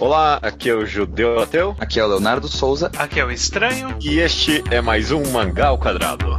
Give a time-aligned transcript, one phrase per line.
[0.00, 1.76] Olá, aqui é o Judeu Ateu.
[1.78, 2.90] Aqui é o Leonardo Souza.
[2.96, 3.98] Aqui é o Estranho.
[4.00, 6.38] E este é mais um Mangá ao Quadrado.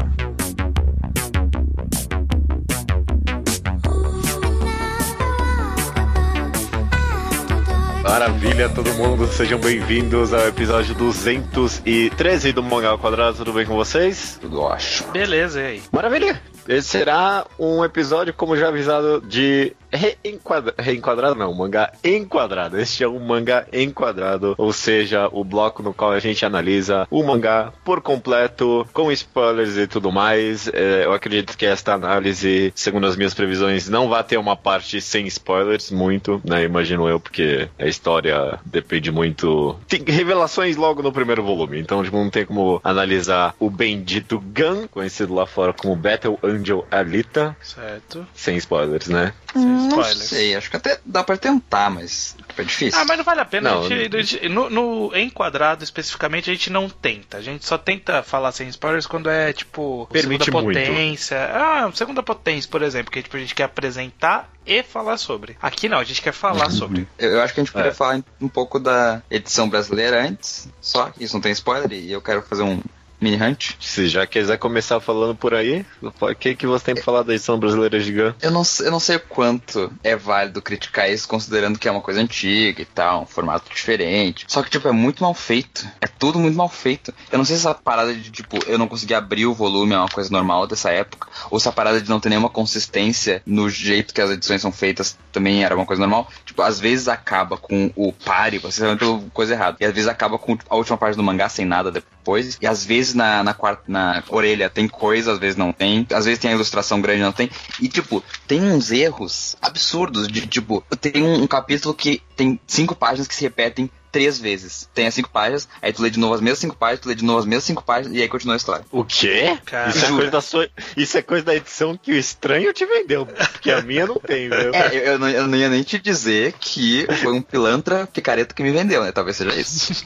[8.02, 13.76] Maravilha, todo mundo, sejam bem-vindos ao episódio 213 do Mangá ao Quadrado, tudo bem com
[13.76, 14.40] vocês?
[14.42, 15.12] Tudo ótimo.
[15.12, 15.84] Beleza, e aí?
[15.92, 16.42] Maravilha!
[16.68, 20.74] Esse será um episódio, como já avisado, de reenquadra...
[20.78, 22.80] reenquadrado, não, mangá enquadrado.
[22.80, 27.24] Este é um mangá enquadrado, ou seja, o bloco no qual a gente analisa o
[27.24, 30.68] mangá por completo, com spoilers e tudo mais.
[30.68, 35.02] É, eu acredito que esta análise, segundo as minhas previsões, não vai ter uma parte
[35.02, 36.64] sem spoilers, muito, né?
[36.64, 39.78] Imagino eu, porque a história depende muito.
[39.88, 44.88] Tem revelações logo no primeiro volume, então tipo, não tem como analisar o bendito Gun,
[44.88, 47.56] conhecido lá fora como Battle Angel Alita.
[47.62, 48.26] Certo.
[48.34, 49.34] Sem spoilers, né?
[49.54, 50.18] Sem Não spoilers.
[50.30, 53.00] sei, acho que até dá pra tentar, mas é difícil.
[53.00, 53.72] Ah, mas não vale a pena.
[53.72, 57.38] Não, a gente- a gente- no, no enquadrado especificamente, a gente não tenta.
[57.38, 60.80] A gente só tenta falar sem spoilers quando é tipo Permite segunda muito.
[60.80, 61.38] potência.
[61.54, 65.58] Ah, segunda potência, por exemplo, que tipo, a gente quer apresentar e falar sobre.
[65.62, 67.08] Aqui não, a gente quer falar sobre.
[67.18, 67.96] Eu, eu acho que a gente poderia É.
[67.96, 72.22] falar um pouco da edição brasileira antes, só que isso não tem spoiler, e eu
[72.22, 72.82] quero fazer um
[73.22, 73.74] mini hunt.
[73.80, 77.34] Se já quiser começar falando por aí, o que, que você tem pra falar da
[77.34, 78.34] edição brasileira de Gun?
[78.42, 81.92] Eu não, sei- eu não sei o quanto é válido criticar isso, considerando que é
[81.92, 84.46] uma coisa antiga e tal, um formato diferente.
[84.48, 85.88] Só que, tipo, é muito mal feito.
[86.02, 87.14] É tudo muito mal feito.
[87.32, 89.98] Eu não sei se essa parada de, tipo, eu não conseguir abrir o volume é
[89.98, 93.70] uma coisa normal dessa época, ou se a parada de não ter nenhuma consistência no
[93.70, 96.28] jeito que as edições são feitas também era uma coisa normal.
[96.46, 99.78] Tipo, às vezes acaba com o pare, você vai pela coisa errada.
[99.80, 102.58] E às vezes acaba com a última parte do mangá sem nada depois.
[102.62, 106.06] E às vezes na, na quarta, na orelha tem coisa, às vezes não tem.
[106.12, 107.50] Às vezes tem a ilustração grande, não tem.
[107.80, 112.96] E tipo, tem uns erros absurdos de tipo, tem um, um capítulo que tem cinco
[112.96, 114.90] páginas que se repetem três vezes.
[114.94, 117.16] Tem as cinco páginas, aí tu lê de novo as mesmas cinco páginas, tu lê
[117.16, 118.86] de novo as mesmas cinco páginas e aí continua a história.
[118.92, 119.58] O quê?
[119.66, 120.70] Cara, Isso é, coisa da sua...
[120.98, 124.50] Isso é coisa da edição que o estranho te vendeu, porque a minha não tem,
[124.50, 124.74] viu?
[124.74, 128.54] É, eu, eu não, eu não ia nem te dizer que foi um pilantra picareta
[128.54, 129.12] que me vendeu, né?
[129.12, 130.04] Talvez seja isso.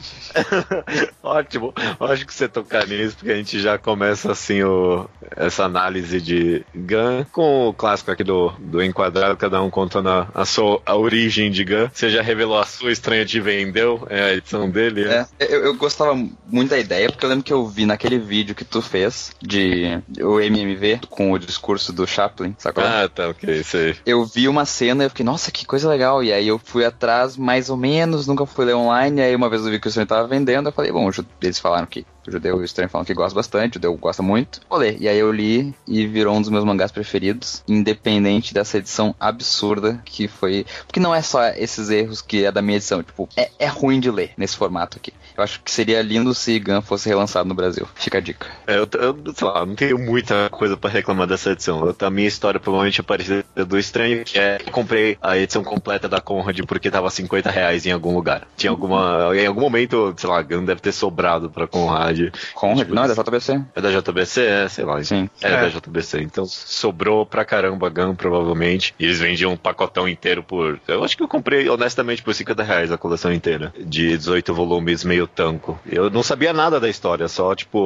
[1.22, 1.72] Ótimo.
[2.00, 5.08] Acho que você tocar nisso, porque a gente já começa assim o...
[5.36, 10.28] essa análise de Gun com o clássico aqui do, do enquadrado, cada um contando a,
[10.34, 11.88] a sua a origem de Gun.
[11.92, 15.04] Você já revelou a sua, estranha te vendeu, é a edição dele.
[15.04, 15.26] né?
[15.38, 18.54] É, eu, eu gostava muito da ideia, porque eu lembro que eu vi naquele vídeo
[18.54, 22.84] que tu fez de o MMV com o discurso do Chaplin, sacou?
[22.84, 23.96] Ah, tá, ok, sei.
[24.04, 26.22] Eu vi uma cena e eu fiquei, nossa, que coisa legal.
[26.22, 29.20] E aí eu fui atrás mais ou menos, nunca fui ler online.
[29.20, 31.08] E aí uma vez eu vi que o estranho tava vendendo, eu falei, bom,
[31.42, 34.22] eles falaram que o judeu e o estranho falam que gosta bastante, o judeu gosta
[34.22, 34.60] muito.
[34.68, 34.96] Vou ler.
[35.00, 40.00] E aí eu li e virou um dos meus mangás preferidos, independente dessa edição absurda
[40.04, 40.66] que foi.
[40.86, 44.00] Porque não é só esses erros que é da minha edição, tipo, é, é ruim
[44.00, 45.12] de ler nesse formato aqui.
[45.36, 47.86] Eu acho que seria lindo se Gun fosse relançado no Brasil.
[47.94, 48.46] Fica a dica.
[48.66, 51.84] É, eu, eu, sei lá, não tenho muita coisa pra reclamar dessa edição.
[51.86, 55.36] Eu- a minha história provavelmente é parecida do estranho, que é que eu comprei a
[55.36, 58.46] edição completa da Conrad porque tava 50 reais em algum lugar.
[58.56, 59.30] Tinha alguma.
[59.36, 62.30] Em algum momento, sei lá, Gun deve ter sobrado pra Conrad.
[62.54, 62.78] Conrad?
[62.78, 63.62] Tipo, Não, é da JBC.
[63.74, 64.40] É da JBC?
[64.42, 65.02] É, sei lá.
[65.02, 65.28] Sim.
[65.42, 65.60] É, É.
[65.62, 66.22] da JBC.
[66.22, 68.94] Então sobrou pra caramba Gun, provavelmente.
[68.98, 70.80] E eles vendiam um pacotão inteiro por.
[70.86, 73.72] Eu acho que eu comprei, honestamente, por 50 reais a coleção inteira.
[73.78, 75.78] De 18 volumes, meio tanco.
[75.86, 77.78] Eu não sabia nada da história, só, tipo,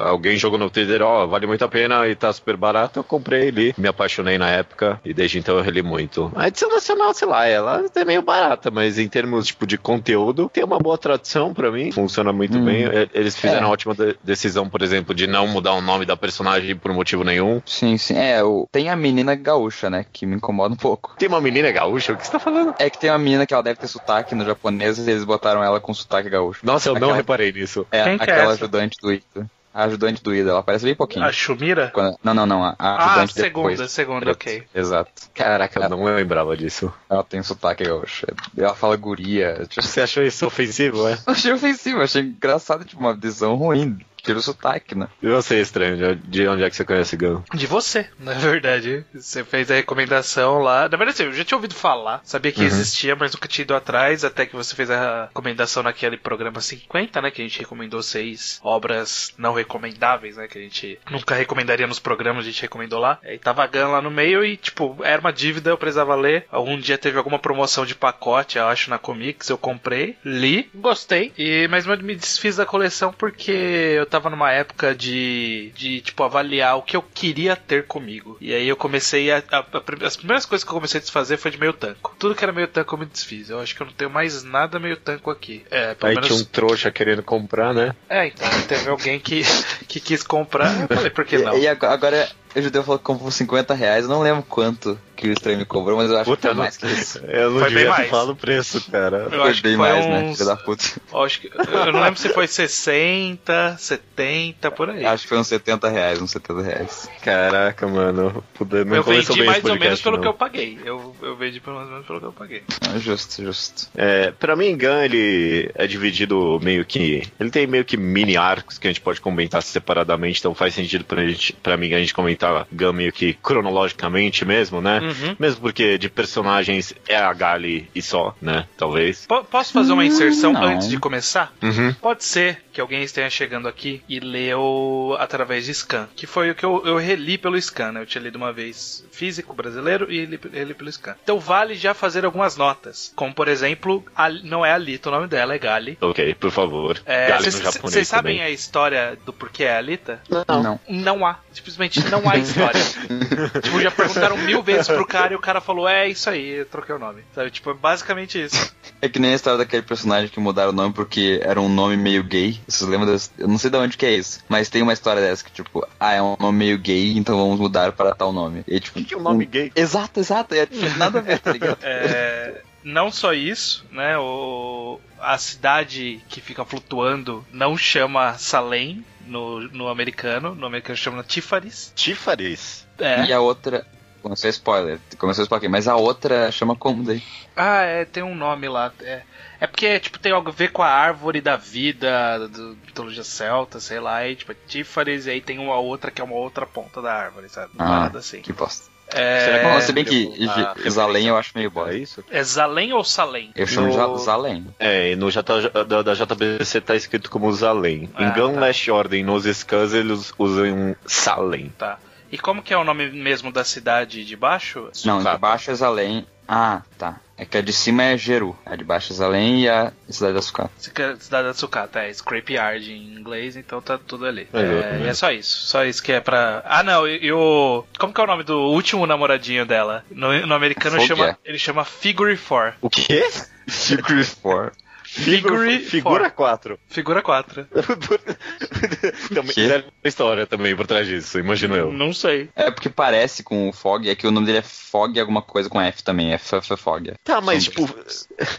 [0.00, 2.98] alguém jogou no Twitter, ó, vale muito a pena e tá super barato.
[3.00, 6.30] Eu comprei, li, me apaixonei na época e desde então eu reli muito.
[6.34, 10.50] A edição nacional, sei lá, ela é meio barata, mas em termos, tipo, de conteúdo,
[10.52, 12.64] tem uma boa tradução pra mim, funciona muito Hum.
[12.64, 12.84] bem.
[13.14, 13.68] Eles fizeram É.
[13.68, 17.24] a ótima de- decisão, por exemplo, de não mudar o nome da personagem por motivo
[17.24, 17.60] nenhum.
[17.66, 18.16] Sim, sim.
[18.16, 18.68] É, o...
[18.70, 20.04] tem a menina gaúcha, né?
[20.12, 21.14] Que me incomoda um pouco.
[21.18, 22.74] Tem uma menina gaúcha, o que você tá falando?
[22.78, 25.62] É que tem uma menina que ela deve ter sotaque no japonês e eles botaram
[25.62, 26.60] ela com sotaque gaúcho.
[26.64, 27.86] Nossa, eu não Aquela- reparei nisso.
[27.90, 28.62] É, Quem que é aquela essa?
[28.64, 29.50] ajudante do Ida.
[29.74, 31.24] A ajudante do Ida, ela aparece bem pouquinho.
[31.24, 31.90] A Shumira?
[31.94, 32.64] Quando- Não, não, não.
[32.64, 33.90] A, a Ah, ajudante segunda, depois.
[33.92, 34.62] segunda, ok.
[34.74, 35.10] Exato.
[35.34, 36.92] Caraca, eu não lembrava disso.
[37.08, 38.26] Ela tem sotaque gaúcho.
[38.56, 39.64] Ela fala guria.
[39.68, 41.12] Tipo, Você achou isso ofensivo, é?
[41.26, 43.98] eu achei ofensivo, achei engraçado, tipo, uma visão ruim.
[44.22, 45.08] Tira o sotaque, né?
[45.22, 47.42] E você, estranho, de- de onde é que você conhece Gun?
[47.54, 49.04] De você, na verdade.
[49.14, 50.82] Você fez a recomendação lá.
[50.88, 52.66] Na verdade, assim, eu já tinha ouvido falar, sabia que Uhum.
[52.66, 57.20] existia, mas nunca tinha ido atrás, até que você fez a recomendação naquele programa 50,
[57.22, 57.30] né?
[57.30, 60.46] Que a gente recomendou seis obras não recomendáveis, né?
[60.48, 63.18] Que a gente nunca recomendaria nos programas, a gente recomendou lá.
[63.22, 66.46] Aí tava Gun lá no meio e, tipo, era uma dívida, eu precisava ler.
[66.50, 71.32] Algum dia teve alguma promoção de pacote, eu acho, na Comics, eu comprei, li, gostei,
[71.38, 76.76] e mas me desfiz da coleção porque eu tava numa época de, de, tipo, avaliar
[76.76, 78.36] o que eu queria ter comigo.
[78.40, 81.36] E aí eu comecei a, a, a As primeiras coisas que eu comecei a desfazer
[81.36, 82.14] foi de meio tanco.
[82.18, 83.50] Tudo que era meio tanco eu me desfiz.
[83.50, 85.64] Eu acho que eu não tenho mais nada meio tanco aqui.
[85.70, 86.28] É, pelo Aí menos.
[86.28, 87.94] tinha um trouxa querendo comprar, né?
[88.08, 89.42] É, então teve alguém que,
[89.86, 90.72] que quis comprar.
[90.90, 91.56] Eu falei, por que não?
[91.56, 94.04] E, e agora- agora o judeu falou que comprou 50 reais.
[94.04, 96.54] Eu não lembro quanto que o estranho me cobrou, mas eu acho que Puta, foi
[96.54, 97.18] não- mais que isso.
[97.28, 98.08] Eu não Foi devia mais.
[98.08, 99.16] falar o preço, cara.
[99.24, 100.22] Eu Foi acho que bem foi mais, né?
[100.22, 100.84] uns- Filho da puta.
[101.12, 105.04] Eu Acho que, eu não lembro se foi 60, 70, por aí.
[105.04, 107.08] Acho que foi uns 70 reais, uns 70 reais.
[107.22, 108.42] Caraca, mano.
[108.54, 110.22] Puta, não eu vendi mais esse ou menos podcast, pelo não.
[110.22, 110.78] que eu paguei.
[110.84, 112.62] Eu, eu vendi pelo menos pelo que eu paguei.
[112.88, 113.88] Ah, justo, justo.
[113.96, 117.22] É, pra mim, Gun, ele é dividido meio que.
[117.40, 121.04] Ele tem meio que mini arcos que a gente pode comentar separadamente, então faz sentido
[121.04, 125.07] pra, gente, pra mim a gente comentar Gun meio que cronologicamente mesmo, né?
[125.08, 125.36] Uhum.
[125.38, 128.66] Mesmo porque de personagens é a Gali e só, né?
[128.76, 129.26] Talvez.
[129.26, 130.62] Po- Posso fazer uma inserção não.
[130.64, 131.52] antes de começar?
[131.62, 131.92] Uhum.
[131.94, 136.54] Pode ser que alguém esteja chegando aqui e leu através de scan, que foi o
[136.54, 138.00] que eu, eu reli pelo scan, né?
[138.02, 141.14] Eu tinha lido uma vez físico brasileiro e li, reli pelo scan.
[141.22, 145.26] Então vale já fazer algumas notas, como por exemplo, a- não é Alita o nome
[145.26, 145.98] dela, é Gali.
[146.00, 147.00] Ok, por favor.
[147.04, 150.20] É, Gali no Vocês japonês sabem a história do porquê é Alita?
[150.28, 150.62] Não.
[150.62, 150.80] Não.
[150.88, 151.38] Não há.
[151.58, 152.80] Simplesmente não há história.
[153.62, 156.66] tipo, já perguntaram mil vezes pro cara e o cara falou, é isso aí, eu
[156.66, 157.22] troquei o nome.
[157.34, 157.50] Sabe?
[157.50, 158.72] Tipo, é basicamente isso.
[159.02, 161.96] É que nem a história daquele personagem que mudaram o nome porque era um nome
[161.96, 162.60] meio gay.
[162.66, 163.30] Vocês lembram desse?
[163.36, 164.40] Eu não sei de onde que é isso.
[164.48, 167.58] Mas tem uma história dessa que, tipo, ah, é um nome meio gay, então vamos
[167.58, 168.62] mudar para tal nome.
[168.66, 169.72] E, tipo, Que é um nome gay?
[169.74, 170.54] Exato, exato.
[170.54, 171.78] É, tipo, nada a ver, tá ligado?
[171.82, 174.16] É, não só isso, né?
[174.18, 180.54] O, a cidade que fica flutuando não chama Salem no, no americano.
[180.54, 181.92] No americano chama Tifaris.
[181.94, 182.86] Tífares.
[182.98, 183.24] É.
[183.26, 183.86] E a outra.
[184.22, 187.22] Começou spoiler, começou spoiler, mas a outra chama como daí?
[187.54, 188.92] Ah, é, tem um nome lá.
[189.00, 189.22] É,
[189.60, 193.78] é porque, tipo, tem algo a ver com a árvore da vida, do mitologia celta,
[193.78, 196.66] sei lá, e tipo, é Tifaris, e aí tem uma outra que é uma outra
[196.66, 197.70] ponta da árvore, sabe?
[197.78, 198.42] Ah, parada assim.
[198.42, 198.90] Que bosta.
[199.14, 201.94] É, Será que é se bem que a J- Zalém eu acho meio É bosta.
[201.94, 202.24] isso?
[202.30, 203.50] é Zalém ou Salem?
[203.56, 204.66] Eu chamo No- de Zalém.
[204.78, 205.42] É, e no J,
[205.84, 208.10] da, da JBC tá escrito como Zalém.
[208.14, 208.60] Ah, em Gun tá.
[208.60, 211.72] Last Order, nos scans, eles usam Salem.
[211.78, 211.98] Tá.
[212.30, 214.90] E como que é o nome mesmo da cidade de baixo?
[215.04, 215.36] Não, Sucata.
[215.36, 216.26] de baixo é Zalém.
[216.46, 217.16] Ah, tá.
[217.38, 218.58] É que a de cima é Jeru.
[218.66, 220.70] A de baixo é Zalém e a cidade da Sucata.
[220.76, 224.48] Cidade da Tsukata, é Scrapyard em inglês, então tá tudo ali.
[224.52, 225.66] É, É, e é só isso.
[225.66, 226.62] Só isso que é pra.
[226.66, 227.84] Ah, não, e, e o.
[227.96, 230.04] Como que é o nome do último namoradinho dela?
[230.10, 231.38] No, no americano chama.
[231.44, 232.74] Ele chama Figure 4.
[232.80, 233.24] O quê?
[233.68, 234.72] Secret Four.
[235.18, 236.78] Figure Figura 4.
[236.88, 237.66] Figura 4.
[239.34, 241.92] também, ter uma história também por trás disso, imagino eu.
[241.92, 242.48] Não sei.
[242.54, 245.68] É porque parece com o Fog, é que o nome dele é Fog alguma coisa
[245.68, 247.12] com F também, é F, F Fog.
[247.24, 247.88] Tá, mas tipo.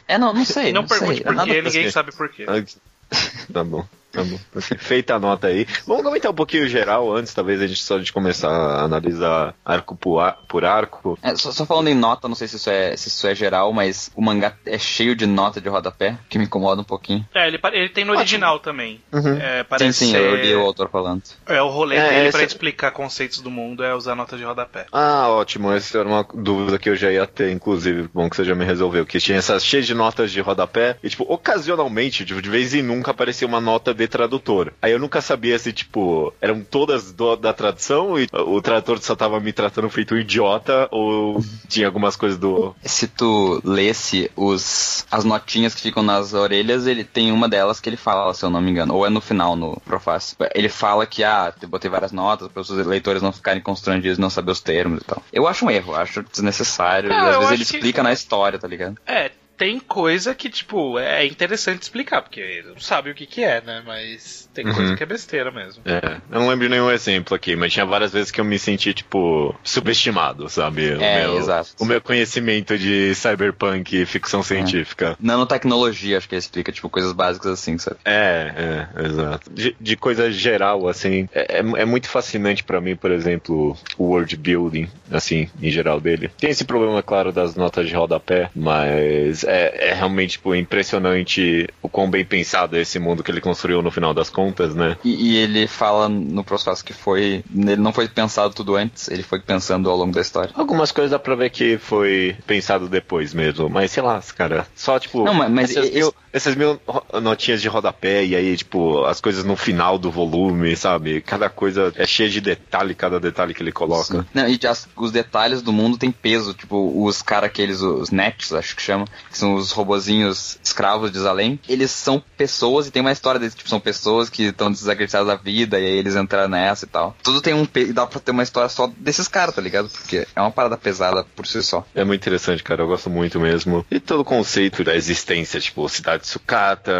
[0.07, 0.73] É, não, não sei.
[0.73, 1.23] não não pergunte sei.
[1.23, 2.45] por É ninguém sabe por quê.
[3.51, 3.83] Tá bom.
[4.11, 4.39] Tá bom.
[4.79, 5.67] Feita a nota aí.
[5.85, 9.95] Vamos comentar um pouquinho geral antes, talvez a gente só de começar a analisar arco
[9.95, 11.17] por, ar- por arco.
[11.21, 13.71] É, só, só falando em nota, não sei se isso, é, se isso é geral,
[13.71, 17.23] mas o mangá é cheio de nota de rodapé, que me incomoda um pouquinho.
[17.35, 19.00] É, ele, ele tem no original também.
[19.13, 19.38] Uhum.
[19.38, 21.21] É, Sim, parece sim, eu ser- li o autor falando.
[21.45, 24.85] É o rolê É, dele pra explicar conceitos do mundo é usar nota de rodapé.
[24.91, 25.71] Ah, ótimo.
[25.71, 28.09] Essa era uma dúvida que eu já ia ter, inclusive.
[28.13, 29.06] Bom que você já me resolveu.
[29.06, 30.97] Que tinha essas cheias de notas de rodapé.
[31.03, 34.73] E, tipo, ocasionalmente, tipo, de vez em nunca aparecia uma nota de tradutor.
[34.81, 39.15] Aí eu nunca sabia se, tipo, eram todas do- da tradução e o tradutor só
[39.15, 42.75] tava me tratando feito um idiota ou tinha algumas coisas do.
[42.83, 47.89] Se tu lesse os, as notinhas que ficam nas orelhas, ele tem uma delas que
[47.89, 50.35] ele fala, se eu não me engano, ou é no final, no prefácio.
[50.56, 54.29] Ele fala que, ah, eu botei várias notas para os leitores não ficarem constrangidos, não
[54.29, 55.21] saber os termos e tal.
[55.31, 58.57] Eu acho um erro, acho desnecessário, Não, e às vezes ele que- explica na história,
[58.59, 58.97] tá ligado?
[59.06, 63.44] É, tem coisa que, tipo, é interessante explicar, porque ele não sabe o que que
[63.44, 63.83] é, né?
[63.85, 64.73] Mas tem Uhum.
[64.73, 65.83] coisa que é besteira mesmo.
[65.85, 68.94] É, eu não lembro nenhum exemplo aqui, mas tinha várias vezes que eu me senti,
[68.94, 70.94] tipo, subestimado, sabe?
[70.95, 71.71] O É, meu, exato.
[71.80, 75.18] O meu conhecimento de cyberpunk e ficção científica.
[75.19, 77.97] Nanotecnologia, acho que ele explica, tipo, coisas básicas assim, sabe?
[78.06, 79.51] É, é, exato.
[79.51, 84.06] De, de coisa geral, assim, é, é- é muito fascinante pra mim, por exemplo, o
[84.06, 86.30] world building, assim, em geral dele.
[86.39, 91.89] Tem esse problema, claro, das notas de rodapé, mas é, é realmente, tipo, impressionante o
[91.89, 94.97] quão bem pensado é esse mundo que ele construiu no final das contas, né?
[95.03, 97.44] E, e ele fala no processo que foi.
[97.56, 100.51] Ele não foi pensado tudo antes, ele foi pensando ao longo da história.
[100.56, 104.99] Algumas coisas dá pra ver que foi pensado depois mesmo, mas sei lá, cara, só
[104.99, 105.23] tipo.
[105.23, 106.79] Não, mas- essas, eu- essas mil
[107.21, 111.21] notinhas de rodapé e aí, tipo, as coisas no final do volume, sabe?
[111.21, 114.25] Cada coisa é cheia de detalhe, cada detalhe que ele coloca.
[114.33, 118.53] Não, e as- os detalhes do mundo tem peso, tipo, os caras aqueles, os nets,
[118.53, 123.01] acho que chama, que são os robozinhos escravos de Zalem, eles são pessoas e tem
[123.01, 126.49] uma história deles, tipo, são pessoas que estão desacreditadas da vida e aí eles entraram
[126.49, 127.15] nessa e tal.
[127.23, 127.67] Tudo tem um.
[127.75, 129.89] E dá pra ter uma história só desses caras, tá ligado?
[129.89, 131.85] Porque é uma parada pesada por si só.
[131.95, 132.83] É muito interessante, cara.
[132.83, 133.85] Eu gosto muito mesmo.
[133.89, 136.91] E todo o conceito da existência, tipo, cidade sucata,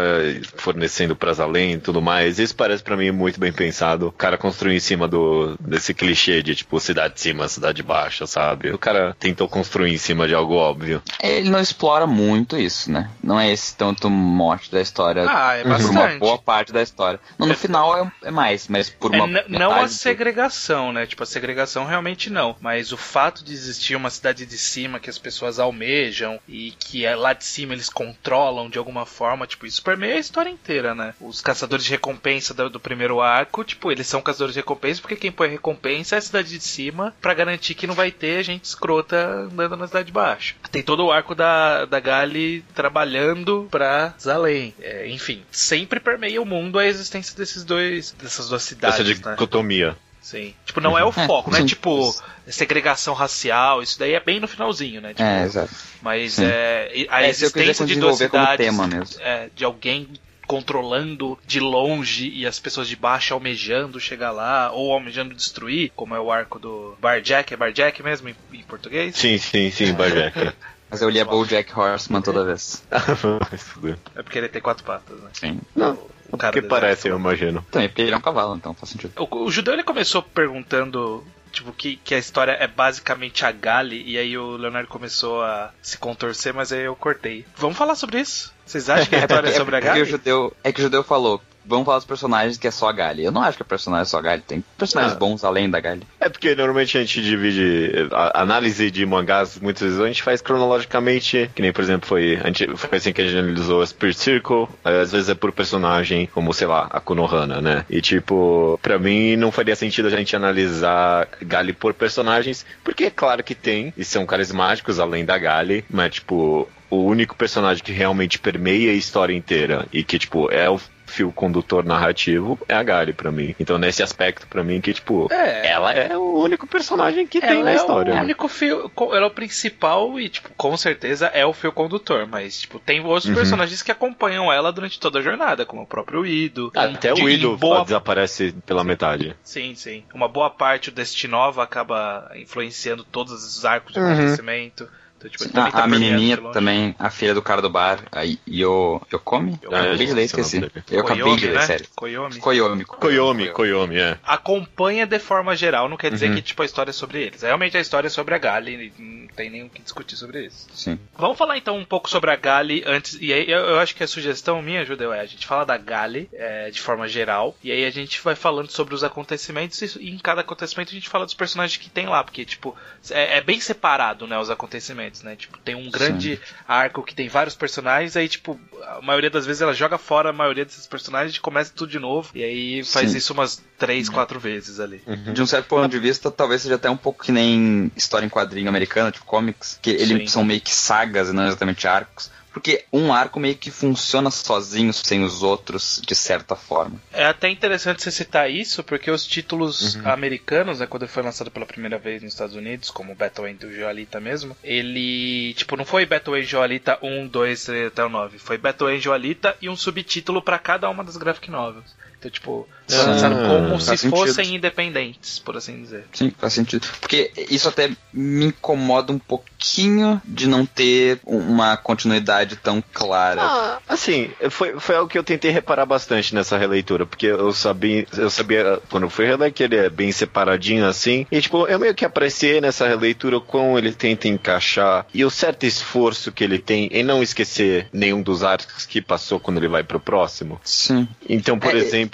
[0.56, 2.38] fornecendo pra Zalem e tudo mais.
[2.38, 4.08] Isso parece para mim muito bem pensado.
[4.08, 8.26] O cara construiu em cima do desse clichê de, tipo, cidade de cima, cidade baixa,
[8.26, 8.70] sabe?
[8.70, 11.02] O cara tentou construir em cima de algo óbvio.
[11.22, 13.10] Ele não explora muito isso, né?
[13.22, 15.24] Não é esse tanto mote da história.
[15.28, 17.18] Ah, é Por uma boa parte da história.
[17.38, 19.26] No, no final é, é mais, mas por É, uma.
[19.26, 21.06] n- não a do- segregação, né?
[21.06, 22.56] Tipo, a segregação realmente não.
[22.60, 27.04] Mas o fato de existir uma cidade de cima que as pessoas almejam e que
[27.04, 30.94] é lá de cima eles controlam de alguma forma, tipo, isso permeia a história inteira,
[30.94, 31.14] né?
[31.20, 35.16] Os caçadores de recompensa do, do primeiro arco, tipo, eles são caçadores de recompensa porque
[35.16, 38.64] quem põe recompensa é a cidade de cima pra garantir que não vai ter gente
[38.64, 40.56] escrota andando na cidade de baixo.
[40.70, 44.74] Tem todo o arco da, da Gali trabalhando pra Zalem.
[44.80, 49.14] É, enfim, sempre permeia o mundo a existência desses dois, dessas duas cidades, Essa né?
[49.14, 49.96] dicotomia.
[50.20, 50.52] Sim.
[50.66, 51.66] Tipo, não é o É, foco, não é sim.
[51.66, 52.14] tipo
[52.48, 55.10] segregação racial, isso daí é bem no finalzinho, né?
[55.10, 55.72] Tipo, É, exato.
[56.02, 56.44] Mas Sim.
[56.46, 59.20] é, a É, existência de duas cidades, tema mesmo.
[59.20, 60.08] é, de alguém
[60.46, 66.12] controlando de longe e as pessoas de baixo almejando chegar lá, ou almejando destruir, como
[66.14, 69.14] é o arco do Barjack, é Barjack mesmo em, em português?
[69.16, 70.52] Sim, sim, sim, Bajack.
[70.90, 72.82] Mas eu li a BoJack Horseman toda vez.
[73.58, 73.96] Fuder.
[74.16, 75.30] É porque ele tem quatro patas, né?
[75.32, 75.60] Sim.
[75.74, 75.98] Não,
[76.32, 77.64] O cara porque parece, eu imagino.
[77.70, 79.12] Também porque ele é um cavalo, então faz sentido.
[79.16, 84.02] O, o judeu ele começou perguntando tipo que, que a história é basicamente a Gali
[84.06, 87.44] e aí o Leonardo começou a se contorcer, mas aí eu cortei.
[87.56, 88.52] Vamos falar sobre isso?
[88.64, 90.02] Vocês acham que a história é sobre a porque Gali?
[90.02, 91.40] o judeu, é que o judeu falou,
[91.70, 93.24] vamos falar dos personagens que é só a Gali.
[93.24, 95.18] Eu não acho que é personagem só a Gali, tem personagens Ah.
[95.18, 96.02] bons além da Gali.
[96.18, 100.42] É porque normalmente a gente divide a análise de mangás, muitas vezes a gente faz
[100.42, 103.86] cronologicamente, que nem por exemplo foi, a gente, foi assim que a gente analisou a
[103.86, 107.84] Spirit Circle, aí, às vezes é por personagem, como sei lá, a Konohana, né?
[107.88, 113.10] E tipo, pra mim não faria sentido a gente analisar Gali por personagens, porque é
[113.10, 117.92] claro que tem, e são carismáticos além da Gali, mas tipo, o único personagem que
[117.92, 122.82] realmente permeia a história inteira e que tipo é o fio condutor narrativo é a
[122.82, 123.54] Gali pra mim.
[123.60, 125.66] Então nesse aspecto pra mim que tipo, É.
[125.68, 128.12] ela é o único personagem que tem Ela na é história.
[128.12, 128.22] o né?
[128.22, 132.60] único fio, ela é o principal e, tipo, com certeza é o fio condutor, mas,
[132.62, 133.34] tipo, tem outros Uhum.
[133.34, 136.70] personagens que acompanham ela durante toda a jornada, como o próprio Ido.
[136.74, 139.34] Até De- o Ido boa desaparece pela metade.
[139.42, 140.04] Sim, sim.
[140.14, 144.12] Uma boa parte o Destinova acaba influenciando todos os arcos de Uhum.
[144.12, 144.88] acontecimento.
[145.20, 148.00] Então, tipo, ele também A, tá a menininha também, a filha do cara do bar,
[148.10, 149.58] a Yo, Yokomi?
[149.62, 150.70] Eu Ah, acabei de ler, esqueci.
[150.90, 151.86] Eu acabei de ler, sério.
[151.94, 152.38] Koyomi.
[152.40, 152.84] Koyomi.
[152.84, 154.18] Koyomi, Koyomi, é.
[154.24, 156.36] Acompanha de forma geral, não quer dizer Uhum.
[156.36, 157.42] que tipo, a história é sobre eles.
[157.42, 160.46] Realmente a história é sobre a Gali, e não tem nem o que discutir sobre
[160.46, 160.66] isso.
[160.72, 160.98] Sim.
[161.16, 163.18] Vamos falar então um pouco sobre a Gali antes.
[163.20, 165.76] E aí eu, eu acho que a sugestão minha, Judeu, é a gente fala da
[165.76, 167.56] Gali é, de forma geral.
[167.62, 170.94] E aí a gente vai falando sobre os acontecimentos e, e em cada acontecimento a
[170.94, 172.22] gente fala dos personagens que tem lá.
[172.24, 172.76] Porque, tipo,
[173.10, 174.38] é, é bem separado, né?
[174.38, 175.36] Os acontecimentos, né?
[175.36, 178.16] Tipo, tem um grande arco que tem vários personagens.
[178.16, 181.72] Aí, tipo, a maioria das vezes ela joga fora a maioria desses personagens e começa
[181.74, 182.30] tudo de novo.
[182.34, 183.18] E aí faz Sim.
[183.18, 185.02] isso umas três, quatro vezes ali.
[185.32, 188.30] De um certo ponto de vista, talvez seja até um pouco que nem história em
[188.30, 190.14] quadrinho americana, tipo comics, que Sim.
[190.14, 192.30] eles são meio que sagas e não exatamente arcos.
[192.52, 197.00] Porque um arco meio que funciona sozinho, sem os outros, de certa forma.
[197.12, 201.66] É até interessante você citar isso, porque os títulos americanos, né, quando foi lançado pela
[201.66, 206.36] primeira vez nos Estados Unidos, como Battle Angel Alita mesmo, ele, tipo, não foi Battle
[206.36, 210.42] Angel Alita 1, 2, 3 até o 9, foi Battle Angel Alita e um subtítulo
[210.42, 211.94] pra cada uma das graphic novels.
[212.20, 214.10] Então, tipo, foi Ah, lançado como se sentido.
[214.10, 216.04] fossem independentes, por assim dizer.
[216.12, 216.86] Sim, faz sentido.
[217.00, 223.40] Porque isso até me incomoda um pouquinho de não ter uma continuidade tão clara.
[223.42, 228.06] Ah, assim, foi, foi algo que eu tentei reparar bastante nessa releitura, porque eu sabia,
[228.16, 231.78] eu sabia quando eu fui reler que ele é bem separadinho assim, e tipo, eu
[231.78, 236.44] meio que apreciei nessa releitura o quão ele tenta encaixar e o certo esforço que
[236.44, 240.60] ele tem em não esquecer nenhum dos arcos que passou quando ele vai pro próximo.
[240.62, 241.08] Sim.
[241.28, 242.09] Então, por É, exemplo,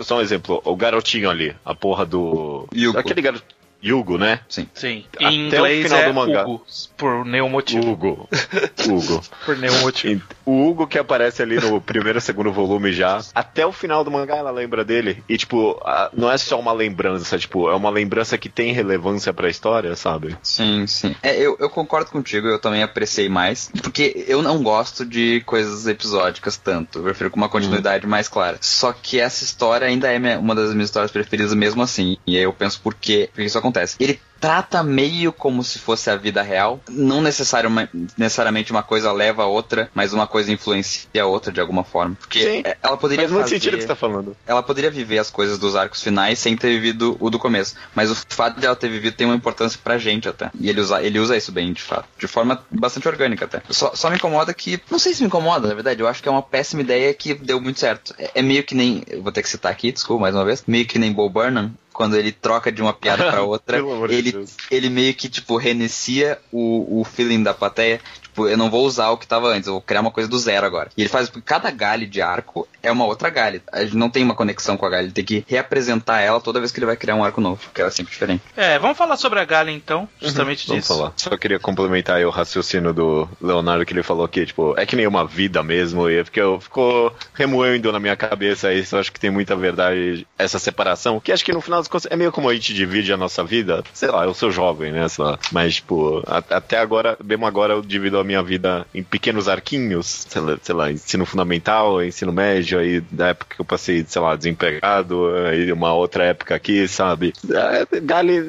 [0.00, 2.66] só um exemplo, o garotinho ali, a porra do.
[2.74, 2.98] Yugo.
[2.98, 3.59] Aquele garoto.
[3.82, 4.40] Yugo, né?
[4.48, 4.66] Sim.
[4.74, 5.04] Sim.
[5.16, 6.42] Até Em o inglês final é do mangá.
[6.42, 7.90] Hugo, por nenhum motivo.
[7.92, 8.28] Hugo.
[8.86, 9.22] Hugo.
[9.46, 10.22] Por nenhum motivo.
[10.44, 14.36] O Hugo que aparece ali no primeiro, segundo volume já, até o final do mangá
[14.36, 15.22] ela lembra dele.
[15.28, 19.32] E, tipo, a- não é só uma lembrança, tipo, é uma lembrança que tem relevância
[19.32, 20.36] pra história, sabe?
[20.42, 21.14] Sim, sim.
[21.22, 23.70] É, eu, eu concordo contigo, eu também apreciei mais.
[23.82, 26.98] Porque eu não gosto de coisas episódicas tanto.
[26.98, 28.58] Eu prefiro com uma continuidade mais clara.
[28.60, 32.18] Só que essa história ainda é minha- uma das minhas histórias preferidas mesmo assim.
[32.26, 33.69] E aí eu penso por quê, por que isso acontece.
[34.00, 36.80] Ele trata meio como se fosse a vida real.
[36.88, 41.84] Não necessariamente uma coisa leva a outra, mas uma coisa influencia a outra de alguma
[41.84, 42.16] forma.
[42.18, 44.36] Porque Sim, ela poderia faz muito fazer, sentido o que você tá falando.
[44.46, 47.74] Ela poderia viver as coisas dos arcos finais sem ter vivido o do começo.
[47.94, 50.50] Mas o fato de ela ter vivido tem uma importância pra gente até.
[50.58, 52.08] E ele usa, ele usa isso bem, de fato.
[52.18, 53.62] De forma bastante orgânica até.
[53.68, 54.80] Só, só me incomoda que.
[54.90, 56.00] Não sei se me incomoda, na verdade.
[56.00, 58.14] Eu acho que é uma péssima ideia que deu muito certo.
[58.18, 59.04] É, é meio que nem.
[59.22, 60.64] Vou ter que citar aqui, desculpa mais uma vez.
[60.66, 63.76] Meio que nem Bo Burnham quando ele troca de uma piada para outra,
[64.08, 68.00] ele, ele meio que, tipo, reinicia o, o feeling da plateia.
[68.40, 70.38] Tipo, eu não vou usar o que tava antes, eu vou criar uma coisa do
[70.38, 70.90] zero agora.
[70.96, 73.30] E ele faz porque cada galho de arco é uma outra.
[73.72, 76.58] A gente não tem uma conexão com a galha, ele tem que reapresentar ela toda
[76.58, 78.42] vez que ele vai criar um arco novo, porque ela é sempre diferente.
[78.56, 80.88] É, vamos falar sobre a galha então, justamente uhum, disso.
[80.88, 81.12] Vamos falar.
[81.16, 84.96] Só queria complementar aí o raciocínio do Leonardo que ele falou que, tipo, é que
[84.96, 89.12] nem uma vida mesmo, e porque eu ficou remoendo na minha cabeça isso, eu acho
[89.12, 92.32] que tem muita verdade essa separação, que acho que no final das contas é meio
[92.32, 95.38] como a gente divide a nossa vida, sei lá, eu sou jovem, né, sei lá,
[95.52, 100.26] mas, tipo, a, até agora, mesmo agora eu divido a minha vida em pequenos arquinhos,
[100.28, 104.22] sei lá, sei lá, ensino fundamental, ensino médio, aí da época que eu passei, sei
[104.22, 107.32] lá, desempregado, aí uma outra época aqui, sabe?
[107.50, 108.40] É, Gali,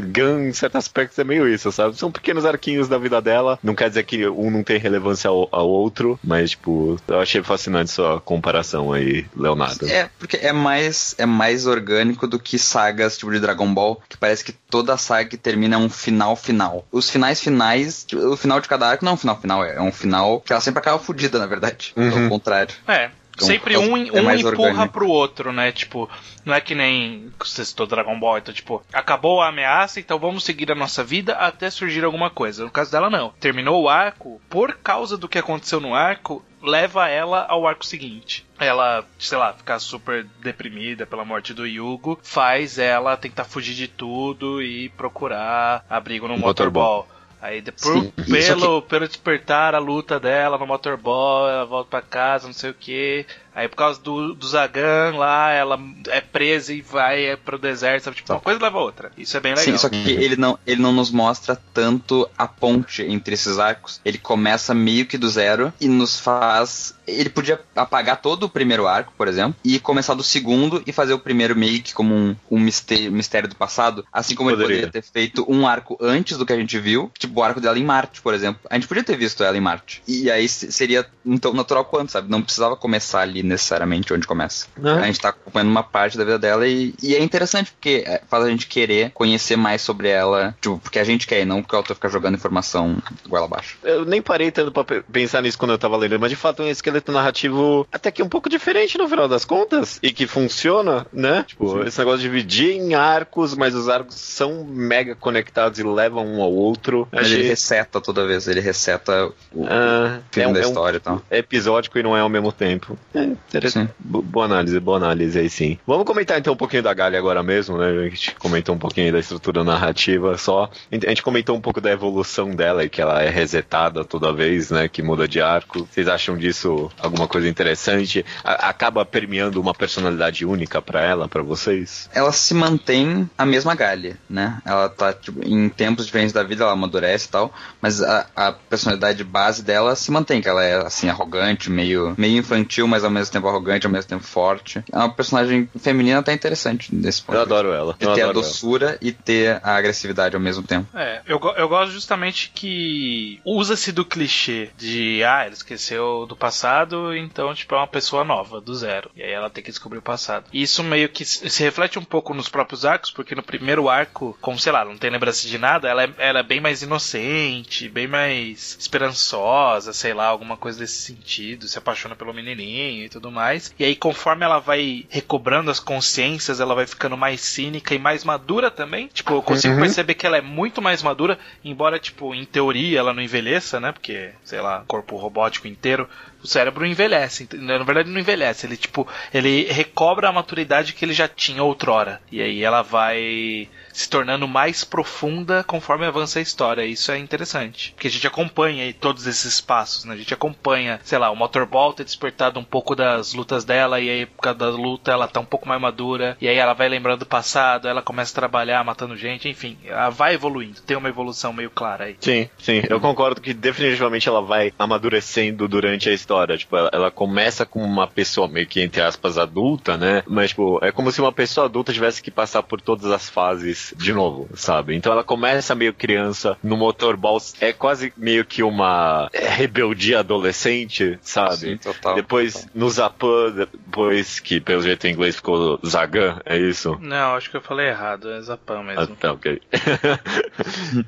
[0.00, 1.96] Gun, em certos aspectos, é meio isso, sabe?
[1.96, 5.48] São pequenos arquinhos da vida dela, não quer dizer que um não tem relevância ao,
[5.52, 9.86] ao outro, mas, tipo, eu achei fascinante sua comparação aí, Leonardo.
[9.88, 14.16] É, porque é mais, é mais orgânico do que sagas, tipo, de Dragon Ball, que
[14.16, 16.86] parece que toda saga que termina é um final final.
[16.90, 20.40] Os finais finais, tipo, o final de cada arco não final final, é um final
[20.40, 21.92] que ela sempre acaba fodida, na verdade.
[21.96, 22.24] Uhum.
[22.24, 22.74] Ao contrário.
[22.86, 23.10] É.
[23.38, 24.88] Então, sempre um, é um empurra orgânico.
[24.88, 25.70] pro outro, né?
[25.70, 26.10] Tipo,
[26.44, 30.42] não é que nem você citou Dragon Ball, então, tipo, acabou a ameaça, então vamos
[30.42, 32.64] seguir a nossa vida até surgir alguma coisa.
[32.64, 33.30] No caso dela, não.
[33.38, 38.44] Terminou o arco, por causa do que aconteceu no arco, leva ela ao arco seguinte.
[38.58, 43.86] Ela, sei lá, ficar super deprimida pela morte do Yugo, faz ela tentar fugir de
[43.86, 47.06] tudo e procurar abrigo no motorball.
[47.06, 47.17] motorball.
[47.40, 48.88] Aí depois, pelo, que...
[48.88, 53.24] pelo despertar a luta dela no motorball, ela volta pra casa, não sei o que.
[53.58, 55.76] Aí por causa do, do Zagan lá, ela
[56.10, 58.16] é presa e vai pro deserto, sabe?
[58.18, 59.10] Tipo, uma coisa leva a outra.
[59.18, 59.64] Isso é bem legal.
[59.64, 64.00] Sim, só que ele não, ele não nos mostra tanto a ponte entre esses arcos.
[64.04, 66.94] Ele começa meio que do zero e nos faz.
[67.04, 71.14] Ele podia apagar todo o primeiro arco, por exemplo, e começar do segundo e fazer
[71.14, 74.06] o primeiro meio que como um, um mistério, mistério do passado.
[74.12, 74.66] Assim como poderia.
[74.66, 77.60] ele poderia ter feito um arco antes do que a gente viu, tipo o arco
[77.60, 78.60] dela em Marte, por exemplo.
[78.70, 80.00] A gente podia ter visto ela em Marte.
[80.06, 81.04] E aí seria
[81.40, 82.30] tão natural quanto, sabe?
[82.30, 84.66] Não precisava começar ali necessariamente onde começa.
[84.76, 84.98] Uhum.
[84.98, 88.22] A gente tá acompanhando uma parte da vida dela e, e é interessante porque é,
[88.28, 91.62] faz a gente querer conhecer mais sobre ela, tipo, porque a gente quer e não
[91.62, 93.78] porque o autor fica jogando informação goela abaixo.
[93.82, 96.66] Eu nem parei tanto pra pensar nisso quando eu tava lendo, mas de fato é
[96.66, 101.06] um esqueleto narrativo até que um pouco diferente no final das contas e que funciona,
[101.12, 101.44] né?
[101.46, 101.88] Tipo, Sim.
[101.88, 106.42] esse negócio de dividir em arcos, mas os arcos são mega conectados e levam um
[106.42, 107.08] ao outro.
[107.12, 111.00] Ele reseta toda vez, ele reseta o ah, filme é um, da história e é
[111.00, 111.22] um tal.
[111.30, 112.98] É episódico e não é ao mesmo tempo.
[113.14, 113.92] É, Interessante.
[113.98, 115.78] Boa análise, boa análise aí sim.
[115.86, 117.88] Vamos comentar então um pouquinho da Galha agora mesmo, né?
[117.88, 120.70] A gente comentou um pouquinho da estrutura narrativa só.
[120.90, 124.70] A gente comentou um pouco da evolução dela e que ela é resetada toda vez,
[124.70, 124.88] né?
[124.88, 125.86] Que muda de arco.
[125.90, 128.24] Vocês acham disso alguma coisa interessante?
[128.44, 132.08] A acaba permeando uma personalidade única para ela, para vocês?
[132.14, 134.60] Ela se mantém a mesma Galha, né?
[134.64, 138.52] Ela tá tipo, em tempos diferentes da vida, ela amadurece e tal, mas a, a
[138.52, 143.10] personalidade base dela se mantém, que ela é assim arrogante, meio meio infantil, mas ao
[143.10, 144.82] mesmo tempo tempo arrogante, ao mesmo tempo forte.
[144.92, 147.36] É uma personagem feminina até interessante nesse ponto.
[147.36, 147.94] Eu adoro ela.
[147.98, 148.98] De ter a doçura ela.
[149.00, 150.86] e ter a agressividade ao mesmo tempo.
[150.94, 157.14] É, eu, eu gosto justamente que usa-se do clichê de, ah, ela esqueceu do passado,
[157.16, 159.10] então, tipo, é uma pessoa nova, do zero.
[159.16, 160.46] E aí ela tem que descobrir o passado.
[160.52, 164.36] E isso meio que se reflete um pouco nos próprios arcos, porque no primeiro arco,
[164.40, 167.88] como, sei lá, não tem lembrança de nada, ela é, ela é bem mais inocente,
[167.88, 173.30] bem mais esperançosa, sei lá, alguma coisa desse sentido, se apaixona pelo menininho e tudo
[173.30, 173.74] mais.
[173.78, 178.22] E aí, conforme ela vai recobrando as consciências, ela vai ficando mais cínica e mais
[178.22, 179.08] madura também.
[179.08, 179.80] Tipo, eu consigo uhum.
[179.80, 183.90] perceber que ela é muito mais madura, embora, tipo, em teoria ela não envelheça, né?
[183.90, 186.08] Porque, sei lá, corpo robótico inteiro,
[186.42, 187.48] o cérebro envelhece.
[187.54, 188.66] Na verdade, não envelhece.
[188.66, 192.20] Ele, tipo, ele recobra a maturidade que ele já tinha outrora.
[192.30, 193.68] E aí ela vai
[193.98, 196.84] se tornando mais profunda conforme avança a história.
[196.86, 197.92] Isso é interessante.
[197.92, 200.14] Porque a gente acompanha todos esses passos, né?
[200.14, 204.08] A gente acompanha, sei lá, o Motorball ter despertado um pouco das lutas dela, e
[204.08, 206.88] aí por causa da luta ela tá um pouco mais madura, e aí ela vai
[206.88, 210.80] lembrando do passado, ela começa a trabalhar matando gente, enfim, ela vai evoluindo.
[210.82, 212.16] Tem uma evolução meio clara aí.
[212.20, 212.82] Sim, sim.
[212.88, 216.56] Eu concordo que definitivamente ela vai amadurecendo durante a história.
[216.56, 220.22] Tipo, ela, ela começa com uma pessoa meio que, entre aspas, adulta, né?
[220.24, 223.87] Mas, tipo, é como se uma pessoa adulta tivesse que passar por todas as fases
[223.96, 224.94] de novo, sabe?
[224.94, 227.38] Então ela começa meio criança no motorball.
[227.60, 231.56] É quase meio que uma rebeldia adolescente, sabe?
[231.56, 232.14] Sim, total.
[232.14, 232.70] Depois, total.
[232.74, 236.96] no Zapan, depois que pelo jeito em inglês ficou Zagan, é isso?
[237.00, 239.16] Não, acho que eu falei errado, é Zapan Ah, mesmo.
[239.16, 239.60] tá, ok.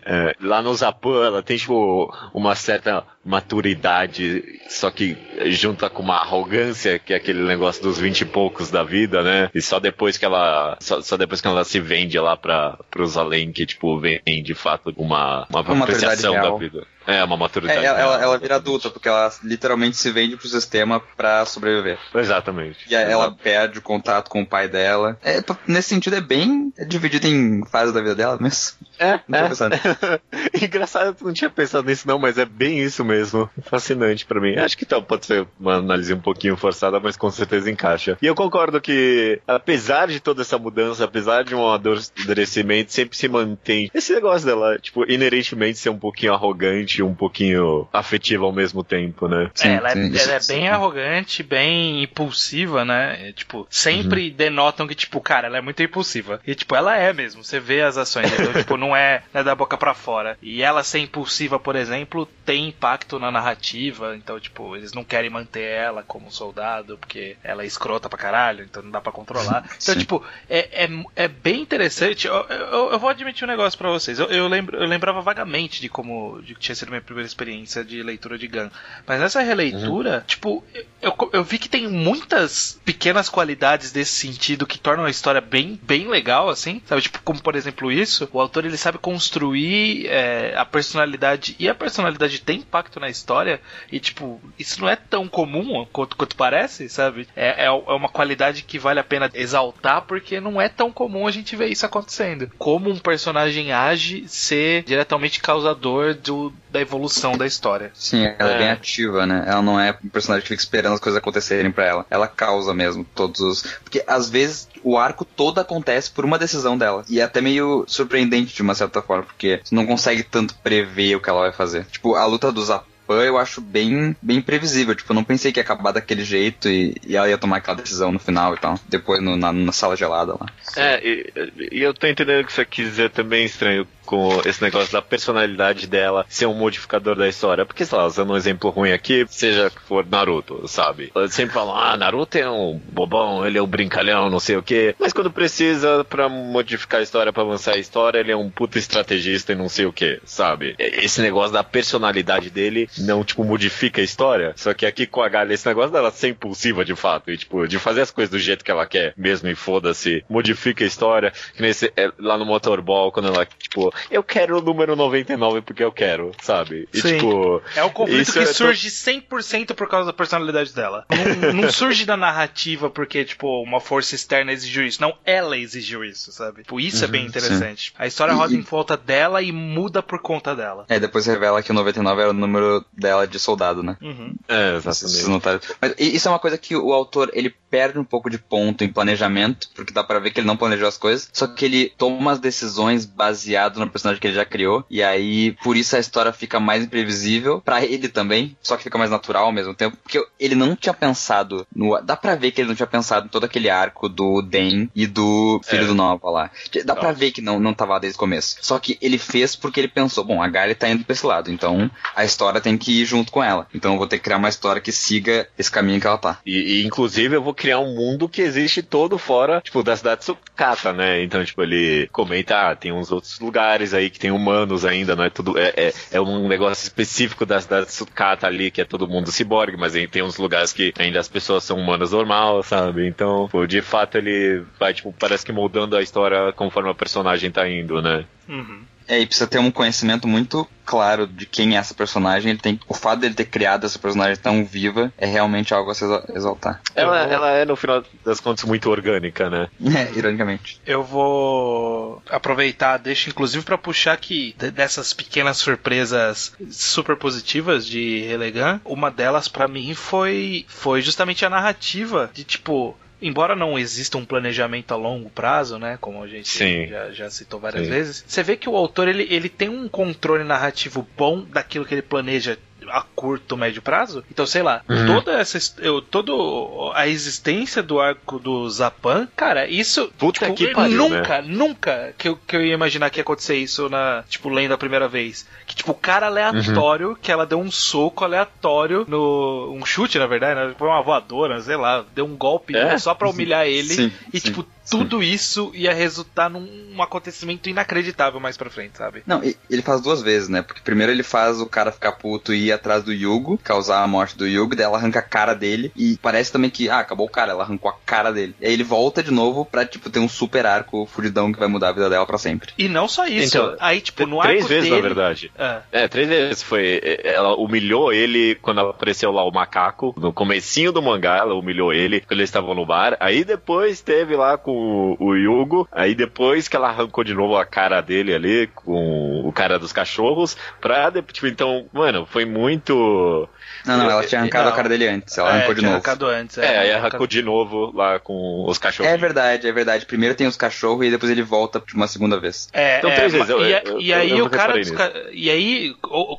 [0.04, 5.16] É, lá no Zapan, ela tem, tipo, uma certa maturidade, só que
[5.46, 9.50] junta com uma arrogância, que é aquele negócio dos vinte e poucos da vida, né?
[9.54, 10.76] E só depois que ela.
[10.80, 14.54] Só, só depois que ela se vende lá para pros além, que, tipo, vem de
[14.54, 16.86] fato uma, uma, apreciação da vida.
[17.06, 17.80] É, uma maturidade.
[17.80, 18.22] É, ela, ela, real.
[18.30, 21.98] ela vira adulta, porque ela literalmente se vende pro sistema pra sobreviver.
[22.14, 22.78] Exatamente.
[22.88, 25.18] E ela perde o contato com o pai dela.
[25.22, 28.78] É, nesse sentido, é bem dividido em fases da vida dela mesmo.
[28.98, 29.50] É, Não é.
[30.62, 33.48] Engraçado, eu não tinha pensado nisso não, mas é bem isso mesmo.
[33.62, 34.56] Fascinante pra mim.
[34.56, 38.18] Acho que então, pode ser uma análise um pouquinho forçada, mas com certeza encaixa.
[38.20, 43.28] E eu concordo que, apesar de toda essa mudança, apesar de um amadurecimento, sempre se
[43.28, 48.82] mantém esse negócio dela, tipo, inerentemente ser um pouquinho arrogante, um pouquinho afetiva ao mesmo
[48.82, 49.50] tempo, né?
[49.60, 50.54] É, ela, é, sim, ela é sim.
[50.54, 53.28] bem arrogante, bem impulsiva, né?
[53.28, 56.40] É, tipo, sempre denotam que, tipo, cara, ela é muito impulsiva.
[56.46, 57.44] E, tipo, ela é mesmo.
[57.44, 58.32] Você vê as ações.
[58.32, 60.36] Então, tipo, não é, não é da boca pra fora.
[60.42, 64.16] E ela ser impulsiva, por exemplo, tem impacto na narrativa.
[64.16, 68.64] Então, tipo, eles não querem manter ela como soldado, porque ela é escrota pra caralho,
[68.64, 69.68] então não dá pra controlar.
[69.80, 70.00] Então, Sim.
[70.00, 72.26] tipo, é, é, é bem interessante.
[72.26, 74.18] Eu, eu, eu vou admitir um negócio pra vocês.
[74.18, 77.84] Eu, eu, lembro, eu lembrava vagamente de como de que tinha sido minha primeira experiência
[77.84, 78.68] de leitura de Gun.
[79.06, 80.64] Mas nessa releitura, tipo,
[81.00, 85.78] eu, eu vi que tem muitas pequenas qualidades desse sentido que tornam a história bem,
[85.82, 86.82] bem legal, assim.
[86.86, 91.68] Sabe, tipo, como por exemplo isso, o autor ele sabe construir é, a personalidade e
[91.68, 96.36] a personalidade tem impacto na história e, tipo, isso não é tão comum quanto, quanto
[96.36, 97.28] parece, sabe?
[97.36, 101.26] É, é, é uma qualidade que vale a pena exaltar porque não é tão comum
[101.26, 102.50] a gente ver isso acontecendo.
[102.58, 107.90] Como um personagem age ser diretamente causador do, da evolução da história.
[107.94, 108.54] Sim, ela é.
[108.54, 108.58] É.
[108.58, 109.44] bem ativa, né?
[109.46, 112.06] Ela não é um personagem que fica esperando as coisas acontecerem pra ela.
[112.10, 113.62] Ela causa mesmo todos os.
[113.82, 117.04] Porque às vezes o arco todo acontece por uma decisão dela.
[117.08, 121.16] E é até meio surpreendente de uma certa forma, porque você não consegue tanto prever
[121.16, 121.84] o que ela vai fazer.
[121.86, 122.90] Tipo, a luta dos Zapan
[123.24, 124.94] eu acho bem, bem previsível.
[124.94, 127.76] Tipo, eu não pensei que ia acabar daquele jeito e, e ela ia tomar aquela
[127.76, 128.78] decisão no final e tal.
[128.88, 130.46] Depois no- na, na sala gelada lá.
[130.76, 134.60] É, e, e eu tô entendendo o que você quis dizer também, estranho, com esse
[134.60, 137.64] negócio da personalidade dela ser um modificador da história.
[137.64, 141.12] Porque, sei lá, usando um exemplo ruim aqui, seja que for Naruto, sabe?
[141.14, 144.64] Eles sempre falam, ah, Naruto é um bobão, ele é um brincalhão, não sei o
[144.64, 144.96] quê.
[144.98, 148.80] Mas quando precisa pra modificar a história, pra avançar a história, ele é um puta
[148.80, 150.74] estrategista e não sei o quê, sabe?
[150.76, 154.54] Esse negócio da personalidade dele não, tipo, modifica a história.
[154.56, 157.68] Só que aqui com a Galha, esse negócio dela ser impulsiva de fato, e, tipo,
[157.68, 161.32] de fazer as coisas do jeito que ela quer mesmo e foda-se, modifica a história.
[161.54, 165.82] Que nesse, é, lá no Motorball, quando ela, tipo, eu quero o número 99 porque
[165.82, 166.88] eu quero, sabe?
[166.92, 167.16] E, Sim.
[167.18, 171.04] tipo, É um conflito Isso que é surge 100% por causa da personalidade dela.
[171.10, 175.00] Não, não surge da narrativa porque, tipo, uma força externa exigiu isso.
[175.00, 176.62] Não, ela exigiu isso, sabe?
[176.62, 177.92] Tipo, isso é bem interessante.
[177.98, 180.84] A história roda E- em volta dela e muda por conta dela.
[180.88, 183.96] É, depois revela que o 99 era o número dela de soldado, né?
[184.00, 184.34] Uhum.
[184.48, 185.28] é, exatamente.
[185.28, 185.60] notaram?
[185.80, 188.92] Mas isso é uma coisa que o autor ele perde um pouco de ponto em
[188.92, 192.16] planejamento, porque dá pra ver que ele não planejou as coisas, só que ele toma
[192.16, 196.32] umas decisões baseado no personagem que ele já criou, e aí por isso a história
[196.32, 200.24] fica mais imprevisível pra ele também, só que fica mais natural ao mesmo tempo, porque
[200.38, 203.44] ele não tinha pensado no, dá pra ver que ele não tinha pensado em todo
[203.44, 205.86] aquele arco do Den e do filho É.
[205.86, 206.50] do Nova lá.
[206.84, 207.14] Dá pra Não.
[207.14, 208.56] ver que não não tava desde o começo.
[208.60, 211.50] Só que ele fez porque ele pensou, bom, a Gaia tá indo pra esse lado,
[211.50, 213.66] então a história tem que ir junto com ela.
[213.74, 216.38] Então eu vou ter que criar uma história que siga esse caminho que ela tá.
[216.46, 220.20] E, e, inclusive eu vou criar um mundo que existe todo fora, tipo, da cidade
[220.20, 221.22] de Sukata, né?
[221.22, 223.60] Então, tipo, ele comenta, ah, tem uns outros lugares
[223.94, 225.58] aí que tem humanos ainda, não é tudo.
[225.58, 229.30] É, é, é um negócio específico da cidade de Sukata ali, que é todo mundo
[229.30, 233.06] ciborgue, mas aí tem uns lugares que ainda as pessoas são humanas normal, sabe?
[233.06, 237.50] Então, pô, de fato ele vai, tipo, parece que moldando a história conforme a personagem
[237.50, 238.24] tá indo, né?
[238.48, 238.82] Uhum.
[239.10, 242.50] É, e precisa ter um conhecimento muito claro de quem é essa personagem.
[242.50, 245.94] Ele tem, o fato dele ter criado essa personagem tão viva é realmente algo a
[245.94, 246.80] se exa- exaltar.
[246.94, 249.68] Ela, vou- ela é, no final das contas, muito orgânica, né?
[249.96, 250.80] É, ironicamente.
[250.86, 258.20] Eu vou aproveitar, deixo inclusive pra puxar que de- dessas pequenas surpresas super positivas de
[258.28, 264.16] Relegan, uma delas pra mim foi foi justamente a narrativa de tipo Embora não exista
[264.16, 266.86] um planejamento a longo prazo, né, como a gente Sim.
[266.86, 267.90] já, já citou várias Sim.
[267.92, 271.94] vezes, você vê que o autor ele, ele tem um controle narrativo bom daquilo que
[271.94, 272.58] ele planeja
[272.90, 274.24] a curto, médio prazo.
[274.30, 275.06] Então, sei lá, Uhum.
[275.06, 275.58] toda essa.
[275.78, 280.10] Eu, todo a existência do arco do Zapan, cara, isso.
[280.18, 281.18] Puta tipo, que pariu, né?
[281.18, 284.74] nunca, nunca que eu, que eu ia imaginar que ia acontecer isso na, tipo, lendo
[284.74, 285.46] a primeira vez.
[285.66, 289.72] Que, tipo, o cara aleatório, que ela deu um soco aleatório no.
[289.72, 290.74] Um chute, na verdade, né?
[290.78, 292.98] Foi uma voadora, sei lá, deu um golpe É?
[292.98, 293.94] só pra humilhar ele.
[293.94, 294.98] Sim, e, sim, tipo, sim.
[294.98, 299.22] tudo isso ia resultar num acontecimento inacreditável mais pra frente, sabe?
[299.26, 300.62] Não, e- ele faz duas vezes, né?
[300.62, 304.06] Porque primeiro ele faz o cara ficar puto e ir atrás do Yugo, causar a
[304.06, 307.26] morte do Yugo, daí ela arranca a cara dele e parece também que, ah, acabou
[307.26, 308.54] o cara, ela arrancou a cara dele.
[308.60, 311.68] E aí ele volta de novo pra, tipo, ter um super arco fudidão que vai
[311.68, 312.72] mudar a vida dela pra sempre.
[312.78, 313.56] E não só isso.
[313.56, 314.96] Então, aí, tipo, no Três arco vezes, dele...
[315.02, 315.52] na verdade.
[315.58, 317.00] Ah, É, três vezes foi.
[317.24, 320.14] Ela humilhou ele quando apareceu lá o macaco.
[320.16, 323.16] No comecinho do mangá, ela humilhou ele quando eles estavam no bar.
[323.20, 325.88] Aí depois teve lá com o, o Yugo.
[325.92, 329.92] Aí depois que ela arrancou de novo a cara dele ali com o cara dos
[329.92, 330.56] cachorros.
[330.80, 331.10] Pra.
[331.32, 333.48] Tipo, então, mano, foi muito.
[333.84, 334.72] Não, não, ela tinha arrancado Não.
[334.72, 336.02] a cara dele antes, ela é, arrancou de tinha novo.
[336.04, 336.58] arrancado antes.
[336.58, 339.12] É, aí arrancado- arrancou de novo lá com os cachorros.
[339.12, 340.06] É verdade, é verdade.
[340.06, 342.68] Primeiro tem os cachorros e depois ele volta uma segunda vez.
[342.72, 345.12] É, Então, é, três vezes, eu- e, eu- e aí eu o cara dos ca-
[345.32, 345.94] e aí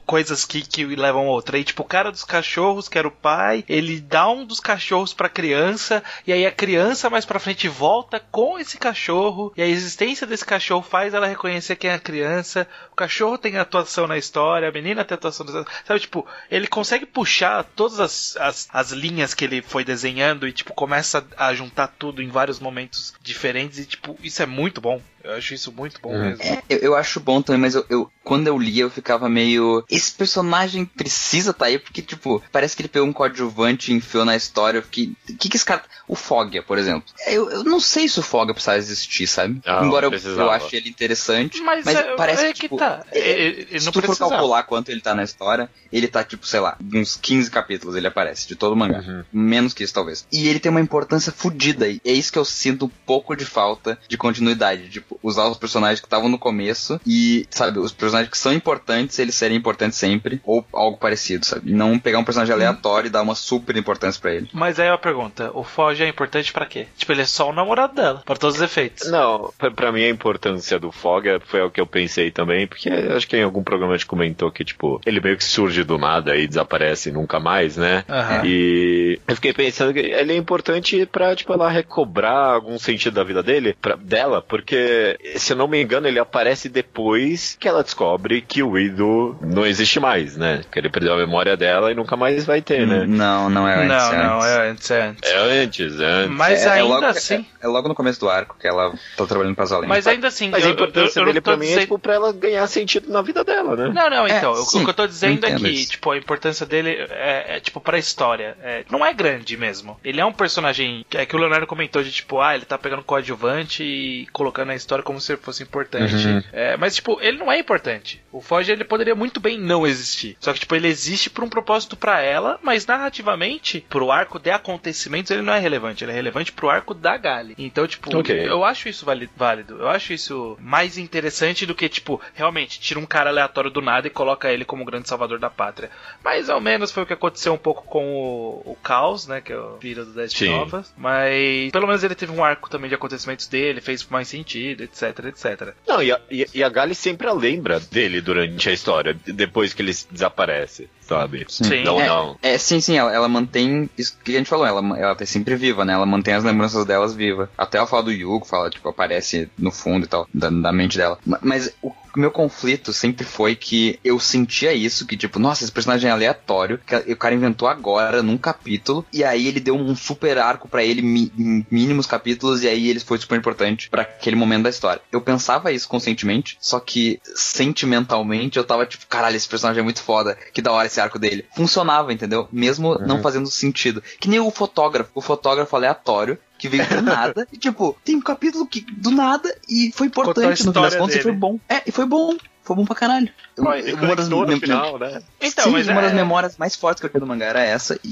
[0.06, 1.58] coisas que, que levam a outra.
[1.58, 5.14] Aí tipo o cara dos cachorros, que era o pai, ele dá um dos cachorros
[5.14, 9.68] pra criança e aí a criança mais pra frente volta com esse cachorro e a
[9.68, 12.68] existência desse cachorro faz ela reconhecer quem é a criança.
[12.92, 15.72] O cachorro tem atuação na história, a menina tem atuação na história.
[15.86, 17.31] Sabe, tipo, ele consegue puxar
[17.76, 22.22] todas as, as, as linhas que ele foi desenhando e tipo começa a juntar tudo
[22.22, 25.02] em vários momentos diferentes e tipo, isso é muito bom.
[25.24, 26.22] Eu acho isso muito bom Uhum.
[26.22, 26.44] mesmo.
[26.44, 29.84] É, eu, eu acho bom também, mas eu, eu- quando eu lia eu ficava meio.
[29.90, 34.26] Esse personagem precisa tá aí, porque, tipo, parece que ele pegou um coadjuvante e enfiou
[34.26, 34.78] na história.
[34.80, 35.14] Eu fiquei.
[35.30, 35.84] O que, que esse cara.
[36.08, 37.04] O Foggia, por exemplo.
[37.26, 39.62] Eu, eu não sei se o Foggia precisava existir, sabe?
[39.66, 41.62] Não, Embora eu, eu ache ele interessante.
[41.62, 43.04] Mas, Mas, é, parece é que, tipo, tá.
[43.12, 44.30] é- Ele, ele Se não tu for precisa.
[44.30, 48.08] calcular quanto ele tá na história, ele tá, tipo, sei lá, uns 15 capítulos ele
[48.08, 49.00] aparece, de todo o mangá.
[49.00, 49.24] Uhum.
[49.32, 50.28] Menos que isso, talvez.
[50.32, 51.88] E ele tem uma importância fodida.
[51.88, 54.90] E é isso que eu sinto um pouco de falta de continuidade.
[54.90, 59.20] Tipo, usar os personagens que estavam no começo e, sabe, os personagens que são importantes,
[59.20, 60.42] eles serem importantes sempre.
[60.44, 61.72] Ou algo parecido, sabe?
[61.72, 64.50] Não pegar um personagem aleatório e dar uma super importância pra ele.
[64.54, 66.88] Mas aí a pergunta: o Foge é importante pra quê?
[66.98, 69.10] Tipo, ele é só o namorado dela, pra todos os efeitos.
[69.10, 72.90] Não, pra, pra mim a importância do Foga foi o que eu pensei também, porque
[72.90, 75.98] acho que em algum programa a gente comentou que, tipo, ele meio que surge do
[75.98, 78.04] nada e desaparece nunca mais, né?
[78.10, 78.46] Aham.
[78.46, 83.24] E eu fiquei pensando que ele é importante pra, tipo, ela recobrar algum sentido da
[83.24, 87.84] vida dele, pra, dela, porque, se eu não me engano, ele aparece depois que ela
[87.84, 88.01] descobre
[88.48, 90.62] que o Ido não existe mais, né?
[90.72, 93.06] Que ele perdeu a memória dela e nunca mais vai ter, né?
[93.08, 93.88] Não, não é antes.
[93.88, 94.50] não, é não, antes.
[94.52, 95.32] é antes, é antes.
[95.32, 96.38] É antes, é antes.
[96.38, 97.46] Mas É- é ainda logo, assim.
[97.62, 99.88] É, é logo no começo do arco que ela tá trabalhando pra Zalém.
[99.90, 102.00] Mas ainda assim, Mas eu, a importância eu, eu dele pra mim é, dizendo- tipo,
[102.00, 103.92] pra ela ganhar sentido na vida dela, né?
[103.94, 105.92] Não, não, É, então, o- sim, o que eu tô dizendo é que, isso.
[105.92, 108.56] tipo, a importância dele é, é, tipo, pra história.
[108.64, 110.00] É, não é grande mesmo.
[110.04, 112.78] Ele é um personagem que é que o Leonardo comentou de, tipo, ah, ele tá
[112.78, 116.14] pegando coadjuvante e colocando na história como se fosse importante.
[116.16, 116.42] Uhum.
[116.54, 117.91] É, mas, tipo, ele não é importante.
[118.32, 120.38] O Foge, ele poderia muito bem não existir.
[120.40, 124.50] Só que, tipo, ele existe por um propósito pra ela, mas narrativamente, pro arco de
[124.52, 126.04] acontecimentos, ele não é relevante.
[126.04, 127.56] Ele é relevante pro arco da Gali.
[127.58, 128.48] Então, tipo, Ok.
[128.48, 129.78] eu acho isso válido.
[129.80, 134.08] Eu acho isso mais interessante do que, tipo, realmente, tira um cara aleatório do nada
[134.08, 135.90] e coloca ele como o grande salvador da pátria.
[136.24, 139.42] Mais ou menos foi o que aconteceu um pouco com o, o Caos, né?
[139.42, 140.50] Que é o filho do Sim.
[140.50, 140.94] Novas.
[140.98, 145.26] Mas pelo menos ele teve um arco também de acontecimentos dele, fez mais sentido, etc,
[145.26, 145.74] etc.
[145.88, 149.82] Não, e a, e a Gali sempre a lembra dele durante a história, depois que
[149.82, 151.46] ele desaparece, sabe?
[151.50, 151.84] Sim.
[151.84, 152.38] Não, é, não.
[152.42, 155.56] É, sim, sim, ela, ela mantém isso que a gente falou, ela, ela tá sempre
[155.56, 155.94] viva, né?
[155.94, 157.50] Ela mantém as lembranças delas vivas.
[157.58, 160.98] Até ela fala do Yugo, fala, tipo, aparece no fundo e tal, da, da mente
[160.98, 161.18] dela.
[161.26, 165.72] Ma- Mas o meu conflito sempre foi que eu sentia isso, que tipo, nossa, esse
[165.72, 169.96] personagem é aleatório, que o cara inventou agora, num capítulo, e aí ele deu um
[169.96, 174.02] super arco pra ele, mi- em mínimos capítulos, e aí ele foi super importante pra
[174.02, 175.02] aquele momento da história.
[175.12, 177.20] Eu pensava isso conscientemente, só que
[177.66, 181.20] sentimentalmente eu tava tipo, caralho, esse personagem é muito foda, que da hora esse arco
[181.20, 181.46] dele.
[181.56, 182.48] Funcionava, entendeu?
[182.52, 184.02] Mesmo não fazendo sentido.
[184.20, 188.22] Que nem o fotógrafo, o fotógrafo aleatório, que veio do nada, e tipo, tem um
[188.22, 191.38] capítulo que do nada e foi importante no fim das contas e foi dele.
[191.40, 191.60] bom.
[191.68, 192.36] É, e foi bom.
[192.64, 193.28] Foi bom pra caralho.
[193.58, 195.22] Mas uma das no final, né?
[195.42, 198.00] Então, Sim, uma das é- memórias mais fortes que eu tenho do mangá era essa.
[198.04, 198.12] E,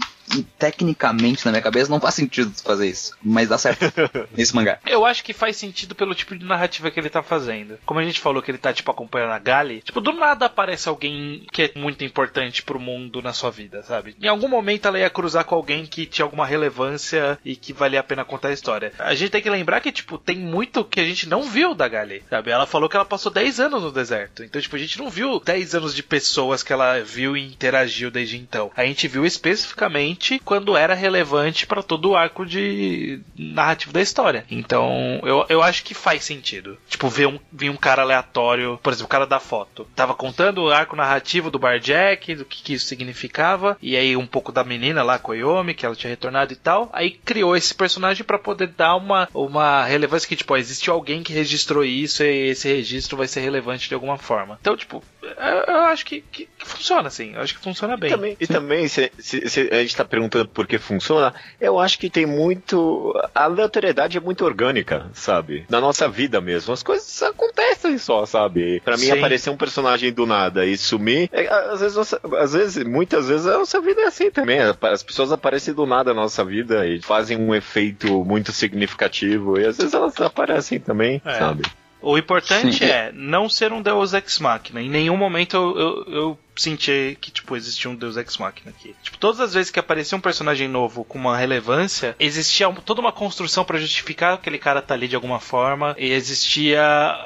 [0.58, 3.86] tecnicamente na minha cabeça não faz sentido fazer isso, mas dá certo
[4.36, 4.80] nesse mangá.
[4.86, 7.78] Eu acho que faz sentido pelo tipo de narrativa que ele tá fazendo.
[7.86, 10.88] Como a gente falou que ele tá, tipo, acompanhando a Gali, tipo, do nada aparece
[10.90, 14.16] alguém que é muito importante pro mundo na sua vida, sabe?
[14.22, 18.00] Em algum momento ela ia cruzar com alguém que tinha alguma relevância e que valia
[18.00, 18.94] a pena contar a história.
[19.00, 21.88] A gente tem que lembrar que, tipo, tem muito que a gente não viu da
[21.88, 22.52] Gali, sabe?
[22.52, 24.44] Ela falou que ela passou 10 anos no deserto.
[24.44, 28.12] Então, tipo, a gente não viu 10 anos de pessoas que ela viu e interagiu
[28.12, 28.72] desde então.
[28.76, 34.46] A gente viu especificamente quando era relevante para todo o arco de narrativo da história.
[34.50, 36.78] Então, eu, eu acho que faz sentido.
[36.90, 39.88] Tipo, ver um, ver um cara aleatório, por exemplo, o cara da foto.
[39.96, 44.28] Tava contando o arco narrativo do Barjack, do que, que isso significava, e aí um
[44.28, 46.90] pouco da menina lá, Koyomi, que ela tinha retornado e tal.
[46.92, 51.34] Aí criou esse personagem para poder dar uma, uma relevância que, tipo, existe alguém que
[51.34, 54.58] registrou isso e esse registro vai ser relevante de alguma forma.
[54.60, 57.34] Então, tipo, eu, acho que, que, que, funciona assim.
[57.34, 58.10] Eu acho que funciona bem.
[58.10, 61.80] E também, e também se, se, se, a gente tá perguntando por que funciona, eu
[61.80, 63.14] acho que tem muito.
[63.36, 65.66] A aleatoriedade é muito orgânica, sabe?
[65.70, 66.74] Na nossa vida mesmo.
[66.74, 68.80] As coisas acontecem só, sabe?
[68.82, 69.12] Para mim, Sim.
[69.12, 71.98] aparecer um personagem do nada e sumir, é, às vezes,
[72.38, 74.60] às vezes, muitas vezes a nossa vida é assim também.
[74.60, 79.60] As pessoas aparecem do nada na nossa vida e fazem um efeito muito significativo.
[79.60, 81.40] E às vezes elas aparecem também, é.
[81.40, 81.64] sabe?
[82.02, 82.86] O importante Sim.
[82.86, 84.82] é não ser um Deus Ex Machina.
[84.82, 88.96] Em nenhum momento eu, eu, eu senti que, tipo, existia um Deus Ex Machina aqui.
[89.02, 93.12] Tipo, todas as vezes que aparecia um personagem novo com uma relevância, existia toda uma
[93.12, 96.82] construção para justificar que aquele cara tá ali de alguma forma e existia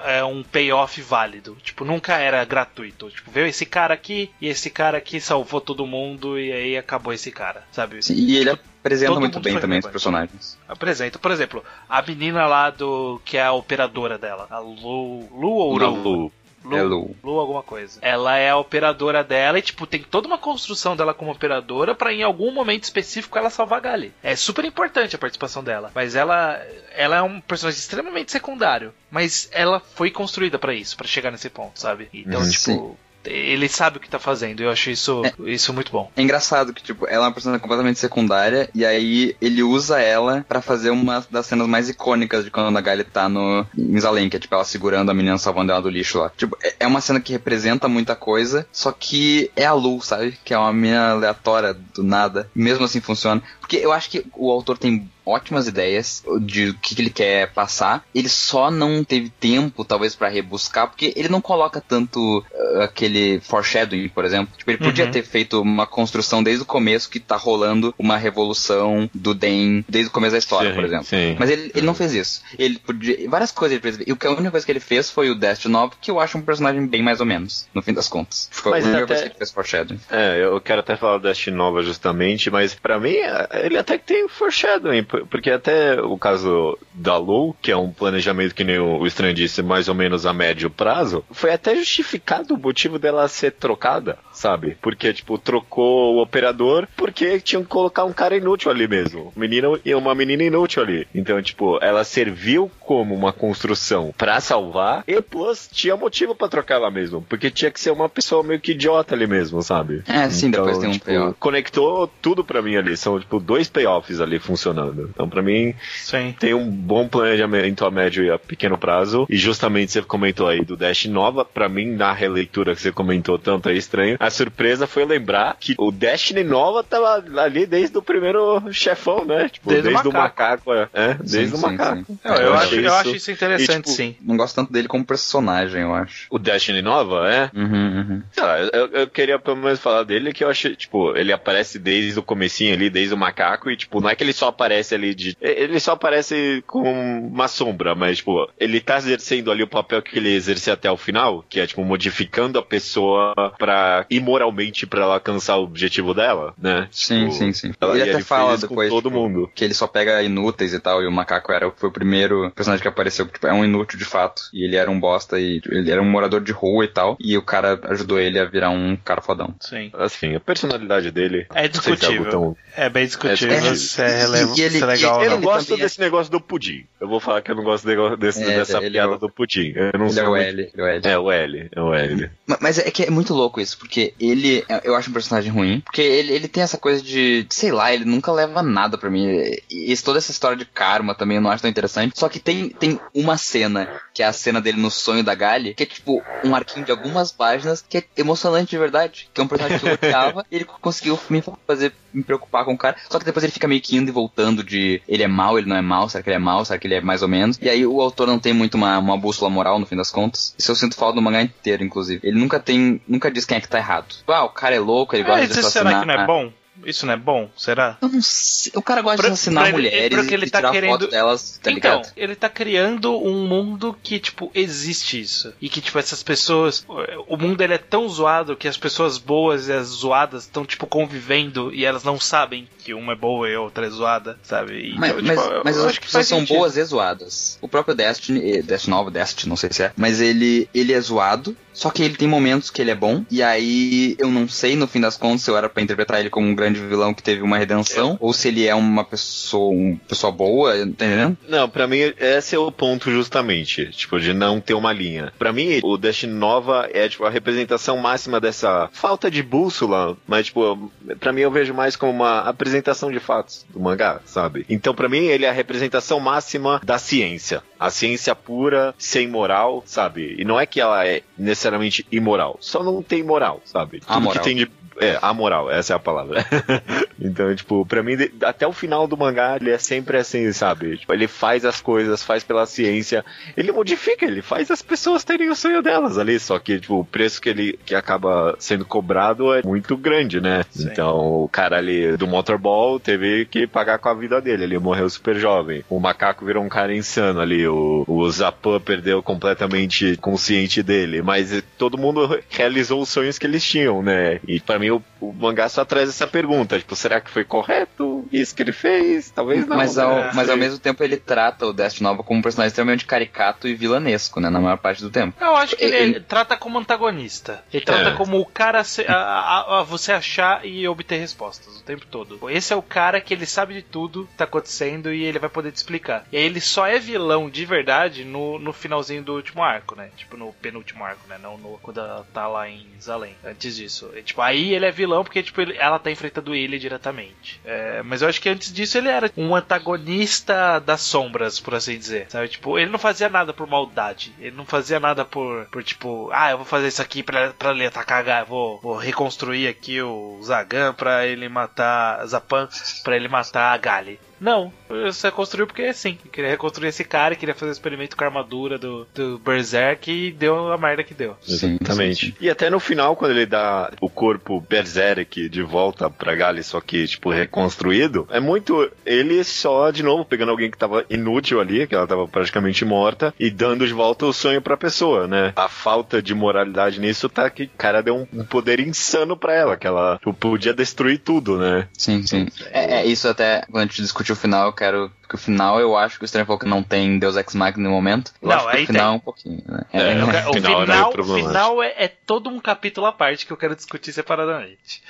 [0.05, 1.57] é, um payoff válido.
[1.63, 3.09] Tipo, nunca era gratuito.
[3.09, 7.13] Tipo, veio esse cara aqui e esse cara aqui salvou todo mundo e aí acabou
[7.13, 8.03] esse cara, sabe?
[8.03, 10.57] Sim, e ele tipo, apresenta muito bem também os personagens.
[10.67, 11.17] Apresenta.
[11.17, 13.21] Por exemplo, a menina lá do.
[13.23, 14.47] que é a operadora dela.
[14.49, 15.27] A Lu.
[15.31, 15.95] Lu ou Lu?
[15.95, 16.31] Lu.
[16.63, 17.15] Lu, é Lu.
[17.23, 17.99] Lu alguma coisa.
[18.01, 22.13] Ela é a operadora dela e, tipo, tem toda uma construção dela como operadora para
[22.13, 24.13] em algum momento específico ela salvar a Gali.
[24.23, 25.91] É super importante a participação dela.
[25.93, 28.93] Mas ela, ela é um personagem extremamente secundário.
[29.11, 32.09] Mas ela foi construída para isso, para chegar nesse ponto, sabe?
[32.13, 34.61] Então, uhum, tipo, sim ele sabe o que tá fazendo.
[34.61, 36.11] Eu acho isso, é, isso muito bom.
[36.15, 40.45] É engraçado que, tipo, ela é uma personagem completamente secundária, e aí ele usa ela
[40.47, 44.37] para fazer uma das cenas mais icônicas de quando a Gali tá no em que
[44.37, 46.31] é tipo ela segurando a menina salvando ela do lixo lá.
[46.35, 50.37] Tipo, é, é uma cena que representa muita coisa, só que é a Lu, sabe?
[50.43, 52.49] Que é uma menina aleatória do nada.
[52.53, 53.41] Mesmo assim funciona.
[53.63, 57.51] Porque eu acho que o autor tem ótimas ideias de o que, que ele quer
[57.53, 58.03] passar.
[58.13, 63.39] Ele só não teve tempo, talvez, para rebuscar, porque ele não coloca tanto uh, aquele
[63.39, 64.53] foreshadowing, por exemplo.
[64.57, 65.11] Tipo, ele podia uhum.
[65.11, 70.09] ter feito uma construção desde o começo que tá rolando uma revolução do Den desde
[70.09, 71.05] o começo da história, sim, por exemplo.
[71.05, 71.35] Sim.
[71.39, 72.41] Mas ele, ele não fez isso.
[72.59, 73.29] Ele podia.
[73.29, 74.05] Várias coisas ele fez.
[74.05, 76.41] E a única coisa que ele fez foi o Destiny 9, que eu acho um
[76.41, 78.49] personagem bem mais ou menos, no fim das contas.
[78.51, 79.07] Foi mas a única até...
[79.07, 79.99] coisa que ele fez foreshadowing.
[80.09, 83.15] É, eu quero até falar do Destiny Nova justamente, mas para mim
[83.53, 88.55] ele até que tem foreshadowing porque até o caso da Lu, que é um planejamento
[88.55, 92.57] que nem o Estranho disse, mais ou menos a médio prazo, foi até justificado o
[92.57, 94.77] motivo dela ser trocada, sabe?
[94.81, 99.31] Porque, tipo, trocou o operador porque tinham que colocar um cara inútil ali mesmo.
[99.35, 101.07] Menina e uma menina inútil ali.
[101.13, 106.75] Então, tipo, ela serviu como uma construção para salvar e plus tinha motivo para trocar
[106.75, 110.03] ela mesmo, porque tinha que ser uma pessoa meio que idiota ali mesmo, sabe?
[110.07, 111.37] É, sim, então, depois tem um tipo, payoff.
[111.39, 115.09] Conectou tudo para mim ali, são tipo dois payoffs ali funcionando.
[115.13, 116.35] Então, para mim, sim.
[116.39, 119.25] tem um bom planejamento a médio e a pequeno prazo.
[119.29, 123.37] E justamente você comentou aí do Dash Nova, para mim, na releitura que você comentou
[123.37, 128.01] tanto é estranho, a surpresa foi lembrar que o Destiny Nova tava ali desde o
[128.01, 129.49] primeiro chefão, né?
[129.49, 130.69] Tipo, desde, desde o macaco.
[130.69, 131.97] macaco é, desde sim, o macaco.
[131.97, 132.19] Sim, sim.
[132.23, 134.15] Eu, eu, acho, eu acho isso interessante, e, tipo, sim.
[134.21, 136.27] Não gosto tanto dele como personagem, eu acho.
[136.29, 137.49] O Destiny Nova, é?
[137.53, 138.23] Uhum, uhum.
[138.37, 142.19] Lá, eu, eu, queria pelo menos falar dele que eu acho, tipo, ele aparece desde
[142.19, 145.13] o comecinho ali, desde o macaco, e tipo, não é que ele só aparece ali
[145.13, 145.37] de.
[145.39, 146.81] Ele só aparece com
[147.27, 150.97] uma sombra, mas, tipo, ele tá exercendo ali o papel que ele exerce até o
[150.97, 156.53] final, que é, tipo, modificando a pessoa pra imoralmente pra ela alcançar o objetivo dela,
[156.57, 156.87] né?
[156.91, 157.73] Sim, tipo, sim, sim.
[157.79, 159.51] Ela, ele até ele fala depois todo tipo, mundo.
[159.53, 162.81] que ele só pega inúteis e tal, e o macaco era, foi o primeiro personagem
[162.81, 165.91] que apareceu, tipo, é um inútil de fato, e ele era um bosta, e ele
[165.91, 168.95] era um morador de rua e tal, e o cara ajudou ele a virar um
[168.95, 169.55] cara fodão.
[169.59, 169.91] Sim.
[169.93, 171.45] Assim, a personalidade dele...
[171.53, 172.27] É discutível.
[172.27, 172.57] É, tão...
[172.75, 176.31] é bem discutível, é, se é relevante, se é legal Eu não gosto desse negócio
[176.31, 176.85] do pudim.
[176.99, 179.19] Eu vou falar que eu não gosto desse, é, dessa piada é o...
[179.19, 179.73] do pudim.
[179.75, 181.01] Eu não ele sei é o L, é o L.
[181.03, 182.29] É o L, é o L.
[182.59, 185.81] Mas é que é muito louco isso, porque porque ele, eu acho um personagem ruim,
[185.81, 189.27] porque ele, ele tem essa coisa de, sei lá, ele nunca leva nada para mim.
[189.69, 192.19] E toda essa história de karma também eu não acho tão interessante.
[192.19, 195.73] Só que tem, tem uma cena, que é a cena dele no sonho da Gali,
[195.73, 199.29] que é tipo um arquinho de algumas páginas que é emocionante de verdade.
[199.33, 202.73] Que é um personagem que eu odiava e ele conseguiu me fazer me preocupar com
[202.73, 202.95] o cara.
[203.09, 205.67] Só que depois ele fica meio que indo e voltando de ele é mal, ele
[205.67, 207.57] não é mal, será que ele é mal, será que ele é mais ou menos.
[207.61, 210.55] E aí o autor não tem muito uma, uma bússola moral no fim das contas.
[210.57, 212.21] Isso eu sinto falta do mangá inteiro, inclusive.
[212.23, 214.15] Ele nunca tem, nunca diz quem é que tá errado.
[214.27, 215.87] Ah, o cara é louco, ele gosta é, de assassinar.
[215.87, 216.51] Será que não é bom?
[216.85, 217.49] Isso não é bom?
[217.57, 217.97] Será?
[218.01, 218.71] Eu não sei.
[218.75, 221.07] O cara gosta pra, de assassinar ele, mulheres porque ele e tá querendo...
[221.07, 222.13] delas, tá então, ligado?
[222.15, 225.53] ele tá criando um mundo que, tipo, existe isso.
[225.61, 226.85] E que, tipo, essas pessoas...
[227.27, 230.87] O mundo, ele é tão zoado que as pessoas boas e as zoadas estão, tipo,
[230.87, 234.89] convivendo e elas não sabem que uma é boa e a outra é zoada, sabe?
[234.89, 236.57] Então, mas, tipo, mas, eu, mas eu acho que são sentido.
[236.57, 237.57] boas e zoadas.
[237.61, 241.55] O próprio Destiny, Destiny Nova, Destiny, não sei se é, mas ele, ele é zoado,
[241.73, 244.87] só que ele tem momentos que ele é bom, e aí eu não sei, no
[244.87, 247.41] fim das contas, se eu era pra interpretar ele como um grande vilão que teve
[247.41, 251.37] uma redenção, ou se ele é uma pessoa, uma pessoa boa, tá entendendo?
[251.47, 255.33] Não, pra mim, esse é o ponto justamente, tipo, de não ter uma linha.
[255.37, 260.47] Pra mim, o Destiny Nova é, tipo, a representação máxima dessa falta de bússola, mas,
[260.47, 264.65] tipo, pra mim eu vejo mais como uma apresentação de fatos do mangá, sabe?
[264.69, 267.61] Então, pra mim, ele é a representação máxima da ciência.
[267.83, 270.35] A ciência pura, sem moral, sabe?
[270.37, 273.99] E não é que ela é necessariamente imoral, só não tem moral, sabe?
[273.99, 274.41] Tudo Amoral.
[274.41, 274.65] que tem de
[274.99, 276.45] é, amoral, essa é a palavra.
[277.19, 280.97] então, tipo, pra mim, até o final do mangá, ele é sempre assim, sabe?
[280.97, 283.23] Tipo, ele faz as coisas, faz pela ciência,
[283.55, 287.05] ele modifica, ele faz as pessoas terem o sonho delas ali, só que, tipo, o
[287.05, 290.63] preço que ele que acaba sendo cobrado é muito grande, né?
[290.71, 290.89] Sim.
[290.91, 295.09] Então, o cara ali do Motorball teve que pagar com a vida dele, ele morreu
[295.09, 295.83] super jovem.
[295.89, 301.63] O macaco virou um cara insano ali, o, o Zapan perdeu completamente consciente dele, mas
[301.77, 304.39] todo mundo realizou os sonhos que eles tinham, né?
[304.47, 308.27] E pra mim o, o, mangá só traz essa pergunta, tipo, será que foi correto
[308.31, 309.29] isso que ele fez?
[309.29, 309.77] Talvez não.
[309.77, 310.31] Mas ao, né?
[310.33, 313.75] mas ao mesmo tempo ele trata o Destiny Nova como um personagem extremamente caricato e
[313.75, 315.35] vilanesco, né, na maior parte do tempo.
[315.39, 317.63] Eu acho que ele, ele trata como antagonista.
[317.71, 318.13] Ele trata é.
[318.13, 322.49] como o cara se, a, a, a, você achar e obter respostas o tempo todo.
[322.49, 325.49] Esse é o cara que ele sabe de tudo que tá acontecendo e ele vai
[325.49, 326.25] poder te explicar.
[326.31, 330.09] E aí ele só é vilão de verdade no, no finalzinho do último arco, né?
[330.15, 331.37] Tipo, no penúltimo arco, né?
[331.41, 332.01] Não no, quando
[332.33, 333.35] tá lá em Zalém.
[333.43, 334.11] Antes disso.
[334.15, 337.59] E, tipo, aí ele é vilão porque, tipo, ele, ela tá enfrentando ele diretamente.
[337.63, 341.97] É, mas eu acho que antes disso ele era um antagonista das sombras, por assim
[341.97, 342.27] dizer.
[342.29, 342.47] Sabe?
[342.47, 344.33] Tipo, ele não fazia nada por maldade.
[344.39, 347.71] Ele não fazia nada por, por tipo, ah, eu vou fazer isso aqui pra, pra
[347.71, 352.67] ele atacar, vou, vou reconstruir aqui o Zagan pra ele matar Zapan,
[353.03, 354.19] pra ele matar a Gali.
[354.39, 356.17] Não, você construiu porque sim.
[356.31, 360.31] Queria reconstruir esse cara, queria fazer um experimento com a armadura do, do Berserk e
[360.31, 361.35] deu a merda que deu.
[361.47, 362.25] Exatamente.
[362.25, 362.35] Sim, sim.
[362.41, 366.81] E até no final, quando ele dá o corpo Berserk de volta pra Gali, só
[366.81, 371.87] que, tipo, reconstruído, é muito ele só, de novo, pegando alguém que tava inútil ali,
[371.87, 375.53] que ela tava praticamente morta, e dando de volta o sonho pra pessoa, né?
[375.55, 379.77] A falta de moralidade nisso tá que o cara deu um, poder insano pra ela,
[379.77, 381.87] que ela tipo, podia destruir tudo, né?
[381.97, 382.47] Sim, sim.
[382.71, 385.79] É, é isso até, quando a gente discutiu o final, eu quero que o final
[385.79, 388.31] eu acho que o Stephen que não tem Deus Ex Machina no momento.
[388.39, 389.13] Eu não, acho que aí o final tem.
[389.13, 389.85] é um pouquinho, né?
[389.91, 390.47] É, é, o, né?
[390.47, 393.57] o final, final, é o final é, é, todo um capítulo à parte que eu
[393.57, 395.01] quero discutir separadamente.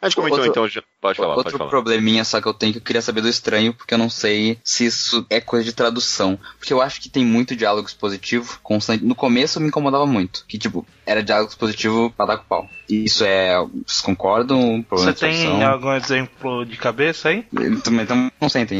[0.00, 1.34] a gente comentou outro, então, já pode falar.
[1.34, 1.70] Outro pode falar.
[1.70, 4.58] probleminha só que eu tenho que eu queria saber do estranho, porque eu não sei
[4.62, 6.38] se isso é coisa de tradução.
[6.58, 9.04] Porque eu acho que tem muito diálogo expositivo constante.
[9.04, 10.44] No começo me incomodava muito.
[10.46, 12.70] Que, tipo, era diálogo expositivo pra dar com pau.
[12.88, 13.56] Isso é.
[13.84, 14.84] Vocês concordam?
[14.90, 17.44] Você tem algum exemplo de cabeça aí?
[17.82, 18.06] Também
[18.40, 18.75] não sentem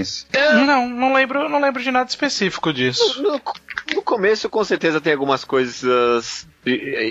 [0.65, 3.23] Não, não lembro, não lembro de nada específico disso.
[3.95, 6.47] No, começo, com certeza, tem algumas coisas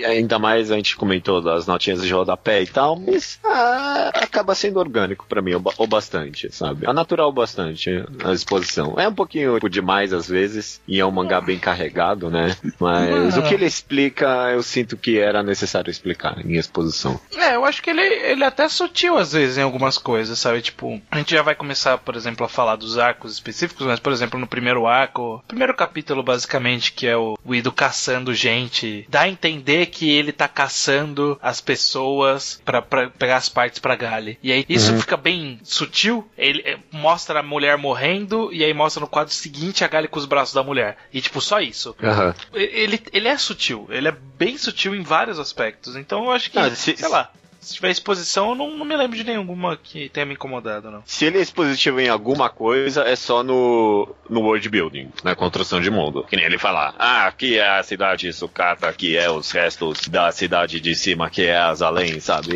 [0.06, 4.78] ainda mais a gente comentou das notinhas de rodapé e tal, mas ah, acaba sendo
[4.78, 6.86] orgânico para mim, ou, bastante, sabe?
[6.86, 8.94] É natural bastante a exposição.
[8.98, 12.56] É um pouquinho demais às vezes, e é um mangá bem carregado, né?
[12.78, 17.18] Mas o que ele explica, eu sinto que era necessário explicar em exposição.
[17.36, 20.60] É, eu acho que ele, ele é até sutil às vezes em algumas coisas, sabe?
[20.60, 24.12] Tipo, a gente já vai começar, por exemplo, a falar dos arcos específicos, mas, por
[24.12, 26.55] exemplo, no primeiro arco, primeiro capítulo, basicamente,
[26.92, 31.60] que é o, o Ido caçando gente, dá a entender que ele tá caçando as
[31.60, 34.38] pessoas para pegar as partes pra Gali.
[34.42, 35.00] E aí isso uhum.
[35.00, 36.28] fica bem sutil.
[36.36, 40.18] Ele é, mostra a mulher morrendo e aí mostra no quadro seguinte a Gali com
[40.18, 40.96] os braços da mulher.
[41.12, 41.94] E tipo, só isso.
[42.02, 42.34] Uhum.
[42.54, 43.86] Ele, ele é sutil.
[43.90, 45.96] Ele é bem sutil em vários aspectos.
[45.96, 47.30] Então eu acho que, ah, se, sei lá
[47.66, 51.02] Se tiver exposição, eu não, não me lembro de nenhuma que tenha me incomodado, não.
[51.04, 55.80] Se ele é expositivo em alguma coisa, é só no, no world building, na construção
[55.80, 56.24] de mundo.
[56.28, 60.30] Que nem ele falar, ah, aqui é a cidade sucata, aqui é os restos da
[60.30, 62.54] cidade de cima, que é as além, sabe?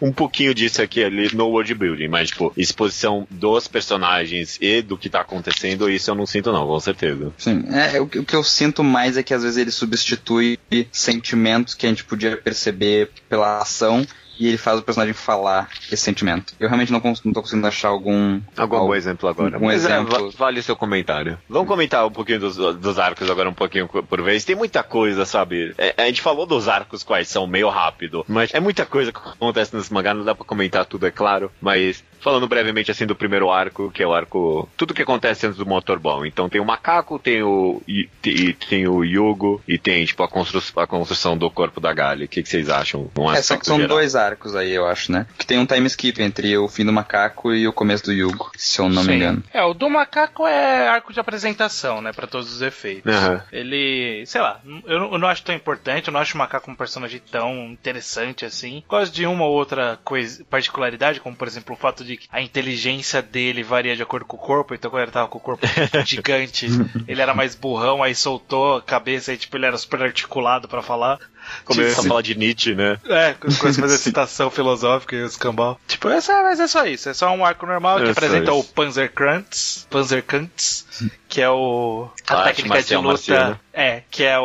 [0.00, 4.96] Um pouquinho disso aqui ali no world building, mas, tipo, exposição dos personagens e do
[4.96, 7.30] que tá acontecendo, isso eu não sinto não, com certeza.
[7.36, 10.58] Sim, é, o, que- o que eu sinto mais é que às vezes ele substitui
[10.90, 14.06] sentimentos que a gente podia perceber pela ação
[14.38, 16.54] e ele faz o personagem falar esse sentimento.
[16.60, 18.40] Eu realmente não, não tô conseguindo achar algum.
[18.56, 19.58] Algum exemplo agora.
[19.58, 20.30] um Mas é, exemplo.
[20.30, 21.38] va- vale o seu comentário.
[21.48, 24.44] Vamos comentar um pouquinho dos, dos arcos agora, um pouquinho por vez.
[24.44, 25.74] Tem muita coisa, sabe?
[25.78, 29.18] É, a gente falou dos arcos quais são meio rápido, mas é muita coisa que
[29.18, 31.50] acontece nesse mangá, não dá pra comentar tudo, é claro.
[31.60, 34.68] Mas falando brevemente assim do primeiro arco, que é o arco.
[34.76, 36.24] Tudo que acontece antes do motorball.
[36.26, 37.82] Então tem o macaco, tem o.
[37.86, 41.92] E, e tem o Yugo e tem, tipo, a, constru, a construção do corpo da
[41.92, 42.24] Gali.
[42.24, 43.10] O que, que vocês acham?
[43.18, 43.96] Um É, são, são geral.
[43.96, 45.26] dois arcos aí, eu acho, né?
[45.38, 48.50] Que tem um time skip entre o fim do macaco e o começo do Yugo,
[48.56, 49.16] se eu não me Sim.
[49.16, 49.42] engano.
[49.52, 52.12] É, o do macaco é arco de apresentação, né?
[52.12, 53.12] Pra todos os efeitos.
[53.14, 53.42] Aham.
[53.52, 56.70] Ele, sei lá, eu não, eu não acho tão importante, eu não acho o macaco
[56.70, 58.82] um personagem tão interessante assim.
[58.88, 62.40] Gosto de uma ou outra coisa, particularidade, como por exemplo o fato de que a
[62.40, 65.66] inteligência dele varia de acordo com o corpo, então quando ele tava com o corpo
[66.06, 66.66] gigante,
[67.06, 70.82] ele era mais burrão, aí soltou a cabeça e tipo, ele era super articulado pra
[70.82, 71.18] falar.
[71.64, 72.98] Começa Tipo, a falar de Nietzsche, né?
[73.08, 75.78] É, começa a fazer citação filosófica e os cambal.
[75.86, 77.08] Tipo, essa, mas é só isso.
[77.08, 78.60] É só um arco normal que É só apresenta isso.
[78.60, 80.86] o Panzerkrantz, Panzerkrantz,
[81.28, 83.12] que é o a Arte técnica de marcial luta.
[83.12, 83.60] marciana.
[83.78, 84.42] É, que é o,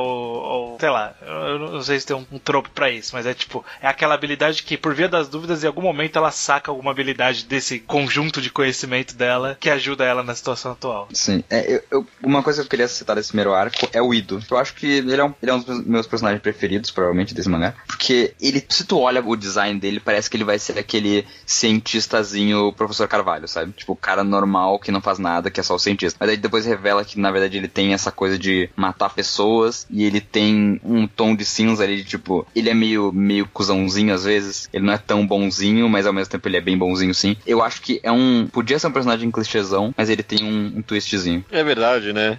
[0.75, 3.33] o- sei lá, eu não sei se tem um, um trope pra isso, mas é
[3.33, 6.91] tipo, é aquela habilidade que por via das dúvidas em algum momento ela saca alguma
[6.91, 11.07] habilidade desse conjunto de conhecimento dela que ajuda ela na situação atual.
[11.13, 11.45] Sim.
[11.49, 14.43] É, eu- eu- uma coisa que eu queria citar desse primeiro arco é o Ido.
[14.51, 17.49] Eu acho que ele é um, ele é um dos meus personagens preferidos, provavelmente, desse
[17.49, 17.73] mangá.
[17.87, 22.73] Porque ele, se tu olha o design dele, parece que ele vai ser aquele cientistazinho
[22.73, 23.73] professor Carvalho, sabe?
[23.73, 26.17] Tipo, o cara normal que não faz nada, que é só o cientista.
[26.19, 30.03] Mas aí depois revela que, na verdade, ele tem essa coisa de matar pessoas e
[30.03, 34.23] ele tem um tom de cinza ali, de, tipo, ele é meio, meio cuzãozinho às
[34.23, 34.69] vezes.
[34.73, 37.35] Ele não é tão bonzinho, mas ao mesmo tempo ele é bem bonzinho sim.
[37.45, 38.47] Eu acho que é um.
[38.51, 41.43] Podia ser um personagem clichêzão, mas ele tem um, um twistzinho.
[41.51, 42.37] É verdade, né?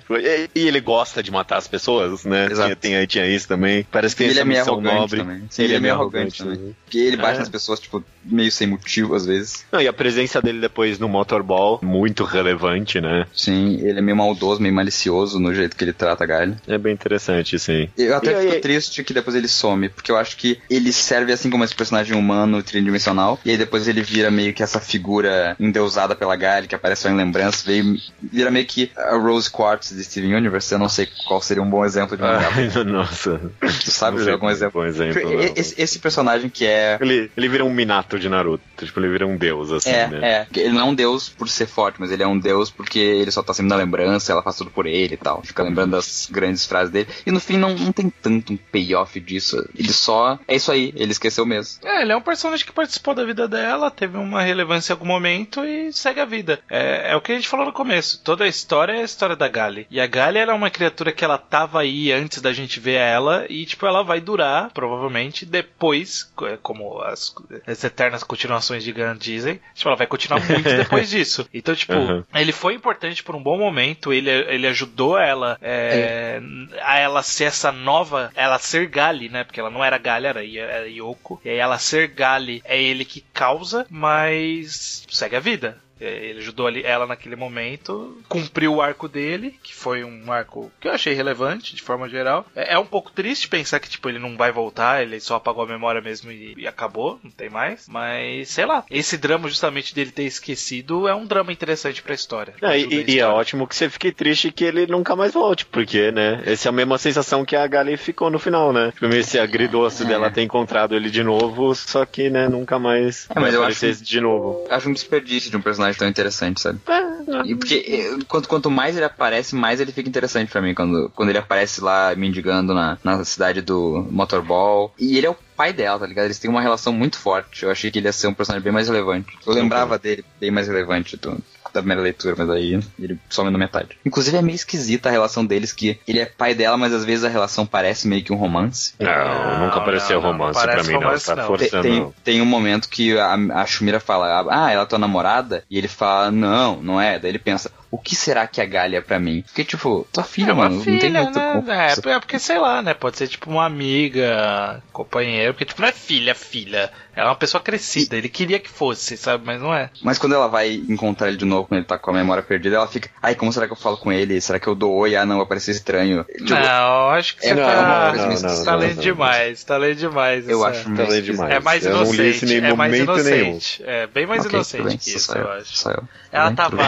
[0.55, 2.47] E, ele gosta de matar as pessoas, né?
[2.51, 2.77] Exato.
[2.77, 3.87] Tinha, tinha, tinha isso também.
[3.91, 5.21] Parece que ele tem é meio arrogante nobre.
[5.21, 5.43] também.
[5.51, 6.77] Sim, ele é meio arrogante também.
[6.85, 7.39] Porque ele bate É.
[7.41, 9.65] nas pessoas, tipo, meio sem motivo às vezes.
[9.73, 13.27] Não, e a presença dele depois no Motorball, muito relevante, né?
[13.35, 16.57] Sim, ele é meio maldoso, meio malicioso no jeito que ele trata a Galho.
[16.69, 17.89] É bem interessante, sim.
[17.97, 20.93] Eu até E fico aí- triste que depois ele some, porque eu acho que ele
[20.93, 24.79] serve assim como esse personagem humano tridimensional, e aí depois ele vira meio que essa
[24.81, 29.51] figura endeusada pela Galho, que aparece só em lembrança, veio, vira meio que a Rose
[29.51, 32.51] Quartz de Steven Universe, eu não sei qual seria um bom exemplo de mangá.
[32.55, 33.41] Ai, nossa.
[33.61, 34.81] Tu sabe Algum um exemplo?
[34.81, 35.43] Bom exemplo Porque não.
[35.57, 38.63] esse, esse personagem que é Ele, ele vira um Minato de Naruto.
[38.79, 40.21] Tipo, ele vira um deus, assim, É, né?
[40.23, 40.47] é.
[40.61, 43.31] Ele não é um deus por ser forte, mas ele é um deus porque ele
[43.31, 45.43] só tá sempre na lembrança, ela faz tudo por ele e tal.
[45.43, 47.09] Fica lembrando das grandes frases dele.
[47.27, 49.57] E no fim não, não tem tanto um payoff disso.
[49.77, 50.39] Ele só.
[50.49, 51.81] É isso aí, ele esqueceu mesmo.
[51.85, 55.07] É, ele é um personagem que participou da vida dela, teve uma relevância em algum
[55.07, 56.61] momento e segue a vida.
[56.71, 58.21] É, é o que a gente falou no começo.
[58.23, 59.87] Toda a história é a história da Gali.
[59.91, 63.47] E a Gali era uma criatura que ela tava aí antes da gente ver ela
[63.49, 67.35] e, tipo, ela vai durar, provavelmente, depois, é, como as,
[67.67, 71.47] as eternas continuações de Gun dizem, tipo, ela vai continuar muito depois disso.
[71.53, 72.25] Então, tipo, Uhum.
[72.35, 76.41] ele foi importante por um bom momento, ele, ele ajudou ela é,
[76.83, 79.45] a ela ser essa nova, ela ser Gali, né?
[79.45, 81.41] Porque ela não era Gali, era, era Yoko.
[81.45, 85.79] E aí ela ser Gali é ele que causa, mas segue a vida.
[86.03, 90.71] É, Ele ajudou ali- ela naquele momento, cumpriu o arco dele, que foi um arco
[90.81, 92.47] que eu achei relevante, de forma geral.
[92.57, 95.65] É, é um pouco triste pensar que, tipo, ele não vai voltar, ele só apagou
[95.65, 97.87] a memória mesmo e, e acabou, não tem mais.
[97.89, 102.55] Mas, sei lá, esse drama justamente dele ter esquecido é um drama interessante pra história.
[102.61, 103.29] É, Ajuda a e, e é história.
[103.31, 106.43] ótimo que você fique triste que ele nunca mais volte, porque, né?
[106.47, 108.91] Essa é a mesma sensação que a Gali ficou no final, né?
[108.93, 110.07] Tipo, esse agridoce É.
[110.07, 113.93] dela ter encontrado ele de novo, só que, né, nunca mais É, mas eu acho-
[114.03, 114.67] de novo.
[114.71, 116.81] Acho um desperdício de um personagem tão interessante, sabe?
[116.89, 120.75] É, E porque eh, quanto, quanto mais ele aparece, mais ele fica interessante pra mim.
[120.75, 124.93] Quando, quando ele aparece lá mendigando na, na cidade do Motorball.
[124.99, 126.25] E ele é o pai dela, tá ligado?
[126.27, 127.63] Eles têm uma relação muito forte.
[127.65, 129.37] Eu achei que ele ia ser um personagem bem mais relevante.
[129.47, 131.39] Eu lembrava dele bem mais relevante do,
[131.73, 133.99] da primeira leitura, mas aí ele some na metade.
[134.05, 137.25] Inclusive é meio esquisita a relação deles, que ele é pai dela, mas às vezes
[137.25, 138.95] a relação parece meio que um romance.
[138.99, 141.01] Não, Não, nunca apareceu não, não, romance não pra mim, não.
[141.01, 141.47] romance, Tá não.
[141.57, 141.83] Tem, forçando.
[141.83, 145.65] tem, tem um momento que a, a Shumira fala, ah, ela é tua namorada?
[145.71, 147.19] E ele fala, não, não é.
[147.19, 149.43] Daí ele pensa, o que será que a Galia é pra mim?
[149.43, 151.89] Porque, tipo, tua filha, é mano, filha, não tem muito né?
[151.89, 152.95] É, é porque, sei lá, né?
[152.95, 156.91] Pode ser tipo uma amiga, companheira, porque tipo, não é filha, filha.
[157.15, 158.17] Ela é uma pessoa crescida.
[158.17, 159.45] Ele queria que fosse, sabe?
[159.45, 159.91] Mas não é.
[160.03, 162.77] Mas quando ela vai encontrar ele de novo, quando ele tá com a memória perdida,
[162.77, 164.41] ela fica, ai, como será que eu falo com ele?
[164.41, 165.15] Será que eu dou oi?
[165.15, 166.25] Ah, não, vai parecer estranho.
[166.25, 169.03] Tipo, não, acho que é você não, tá, não, não, você tá não, lendo não.
[169.03, 169.65] demais.
[169.65, 170.49] Tá lendo demais.
[170.49, 170.95] eu acho é.
[170.97, 171.51] Tá demais.
[171.55, 172.55] É mais Eu não li inocente.
[172.55, 173.83] em é mais inocente.
[173.87, 175.77] É bem mais Ok, inocente bem, que isso, eu eu, acho.
[175.77, 176.05] só eu.
[176.33, 176.83] Ela bem, tava.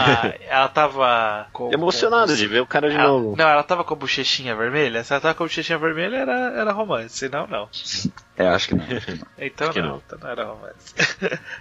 [0.49, 1.47] Ela tava.
[1.53, 3.35] Com, Emocionado com- de ver o cara de Ela- novo.
[3.37, 5.03] não, ela tava com a bochechinha vermelha.
[5.03, 7.15] Se ela tava com a bochechinha vermelha, era, era romance.
[7.17, 7.69] Senão, não.
[8.37, 8.85] É, acho que não.
[9.37, 9.89] Então, Acho que não.
[9.89, 10.01] não.
[10.05, 10.93] Então não era romance.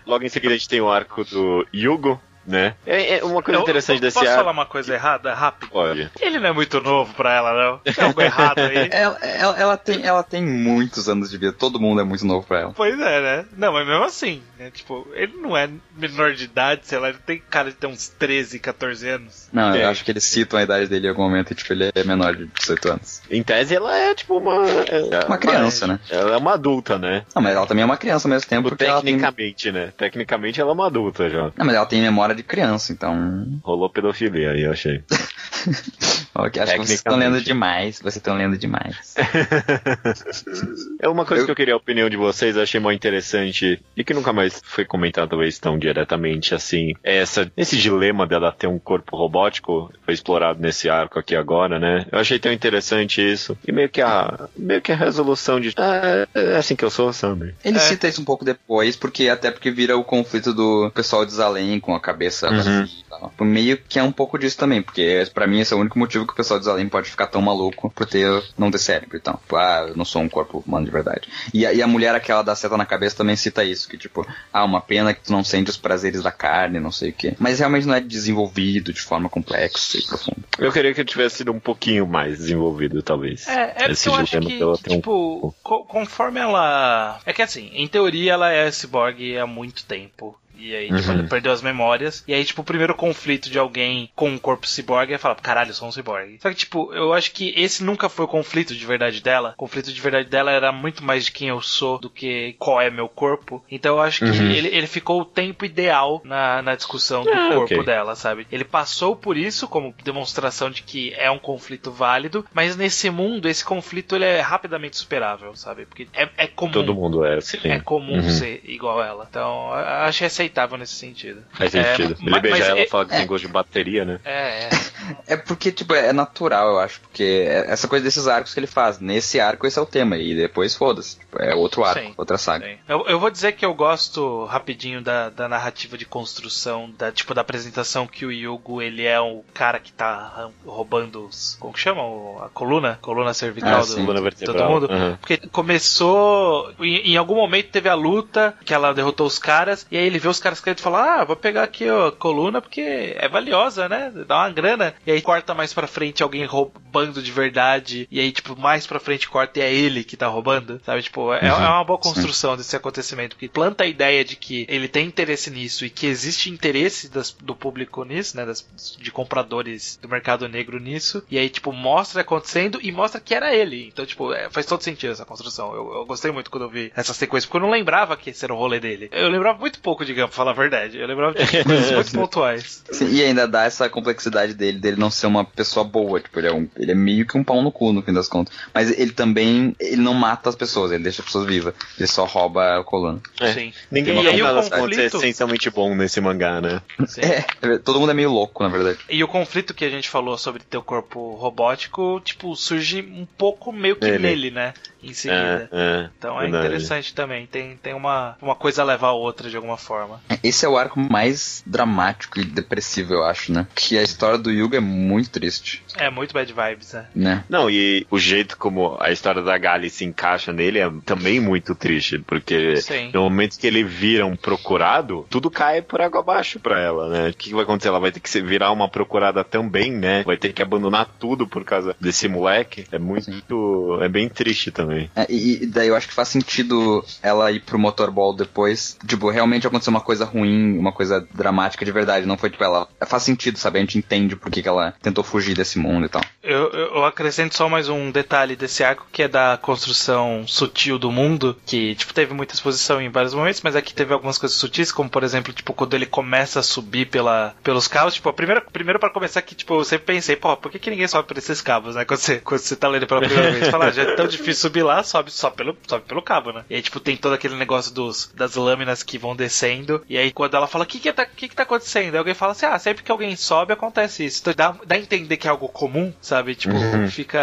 [0.06, 2.74] Logo em seguida a gente tem o arco do Yugo, né?
[2.86, 4.40] É, é uma coisa Eu- interessante eu desse Posso arco.
[4.40, 5.70] falar uma coisa errada, rápido?
[5.70, 6.10] Pode.
[6.20, 7.78] Ele não é muito novo pra ela, não.
[7.78, 8.88] Tem algo errado aí.
[8.94, 12.46] Ela, ela, ela tem, ela tem muitos anos de vida, todo mundo é muito novo
[12.46, 12.72] pra ela.
[12.74, 13.44] Pois é, né?
[13.56, 14.70] Não, mas mesmo assim, né?
[14.70, 18.08] Tipo, ele não é menor de idade, sei lá, ele tem cara de ter uns
[18.08, 19.48] 13, 14 anos.
[19.52, 19.84] Não, É.
[19.84, 22.04] eu acho que eles citam a idade dele em algum momento e, tipo, ele é
[22.04, 23.22] menor de 18 anos.
[23.30, 24.54] Em tese ela é tipo uma.
[24.68, 25.98] é- Uma criança, né?
[26.10, 27.24] Ela é uma adulta, né?
[27.34, 29.14] Não, mas ela também é uma criança ao mesmo tempo, porque ela tem...
[29.14, 29.92] Tecnicamente, né?
[29.96, 31.42] Tecnicamente ela é uma adulta já.
[31.56, 33.46] Não, mas ela tem memória de criança, então...
[33.62, 35.02] Rolou pedofilia aí, eu achei.
[36.36, 39.14] Ok, acho que vocês estão lendo demais, vocês estão lendo demais.
[41.00, 44.02] É uma coisa Eu- que eu queria a opinião de vocês, achei muito interessante e
[44.04, 46.92] que nunca mais foi comentado talvez tão diretamente assim.
[47.04, 51.78] É essa, esse dilema dela ter um corpo robótico foi explorado nesse arco aqui agora,
[51.78, 52.06] né?
[52.10, 53.56] Eu achei tão interessante isso.
[53.66, 57.12] E meio que a, meio que a resolução de, ah, é assim que eu sou,
[57.12, 57.54] sabe?
[57.64, 57.80] Ele É.
[57.80, 61.78] cita isso um pouco depois, porque até porque vira o conflito do pessoal de Zalem
[61.80, 62.56] com a cabeça Uhum.
[62.56, 63.32] vazia e tal.
[63.40, 66.26] Meio que é um pouco disso também, porque pra mim esse é o único motivo
[66.26, 69.34] que o pessoal de Zalem pode ficar tão maluco por ter, não ter cérebro, então.
[69.34, 71.28] Tipo, ah, eu não sou um corpo humano de verdade.
[71.52, 74.26] E a, e a mulher aquela da seta na cabeça também cita isso, que tipo,
[74.52, 77.34] ah, uma pena que tu não sente os prazeres da carne, não sei o quê.
[77.38, 80.38] Mas realmente não é desenvolvido de forma complexa e profunda.
[80.58, 83.46] Eu queria que tivesse sido um pouquinho mais desenvolvido, talvez.
[83.48, 87.20] É, é Esse eu acho que, que, tem um tipo, co- conforme ela.
[87.24, 90.38] É que assim, em teoria ela é cyborg há muito tempo.
[90.56, 91.18] E aí, tipo, Uhum.
[91.18, 92.22] ele perdeu as memórias.
[92.26, 95.70] E aí, tipo, o primeiro conflito de alguém com um corpo cyborg é falar, caralho,
[95.70, 96.38] eu sou um cyborg.
[96.40, 99.52] Só que, tipo, eu acho que esse nunca foi o conflito de verdade dela.
[99.54, 102.80] O conflito de verdade dela era muito mais de quem eu sou do que qual
[102.80, 103.64] é meu corpo.
[103.70, 104.50] Então eu acho que Uhum.
[104.50, 107.84] ele, ele ficou o tempo ideal na, na discussão do Ah, corpo ok.
[107.84, 108.46] dela, sabe?
[108.50, 113.48] Ele passou por isso como demonstração de que é um conflito válido, mas nesse mundo,
[113.48, 115.86] esse conflito ele é rapidamente superável, sabe?
[115.86, 116.72] Porque é, é comum.
[116.72, 117.58] Todo mundo é, sim.
[117.64, 118.28] É comum Uhum.
[118.30, 119.26] ser igual a ela.
[119.28, 119.74] Então, eu
[120.04, 121.42] acho aceitável nesse sentido.
[121.52, 122.16] Faz É, sentido.
[122.20, 124.20] ma- Ele beijar mas ela é- e falar que tem gosto de bateria, né?
[124.24, 124.68] É, é.
[125.26, 128.66] É porque, tipo, é natural, eu acho, porque é essa coisa desses arcos que ele
[128.66, 128.98] faz.
[129.00, 131.18] Nesse arco, esse é o tema, e depois foda-se.
[131.18, 132.14] Tipo, é outro arco, Sim.
[132.16, 132.66] outra saga.
[132.88, 137.34] Eu, eu vou dizer que eu gosto rapidinho da, da narrativa de construção, da tipo
[137.34, 141.56] da apresentação que o Yugo ele é o cara que tá roubando os.
[141.60, 142.00] Como que chama?
[142.42, 142.98] A coluna?
[143.02, 144.06] Coluna cervical Ah, do, sim.
[144.06, 144.88] Coluna de todo mundo.
[144.90, 145.16] Uhum.
[145.16, 146.72] Porque começou.
[146.80, 150.18] Em, em algum momento teve a luta, que ela derrotou os caras, e aí ele
[150.18, 153.88] vê os caras querendo falar: Ah, vou pegar aqui ó, a coluna porque é valiosa,
[153.88, 154.12] né?
[154.26, 154.94] Dá uma grana.
[155.06, 159.00] E aí corta mais pra frente alguém roubando de verdade, e aí, tipo, mais pra
[159.00, 161.02] frente corta e é ele que tá roubando, sabe?
[161.02, 164.88] Tipo, é, é uma boa construção desse acontecimento, porque planta a ideia de que ele
[164.88, 168.44] tem interesse nisso e que existe interesse das- do público nisso, né?
[168.44, 168.64] das-
[168.98, 173.54] de compradores do mercado negro nisso, e aí, tipo, mostra acontecendo e mostra que era
[173.54, 173.88] ele.
[173.88, 175.74] Então, tipo, é, faz todo sentido essa construção.
[175.74, 178.44] Eu, eu gostei muito quando eu vi essa sequência, porque eu não lembrava que esse
[178.44, 179.08] era o rolê dele.
[179.12, 180.98] Eu lembrava muito pouco de Pra falar a verdade.
[180.98, 182.82] Eu lembrava de coisas muito pontuais.
[182.90, 186.48] Sim, e ainda dá essa complexidade dele, dele não ser uma pessoa boa, tipo, ele
[186.48, 188.54] é, um, ele é meio que um pau no cu, no fim das contas.
[188.72, 191.74] Mas ele também, ele não mata as pessoas, ele deixa as pessoas vivas.
[191.98, 193.20] Ele só rouba a coluna.
[193.40, 193.52] É.
[193.52, 193.72] Sim.
[193.90, 196.80] Ninguém E aí no o contas, é conflito- essencialmente bom nesse mangá, né?
[197.06, 197.20] Sim.
[197.22, 198.98] É, todo mundo é meio louco, na verdade.
[199.08, 203.26] E o conflito que a gente falou sobre ter o corpo robótico, tipo, surge um
[203.38, 204.18] pouco meio que Nele.
[204.22, 204.74] nele, né?
[205.02, 205.68] Em seguida.
[205.70, 206.66] É, é, Então é verdade.
[206.66, 207.46] interessante também.
[207.46, 210.13] Tem, tem uma, uma coisa a levar a outra de alguma forma.
[210.42, 213.66] Esse é o arco mais dramático e depressivo, eu acho, né?
[213.74, 217.06] Que a história do Yuga é muito triste, É muito bad vibes, né?
[217.14, 217.44] né?
[217.48, 221.74] Não, e o jeito como a história da Gali se encaixa nele é também muito
[221.74, 223.10] triste, porque Sim.
[223.12, 227.28] no momento que ele vira um procurado, tudo cai por água abaixo pra ela, né?
[227.28, 227.88] O que, que vai acontecer?
[227.88, 230.22] Ela vai ter que se virar uma procurada também, né?
[230.24, 232.86] Vai ter que abandonar tudo por causa desse moleque.
[232.90, 233.98] É muito.
[234.00, 235.10] É bem triste também.
[235.14, 238.96] É, e, e daí eu acho que faz sentido ela ir pro motorball depois.
[239.06, 242.26] Tipo, realmente aconteceu uma coisa ruim, uma coisa dramática de verdade.
[242.26, 242.86] Não foi tipo ela.
[243.06, 243.78] Faz sentido, sabe?
[243.78, 246.22] A gente entende por que, ela tentou fugir desse mundo e tal.
[246.42, 251.10] Eu, eu, acrescento só mais um detalhe desse arco, que é da construção sutil do
[251.10, 254.90] mundo, que, tipo, teve muita exposição em vários momentos, mas aqui teve algumas coisas sutis,
[254.90, 258.60] como, por exemplo, tipo, quando ele começa a subir pela, pelos cabos, tipo, a primeira,
[258.60, 261.36] primeiro para começar que, tipo, eu sempre pensei, pô, por que, que ninguém sobe por
[261.36, 262.04] esses cabos, né?
[262.14, 264.62] Quando você, quando você tá lendo pela primeira vez, fala, ah, já é tão difícil
[264.62, 266.64] subir lá, sobe só pelo, sobe pelo cabo, né?
[266.70, 270.32] E aí, tipo, tem todo aquele negócio dos, das lâminas que vão descendo, e aí
[270.32, 272.14] quando ela fala, o que que tá, que que tá acontecendo?
[272.14, 274.40] Aí alguém fala assim, ah, sempre que alguém sobe, acontece isso.
[274.40, 276.54] Então dá, dá a entender que é algo comum, sabe?
[276.54, 277.08] Tipo, Uhum.
[277.08, 277.38] fica,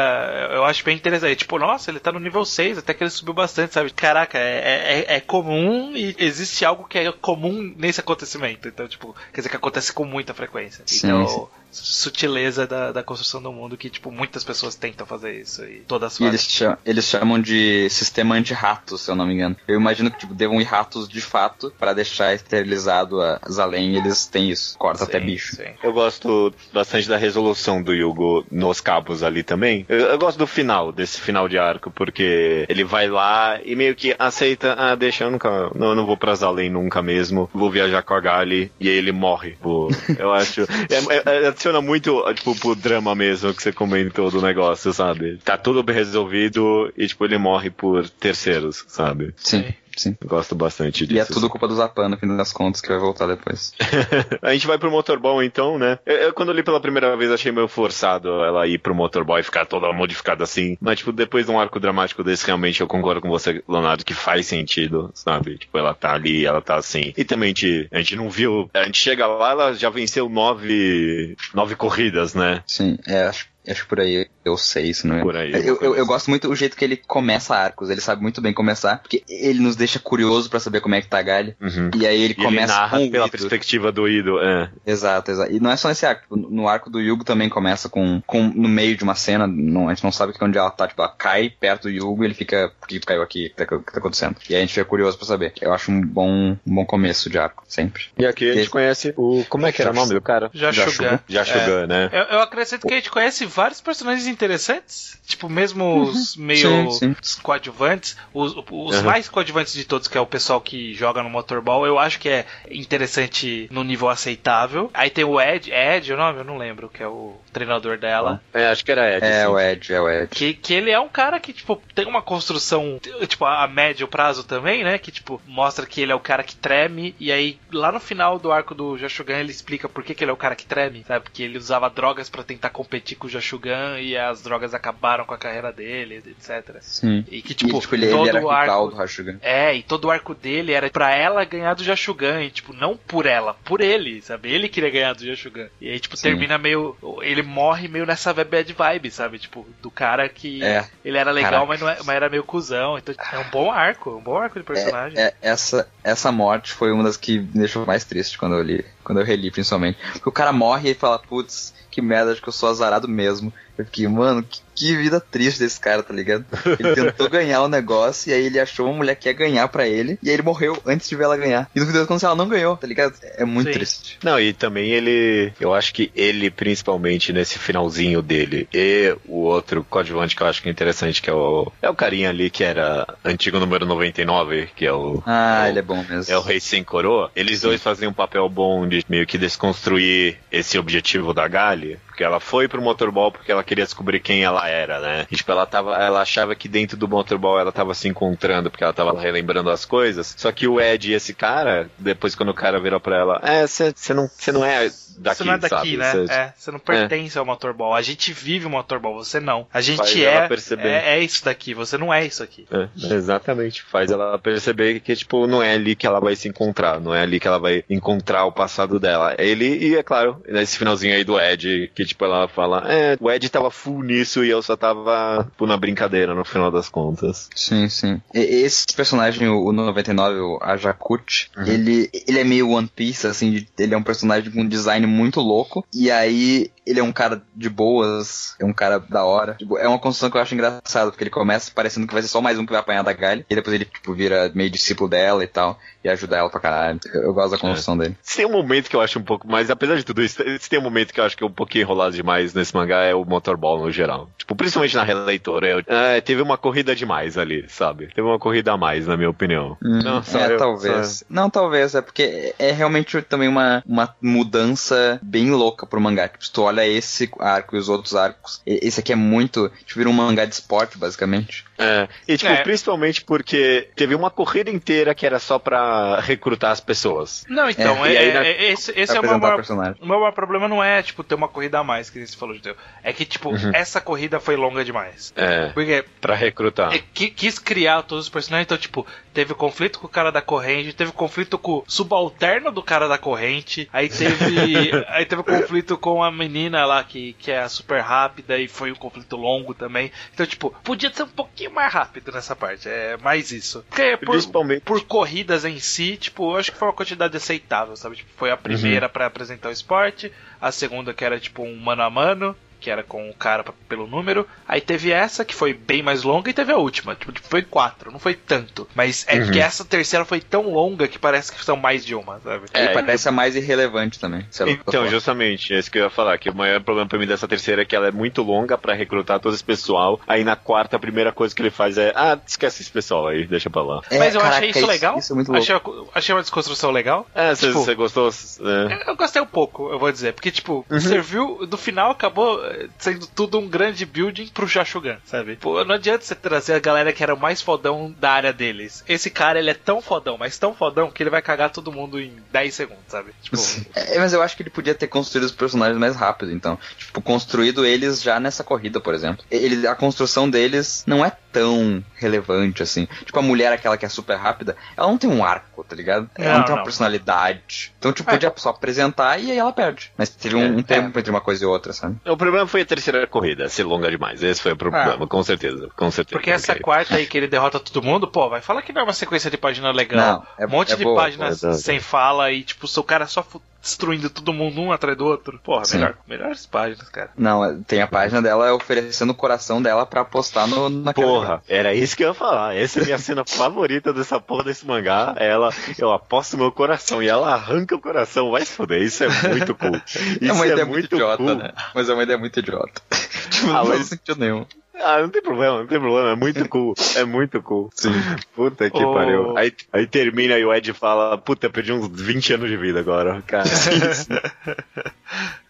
[0.51, 1.37] eu acho bem interessante.
[1.37, 3.91] Tipo, nossa, ele tá no nível 6, até que ele subiu bastante, sabe?
[3.91, 8.67] Caraca, é, é, é comum e existe algo que é comum nesse acontecimento.
[8.67, 10.83] Então, tipo, quer dizer que acontece com muita frequência.
[10.85, 11.47] Sim, então, sim.
[11.71, 16.13] Sutileza da, da construção do mundo que, tipo, muitas pessoas tentam fazer isso e todas
[16.15, 16.27] E fazem.
[16.29, 19.55] eles chamam, eles chamam de sistema anti-ratos, se eu não me engano.
[19.67, 23.95] Eu imagino que tipo, devam ir ratos de fato para deixar esterilizado as além.
[23.95, 24.77] Eles têm isso.
[24.77, 25.55] Corta até Sim, bicho.
[25.55, 25.69] sim.
[25.81, 29.85] Eu gosto bastante da resolução do Yugo nos cabos ali também.
[29.87, 33.95] Eu, eu gosto do final, desse final de arco, porque ele vai lá e meio
[33.95, 37.69] que aceita, ah, deixa, eu nunca, não, eu não vou pras além nunca mesmo, vou
[37.71, 39.57] viajar com a Gali, e aí ele morre.
[39.61, 44.41] Pô, eu acho, é- é- adiciona muito, tipo, pro drama mesmo que você comentou do
[44.41, 45.37] negócio, sabe?
[45.37, 49.33] Tá tudo bem resolvido e, tipo, ele morre por terceiros, sabe?
[49.37, 50.15] Sim, Sim.
[50.25, 51.17] Gosto bastante disso.
[51.17, 53.73] E é tudo culpa do Zapan, no fim das contas, que vai voltar depois.
[54.41, 55.99] A gente vai pro motorball então, né?
[56.05, 59.43] Eu, eu, quando li pela primeira vez achei meio forçado ela ir pro motorball e
[59.43, 60.77] ficar toda modificada assim.
[60.79, 64.13] Mas, tipo, depois de um arco dramático desse, realmente eu concordo com você, Leonardo, que
[64.13, 65.57] faz sentido, sabe?
[65.57, 67.13] Tipo, ela tá ali, ela tá assim.
[67.17, 68.69] E também a gente, a gente não viu.
[68.73, 72.63] A gente chega lá, ela já venceu nove, nove corridas, né?
[72.65, 75.21] Sim, é, acho, acho que por aí eu sei isso, não é?
[75.21, 78.01] Por aí, Eu, eu, alguma eu gosto muito do jeito que ele começa arcos, ele
[78.01, 81.19] sabe muito bem começar, porque ele nos deixa curioso pra saber como é que tá
[81.19, 81.55] a Galha.
[81.61, 81.91] Uhum.
[81.95, 83.31] E aí ele E ele começa narra com pela Ido.
[83.31, 84.69] perspectiva do Ido, é.
[84.85, 85.51] Exato, exato.
[85.51, 86.35] E não é só nesse arco.
[86.35, 89.45] No arco do Yugo também começa com, com no meio de uma cena.
[89.47, 90.87] Não, a gente não sabe que onde ela tá.
[90.87, 92.71] Tipo, ela cai perto do Yugo e ele fica.
[92.79, 93.47] Por que tu caiu aqui?
[93.47, 94.35] O que, tá- que tá acontecendo?
[94.49, 95.53] E aí a gente fica curioso pra saber.
[95.61, 98.05] Eu acho um bom, um bom começo de arco, sempre.
[98.17, 99.43] E aqui a gente Esse- conhece o.
[99.49, 100.49] Como é que era o nome do cara?
[100.53, 101.19] Jashugan.
[101.29, 102.09] Jashugan, né?
[102.11, 105.19] Eu, eu acrescento que a gente conhece vários personagens interessantes.
[105.25, 107.15] Tipo, mesmo os meio Sim, sim.
[107.21, 108.17] os coadjuvantes.
[108.33, 109.03] Os, os Uhum.
[109.03, 112.27] mais coadjuvantes de todos, que é o pessoal que joga no motorball, eu acho que
[112.29, 114.89] é interessante no nível aceitável.
[114.93, 116.39] Aí tem o Ed, é Ed o nome?
[116.39, 118.41] Eu não lembro, que é o treinador dela.
[118.53, 119.25] É, acho que era Ed.
[119.25, 119.47] É sim.
[119.47, 120.27] o Ed, é o Ed.
[120.29, 124.43] Que, que ele é um cara que, tipo, tem uma construção, tipo, a médio prazo
[124.43, 124.97] também, né?
[124.97, 127.15] Que, tipo, mostra que ele é o cara que treme.
[127.19, 130.31] E aí, lá no final do arco do Jashugan, ele explica por que, que ele
[130.31, 131.23] é o cara que treme, sabe?
[131.25, 135.33] Porque ele usava drogas pra tentar competir com o Jashugan e as drogas acabaram com
[135.33, 136.77] a carreira dele, etc.
[136.81, 137.25] Sim.
[137.29, 138.87] E que, E, tipo, tipo, ele, ele todo era o arco.
[138.89, 139.37] do Hashugan.
[139.41, 142.95] É, e todo o arco dele era pra ela ganhar do Jashugan, e tipo, não
[142.97, 144.51] por ela, por ele, sabe?
[144.51, 145.67] Ele queria ganhar do Jashugan.
[145.79, 146.23] E aí, tipo, Sim.
[146.29, 146.95] termina meio.
[147.21, 149.39] Ele morre meio nessa bad vibe, sabe?
[149.39, 150.85] Tipo, do cara que É.
[151.03, 152.97] ele era legal, mas, não é- mas era meio cuzão.
[152.97, 155.19] Então, é um bom arco, um bom arco de personagem.
[155.19, 158.85] É, essa, essa morte foi uma das que me deixou mais triste quando eu li,
[159.03, 159.97] quando eu reli, principalmente.
[160.13, 163.53] Porque o cara morre e fala, putz, que merda, acho que eu sou azarado mesmo.
[163.77, 166.45] Eu fiquei, mano, que, que vida triste desse cara, tá ligado?
[166.79, 169.87] Ele tentou ganhar o negócio e aí ele achou uma mulher que ia ganhar pra
[169.87, 171.69] ele e aí ele morreu antes de ver ela ganhar.
[171.75, 173.13] E no fim das contas ela não ganhou, tá ligado?
[173.37, 173.73] É muito Sim.
[173.73, 174.17] triste.
[174.23, 175.53] Não, e também ele.
[175.59, 180.61] Eu acho que ele, principalmente nesse finalzinho dele, e o outro coadjuvante que eu acho
[180.61, 181.71] que é interessante, que é o.
[181.81, 185.21] É o carinha ali que era antigo número 99, que é o.
[185.25, 186.33] Ah, é o- ele é bom mesmo.
[186.33, 187.31] É o Rei Sem Coroa.
[187.35, 191.97] Eles dois fazem um papel bom de meio que desconstruir esse objetivo da Gali.
[192.11, 195.25] Porque ela foi pro motorball porque ela queria descobrir quem ela era, né?
[195.31, 195.95] E, tipo, ela tava.
[195.95, 199.85] Ela achava que dentro do motorball ela tava se encontrando, porque ela tava relembrando as
[199.85, 200.35] coisas.
[200.37, 203.65] Só que o Ed e esse cara, depois quando o cara virou pra ela, é,
[203.65, 205.97] você não, cê não é daqui, você não é daqui, sabe?
[205.97, 206.11] né?
[206.11, 207.95] Cê- É, você não pertence ao motorball.
[207.95, 209.65] A gente vive o motorball, você não.
[209.73, 210.47] A gente Faz é,
[210.81, 211.15] é.
[211.15, 212.67] É isso daqui, você não é isso aqui.
[212.71, 213.83] É, exatamente.
[213.83, 217.21] Faz ela perceber que, tipo, não é ali que ela vai se encontrar, não é
[217.21, 219.33] ali que ela vai encontrar o passado dela.
[219.37, 223.17] É Ele, e é claro, nesse finalzinho aí do Ed, que, tipo, ela fala, é,
[223.19, 226.89] o Ed tava full nisso e eu só tava, tipo, na brincadeira no final das
[226.89, 227.49] contas.
[227.55, 228.21] Sim, sim.
[228.33, 233.65] E- Esse personagem, o o 99, o Ajakut, ele, ele é meio One Piece, assim,
[233.77, 237.41] ele é um personagem com um design muito louco, e aí ele é um cara
[237.55, 239.53] de boas, é um cara da hora.
[239.53, 242.27] Tipo, é uma construção que eu acho engraçada, porque ele começa parecendo que vai ser
[242.27, 245.09] só mais um que vai apanhar da Galha, e depois ele, tipo, vira meio discípulo
[245.09, 246.99] dela e tal, e ajuda ela pra caralho.
[247.13, 248.17] Eu, eu gosto da construção dele.
[248.21, 250.69] Se tem um momento que eu acho um pouco mais, apesar de tudo isso, se
[250.69, 253.13] tem um momento que eu acho que é um pouquinho enrolado demais nesse mangá, é
[253.13, 254.29] o motorball no geral.
[254.37, 258.07] Tipo, principalmente na releitora, eu, é, teve uma corrida demais ali, sabe?
[258.07, 259.77] Teve uma corrida a mais, na minha opinião.
[259.83, 261.07] Hum, Não, só é, eu- talvez.
[261.19, 261.93] só- Não, talvez.
[261.95, 266.27] É porque é realmente também uma, uma mudança bem louca pro mangá.
[266.27, 269.69] Tipo, se tu olha esse arco e os outros arcos, esse aqui é muito.
[269.85, 271.65] Tipo, vira um mangá de esporte, basicamente.
[271.81, 272.61] É, e tipo, É.
[272.63, 277.43] principalmente porque teve uma corrida inteira que era só pra recrutar as pessoas.
[277.49, 279.95] Não, então, É, é, aí é- na- é- esse, esse é o meu maior, personagem.
[280.01, 282.55] o meu maior problema não é, tipo, ter uma corrida a mais, que você falou,
[282.55, 282.75] Judeu.
[283.03, 285.33] É que, tipo, essa corrida foi longa demais.
[285.35, 286.93] É, Porque pra recrutar.
[286.93, 290.41] é, qui- quis criar todos os personagens, então, tipo, teve conflito com o cara da
[290.41, 294.91] corrente, teve conflito com o subalterno do cara da corrente, aí teve.
[295.09, 298.95] aí teve conflito com a menina lá que, que é super rápida e foi um
[298.95, 300.11] conflito longo também.
[300.33, 302.87] Então, tipo, podia ser um pouquinho mais rápido nessa parte.
[302.87, 303.83] É mais isso.
[303.89, 304.81] Porque por, Principalmente.
[304.81, 308.17] por corridas em si, tipo, eu acho que foi uma quantidade aceitável, sabe?
[308.17, 312.03] Tipo, foi a primeira pra apresentar o esporte, a segunda que era tipo um mano
[312.03, 314.45] a mano, que era com o cara pra- pelo número.
[314.67, 317.61] Aí teve essa que foi bem mais longa e teve a última, tipo, tipo, foi
[317.61, 318.87] quatro, não foi tanto.
[318.95, 322.39] Mas é que essa terceira foi tão longa que parece que são mais de uma,
[322.39, 322.65] sabe?
[322.73, 324.45] e É, parece a mais irrelevante também.
[324.67, 327.47] Então, justamente, é isso que eu ia falar, que o maior problema pra mim dessa
[327.47, 330.19] terceira é que ela é muito longa pra recrutar todo esse pessoal.
[330.27, 333.45] Aí na quarta, a primeira coisa que ele faz é, ah, esquece esse pessoal aí,
[333.45, 334.01] deixa pra lá.
[334.09, 335.17] É, Mas eu caraca, achei isso legal.
[335.19, 335.61] Isso é muito louco.
[335.63, 337.27] achei, achei uma desconstrução legal.
[337.35, 338.29] É, você Tipo, você gostou?
[338.29, 339.09] É.
[339.11, 340.33] Eu gostei um pouco, eu vou dizer.
[340.33, 341.67] Porque, tipo, serviu.
[341.69, 342.59] No final acabou
[342.97, 345.55] sendo tudo um grande building pro Jashugan, sabe?
[345.55, 349.03] Pô, não adianta você trazer a galera que era o mais fodão da área deles.
[349.07, 352.19] Esse cara, ele é tão fodão, mas tão fodão que ele vai cagar todo mundo
[352.19, 353.31] em 10 segundos, sabe?
[353.41, 353.57] Tipo.
[353.95, 356.77] É, mas eu acho que ele podia ter construído os personagens mais rápido, então.
[356.97, 359.43] Tipo, construído eles já nessa corrida, por exemplo.
[359.49, 363.07] Ele, a construção deles não é tão relevante assim.
[363.25, 366.29] Tipo, a mulher, aquela que é super rápida, ela não tem um arco, tá ligado?
[366.35, 366.83] Ela não, Não, tem uma não.
[366.83, 367.93] personalidade.
[367.99, 368.33] Então, tipo, É.
[368.33, 370.11] podia só apresentar e aí ela perde.
[370.17, 372.17] Mas teve um, um tempo entre uma coisa e outra, sabe?
[372.25, 374.41] O problema foi a terceira corrida, ser longa demais.
[374.43, 375.89] Esse foi o problema, com certeza.
[375.95, 376.35] Com certeza.
[376.37, 379.03] Porque essa quarta aí que ele derrota todo mundo, pô, vai falar que não é
[379.03, 380.45] uma sequência de página legal.
[380.57, 383.25] Não, é- um monte é de boa, páginas é sem fala e, tipo, o cara
[383.27, 383.45] só
[383.81, 385.59] destruindo todo mundo um atrás do outro.
[385.63, 385.97] Porra, Sim.
[385.97, 387.31] melhor, melhores páginas, cara.
[387.37, 391.63] Não, é- tem a página dela oferecendo o coração dela pra apostar no, naquela Porra,
[391.67, 392.75] era isso que eu ia falar.
[392.75, 395.33] Essa é a minha cena favorita dessa porra desse mangá.
[395.37, 398.51] Ela, eu aposto meu coração e ela arranca o coração.
[398.51, 399.99] Vai se foder, isso é muito cool.
[400.05, 400.19] Isso
[400.51, 401.55] É uma ideia muito muito idiota, cool.
[401.55, 401.71] né?
[401.95, 403.01] Mas é uma ideia muito idiota.
[403.49, 404.65] tipo, Ah, não faz sentido nenhum.
[405.03, 406.31] Ah, não tem problema, não tem problema.
[406.31, 406.93] É muito cool.
[407.15, 407.89] É muito cool.
[407.95, 408.11] Sim.
[408.55, 409.13] Puta que Oh.
[409.13, 409.57] pariu.
[409.57, 412.99] Aí, aí termina e o Ed fala: Puta, eu perdi uns 20 anos de vida
[412.99, 413.41] agora.
[413.47, 413.69] Cara,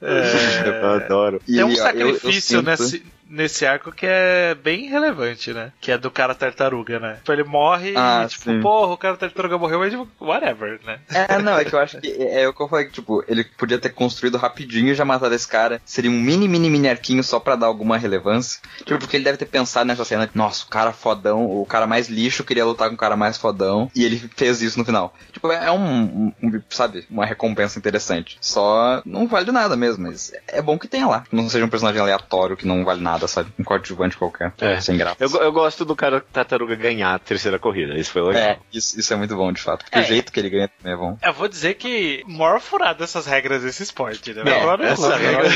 [0.01, 1.41] eu adoro.
[1.47, 5.71] E, Tem um ó, eu- eu sacrifício sinto- nesse, arco que é bem relevante, né?
[5.79, 7.15] Que é do cara tartaruga, né?
[7.15, 8.59] Tipo, ele morre Ah, e, tipo, sim.
[8.61, 10.99] porra, o cara tartaruga morreu, mas tipo, whatever, né?
[11.09, 13.23] É, não, é que eu acho que é, é o que eu falei, que, tipo,
[13.27, 15.82] ele podia ter construído rapidinho e já matado esse cara.
[15.86, 18.59] Seria um mini, mini, mini arquinho só pra dar alguma relevância.
[18.86, 22.09] Tipo, porque ele deve ter pensado nessa cena, nossa, o cara fodão, o cara mais
[22.09, 25.13] lixo queria lutar com o cara mais fodão, e ele fez isso no final.
[25.32, 28.38] Tipo, é um, um- um, sabe, uma recompensa interessante.
[28.41, 31.23] Só não vale nada mesmo, mas é bom que tenha lá.
[31.32, 33.51] Não seja um personagem aleatório que não vale nada, sabe?
[33.59, 34.53] Um coadjuvante qualquer.
[34.59, 34.80] É.
[34.82, 35.17] Sem graça.
[35.19, 37.95] Eu, eu gosto do cara tartaruga ganhar a terceira corrida.
[37.97, 38.41] Isso foi legal.
[38.41, 39.84] É, isso, isso é muito bom, de fato.
[39.86, 40.01] Porque É.
[40.01, 41.17] o jeito que ele ganha também é bom.
[41.24, 44.43] Eu vou dizer que maior furada essas regras desse esporte, né?
[44.43, 45.49] Não, Agora, essa não, regra-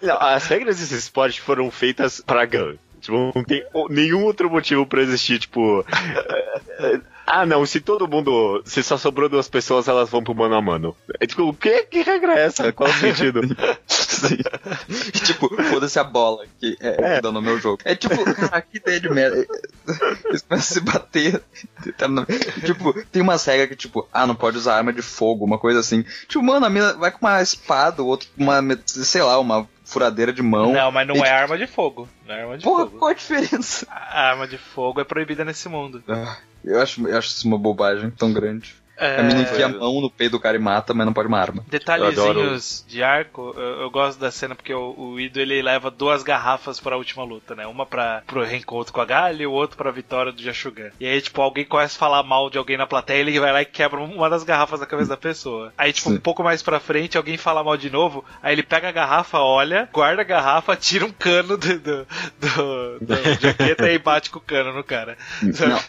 [0.00, 2.76] Não, Não, as regras desse esporte foram feitas pra Gun.
[3.00, 5.84] Tipo, não tem nenhum outro motivo pra existir, tipo.
[7.28, 8.62] É, é, ah, não, se todo mundo.
[8.64, 10.96] Se só sobrou duas pessoas, elas vão pro mano a mano.
[11.20, 12.72] É tipo, o que, que regra é essa?
[12.72, 13.40] Qual o sentido?
[13.86, 14.38] Sim.
[15.24, 17.78] Tipo, foda-se a bola que é, que dá no meu jogo.
[17.84, 19.46] É tipo, cara, que ideia de merda.
[20.26, 21.42] Eles começam a se bater.
[22.64, 25.80] Tipo, tem umas regras que, tipo, ah, não pode usar arma de fogo, uma coisa
[25.80, 26.04] assim.
[26.26, 29.68] Tipo, mano, a mina vai com uma espada, o outro com uma, sei lá, uma
[29.84, 30.72] furadeira de mão.
[30.72, 32.06] não, mas não E, é arma de fogo.
[32.26, 32.98] Não é arma de Porra, fogo.
[32.98, 33.86] qual a diferença?
[33.90, 36.02] A arma de fogo é proibida nesse mundo.
[36.08, 38.74] Ah, Eu acho, eu acho isso uma bobagem tão grande.
[38.98, 39.20] É...
[39.20, 41.38] A mina enfia a mão no peito do cara e mata, mas não pode uma
[41.38, 41.64] arma.
[41.68, 46.22] Detalhezinhos de arco, eu, eu gosto da cena porque o, o Ido ele leva duas
[46.22, 47.66] garrafas pra última luta, né?
[47.66, 50.90] Uma pra, pro reencontro com a Galha e o outro pra vitória do Jashugan.
[50.98, 53.62] E aí, tipo, alguém começa a falar mal de alguém na plateia, ele vai lá
[53.62, 55.72] e quebra uma das garrafas da cabeça da pessoa.
[55.78, 56.16] Aí, tipo, Sim.
[56.16, 59.38] um pouco mais pra frente, alguém fala mal de novo, aí ele pega a garrafa,
[59.38, 62.06] olha, guarda a garrafa, tira um cano do, do,
[62.40, 65.16] do, do jaqueta e bate com o cano no cara.
[65.42, 65.80] Não,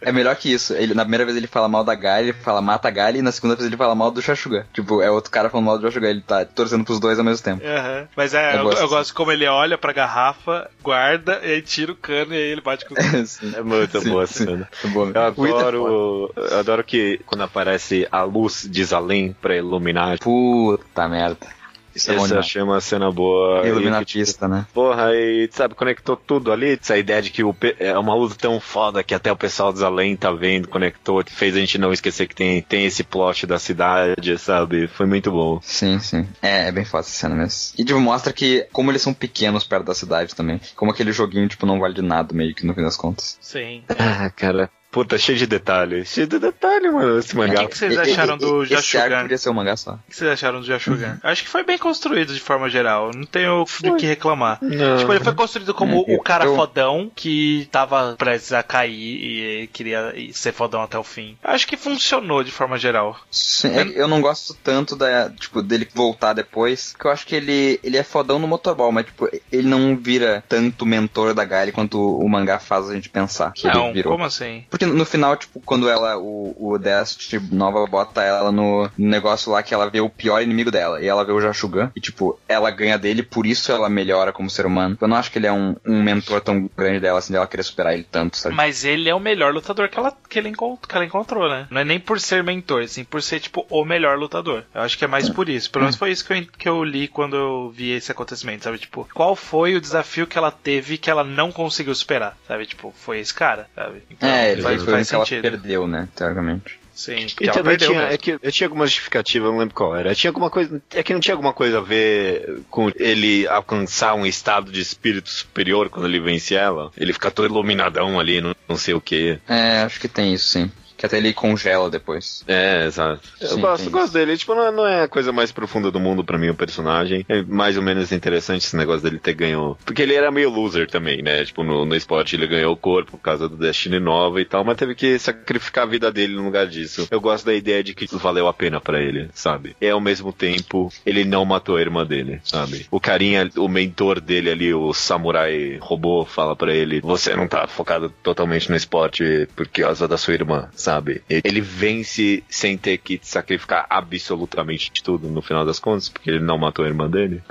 [0.00, 0.74] é melhor que isso.
[0.74, 3.22] Ele, na primeira vez ele fala mal da Galha, ele fala mata a Galha, e
[3.22, 4.66] na segunda vez ele fala mal do Shashuga.
[4.72, 7.44] Tipo, é outro cara falando mal do Shashuga, ele tá torcendo pros dois ao mesmo
[7.44, 7.62] tempo.
[7.62, 8.08] Aham.
[8.16, 11.52] Mas é, Eu eu, gosto eu gosto de como ele olha pra garrafa, guarda, e
[11.52, 13.26] aí tira o cano e aí ele bate com o cano.
[13.26, 13.52] Sim.
[13.54, 14.44] É muito Sim, boa sim.
[14.46, 14.68] cena.
[14.82, 15.10] Muito bom.
[15.14, 20.18] Eu é adoro, eu adoro que quando aparece a luz de Zalém pra iluminar.
[20.18, 21.46] Puta merda.
[21.94, 22.46] Isso é bom Essa eu demais.
[22.46, 23.66] achei uma cena boa.
[23.66, 24.66] Ilumina a que, tipo, pista, né?
[24.72, 26.78] Porra, e sabe, conectou tudo ali.
[26.80, 29.82] Essa ideia de que o é uma luta tão foda que até o pessoal dos
[29.82, 33.58] além tá vendo, conectou, fez a gente não esquecer que tem, tem esse plot da
[33.58, 34.86] cidade, sabe?
[34.88, 35.58] Foi muito bom.
[35.62, 36.26] Sim, sim.
[36.40, 37.74] É, é bem fácil essa cena mesmo.
[37.78, 40.60] E, tipo, mostra que como eles são pequenos perto da cidade também.
[40.76, 43.38] Como aquele joguinho, tipo, não vale de nada, meio que no fim das contas.
[43.40, 43.82] Sim.
[43.98, 44.70] Ah, cara.
[44.90, 46.08] Puta, cheio de detalhes.
[46.08, 47.60] Cheio de detalhe, mano, esse O mangá.
[47.60, 49.22] que, que vocês acharam do Esse arco Jashugan?
[49.22, 49.92] podia ser um mangá só.
[49.92, 51.18] O que vocês acharam do Jashugan?
[51.22, 53.12] Acho que foi bem construído de forma geral.
[53.14, 54.58] Não tenho do que reclamar.
[54.60, 54.98] Não.
[54.98, 59.62] Tipo, ele foi construído como É, o cara eu- fodão que tava prestes a cair
[59.62, 61.36] e queria ser fodão até o fim.
[61.44, 63.16] Acho que funcionou de forma geral.
[63.30, 67.26] Sim, é que eu não gosto tanto da, tipo, dele voltar depois, porque eu acho
[67.26, 71.44] que ele, ele é fodão no motorball, mas, tipo, ele não vira tanto mentor da
[71.44, 74.12] Gaile quanto o mangá faz a gente pensar que Não, ele virou.
[74.14, 74.64] como assim?
[74.68, 79.62] Porque no final, tipo, quando ela, o, o Dest Nova bota ela no negócio lá
[79.62, 82.70] que ela vê o pior inimigo dela, e ela vê o Jashugan, e tipo, ela
[82.70, 84.96] ganha dele, por isso ela melhora como ser humano.
[85.00, 87.62] Eu não acho que ele é um, um mentor tão grande dela, assim, dela querer
[87.62, 88.54] superar ele tanto, sabe?
[88.54, 91.66] Mas ele é o melhor lutador que ela, que, ele encont- que ela encontrou, né?
[91.70, 94.64] Não é nem por ser mentor, sim por ser, tipo, o melhor lutador.
[94.74, 95.70] Eu acho que é mais por isso.
[95.70, 98.78] Pelo menos foi isso que eu, que eu li quando eu vi esse acontecimento, sabe?
[98.78, 102.66] Tipo, qual foi o desafio que ela teve que ela não conseguiu superar, sabe?
[102.66, 104.02] Tipo, foi esse cara, sabe?
[104.10, 105.42] Então, é, ele faz, foi o faz que ela sentido.
[105.42, 106.80] perdeu, né, teoricamente.
[106.94, 109.96] Sim, E também perdeu tinha, é que eu tinha alguma justificativa, eu não lembro qual
[109.96, 110.14] era.
[110.14, 114.26] Tinha alguma coisa, é que não tinha alguma coisa a ver com ele alcançar um
[114.26, 116.90] estado de espírito superior quando ele vence ela.
[116.96, 119.38] Ele fica todo iluminadão ali, não, não sei o que.
[119.48, 120.70] É, acho que tem isso, sim.
[121.00, 122.44] Que até ele congela depois.
[122.46, 123.22] É, exato.
[123.40, 124.36] Eu Sim, gosto, tem gosto dele.
[124.36, 127.24] Tipo, não é, não é a coisa mais profunda do mundo pra mim, o personagem.
[127.26, 129.78] É mais ou menos interessante esse negócio dele ter ganho.
[129.82, 131.42] Porque ele era meio loser também, né?
[131.42, 134.62] Tipo, no, no esporte ele ganhou o corpo por causa do Destiny Nova e tal,
[134.62, 137.08] mas teve que sacrificar a vida dele no lugar disso.
[137.10, 139.74] Eu gosto da ideia de que valeu a pena pra ele, sabe?
[139.80, 142.86] E ao mesmo tempo, ele não matou a irmã dele, sabe?
[142.90, 147.66] O carinha, o mentor dele ali, o samurai robô, fala pra ele: Você não tá
[147.66, 150.89] focado totalmente no esporte por causa da sua irmã, sabe?
[151.28, 156.58] Ele vence sem ter que sacrificar absolutamente tudo no final das contas, porque ele não
[156.58, 157.42] matou a irmã dele.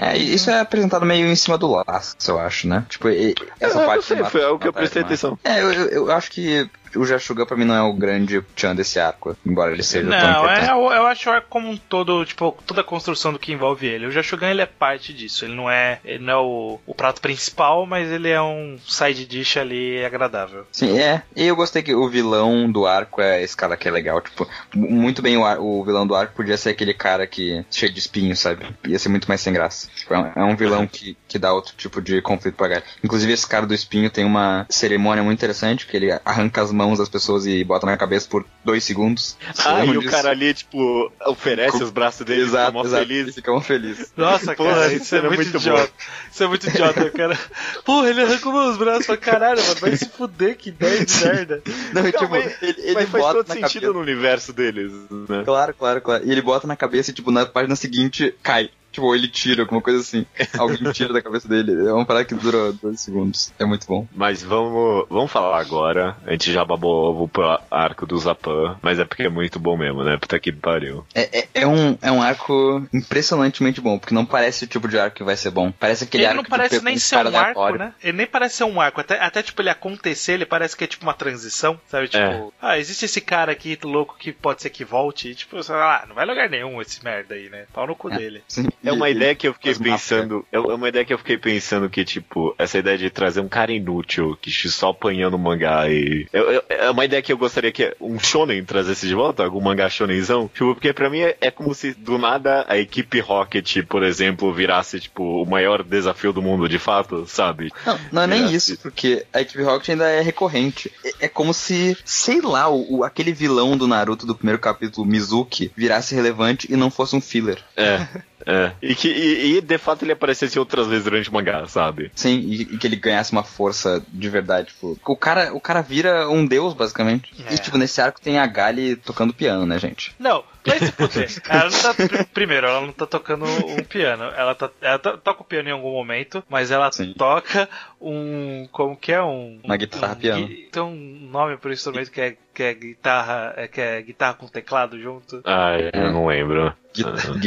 [0.00, 2.84] É, e isso é apresentado meio em cima do laço, eu acho, né?
[2.88, 5.38] Tipo, essa É, eu parte sei, foi algo que eu prestei atenção.
[5.44, 8.74] É, eu, eu, eu acho que o Jashuga pra mim não é o grande Chan
[8.74, 10.68] desse arco, embora ele seja tão Não, importante.
[10.68, 13.86] é, eu, acho o arco como um todo, tipo, toda a construção do que envolve
[13.86, 14.06] ele.
[14.06, 15.44] O Jashugan, ele é parte disso.
[15.44, 19.26] Ele não é, ele não é o, o prato principal, mas ele é um side
[19.26, 20.66] dish ali agradável.
[20.72, 21.22] Sim, é.
[21.34, 24.20] E eu gostei que o vilão do arco é esse cara que é legal.
[24.20, 27.64] Tipo, mu- muito bem o, ar- o vilão do arco podia ser aquele cara que
[27.70, 28.66] cheio de espinhos, sabe?
[28.86, 29.88] Ia ser muito mais sem graça.
[29.94, 32.86] Tipo, é, um, é um vilão que, que dá outro tipo de conflito pra galera.
[33.02, 36.85] Inclusive, esse cara do espinho tem uma cerimônia muito interessante, que ele arranca as mãos
[36.94, 39.36] das pessoas e bota na cabeça por dois segundos.
[39.64, 40.10] Ah, e o disso?
[40.12, 43.02] cara ali, tipo, oferece Com- os braços dele, Exato, fica mó exato.
[43.06, 43.20] feliz.
[43.22, 44.12] Eles ficam felizes.
[44.16, 45.92] Nossa, Porra, cara, isso isso é muito, muito idiota.
[46.32, 47.38] Isso é muito idiota, cara.
[47.84, 49.80] Porra, ele arrancou meus braços pra caralho, mano.
[49.80, 51.62] Vai se fuder, que ideia de merda.
[51.92, 53.92] Não, Não, tipo, mas- ele, ele Mas faz todo na sentido cabeça.
[53.92, 54.92] no universo deles,
[55.28, 55.42] né?
[55.44, 56.24] Claro, claro, claro.
[56.26, 58.70] E ele bota na cabeça e, tipo, na página seguinte, cai.
[58.96, 60.24] Tipo, ou ele tira, alguma coisa assim.
[60.58, 61.72] Alguém tira da cabeça dele.
[61.86, 63.52] É uma parada que dura dois segundos.
[63.58, 64.06] É muito bom.
[64.14, 66.16] Mas vamos, vamos falar agora.
[66.26, 69.76] A gente já babou ovo pro arco do Zapan, mas é porque é muito bom
[69.76, 70.16] mesmo, né?
[70.16, 71.04] Puta que pariu.
[71.14, 74.98] É, é, é um, é um arco impressionantemente bom, porque não parece o tipo de
[74.98, 75.70] arco que vai ser bom.
[75.72, 77.78] Parece aquele Ele arco não que parece nem ser um arco, aleatório.
[77.78, 77.92] né?
[78.02, 79.00] Ele nem parece ser um arco.
[79.00, 82.08] Até, até tipo, ele acontecer, ele parece que é tipo uma transição, sabe?
[82.08, 82.48] Tipo, É.
[82.62, 85.28] ah, existe esse cara aqui louco que pode ser que volte.
[85.28, 87.66] E, tipo, sei lá, não vai lugar nenhum esse merda aí, né?
[87.74, 88.16] Pau no cu É.
[88.16, 88.42] dele.
[88.48, 90.44] Sim, É uma ideia que eu fiquei pensando.
[90.52, 93.72] É uma ideia que eu fiquei pensando que, tipo, essa ideia de trazer um cara
[93.72, 96.26] inútil que só apanhando mangá e.
[96.32, 99.60] eu- eu- é uma ideia que eu gostaria que um shonen trazesse de volta, algum
[99.60, 100.48] mangá shonenzão.
[100.52, 104.52] Tipo, porque pra mim é, é como se do nada a equipe Rocket, por exemplo,
[104.52, 107.72] virasse, tipo, o maior desafio do mundo de fato, sabe?
[107.84, 110.90] Não, não é nem isso, porque a equipe Rocket ainda é recorrente.
[111.04, 115.06] É, é como se, sei lá, o, o- aquele vilão do Naruto do primeiro capítulo,
[115.06, 117.58] Mizuki, virasse relevante e não fosse um filler.
[117.76, 118.06] É.
[118.46, 118.72] É.
[118.80, 122.12] E que e, e, de fato ele aparecesse outras vezes durante o mangá, sabe?
[122.14, 124.68] Sim, e, e que ele ganhasse uma força de verdade.
[124.68, 127.32] Tipo, o cara, o cara vira um deus, basicamente.
[127.44, 127.54] É.
[127.54, 130.14] E, tipo, nesse arco tem a Gali tocando piano, né, gente?
[130.18, 131.28] Não, vai se fuder.
[131.48, 134.24] Ela não tá, pr- primeiro, ela não tá tocando um piano.
[134.24, 137.14] Ela, tá, ela to- toca o piano em algum momento, mas ela Sim.
[137.18, 137.68] toca
[138.00, 138.68] um.
[138.70, 139.20] Como que é?
[139.22, 139.58] Um.
[139.64, 140.46] Uma guitarra um, piano.
[140.46, 143.54] gui- Tem um nome pro instrumento que é, que é guitarra.
[143.56, 145.40] É, que é guitarra com teclado junto.
[145.44, 146.72] Ai, eu não lembro.
[146.94, 147.38] Gui- Aham.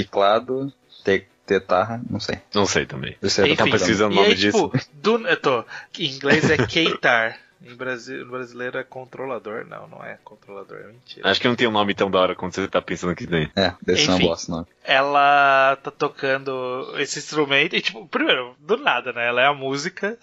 [1.04, 2.38] Te, tetarra, não sei.
[2.54, 3.16] Não sei também.
[3.22, 5.66] Você Enfim, tá precisando e do nome aí, tipo, do, eu tô,
[5.98, 7.40] em inglês é keitar.
[7.62, 9.66] Em Brasil, no brasileiro é controlador.
[9.68, 11.30] Não, não é controlador, é mentira.
[11.30, 13.52] Acho que não tem um nome tão da hora quanto você tá pensando que tem.
[13.56, 14.68] É, desse é uma bosta, não.
[14.84, 19.28] Ela tá tocando esse instrumento e, tipo, primeiro, do nada, né?
[19.28, 20.18] Ela é a música.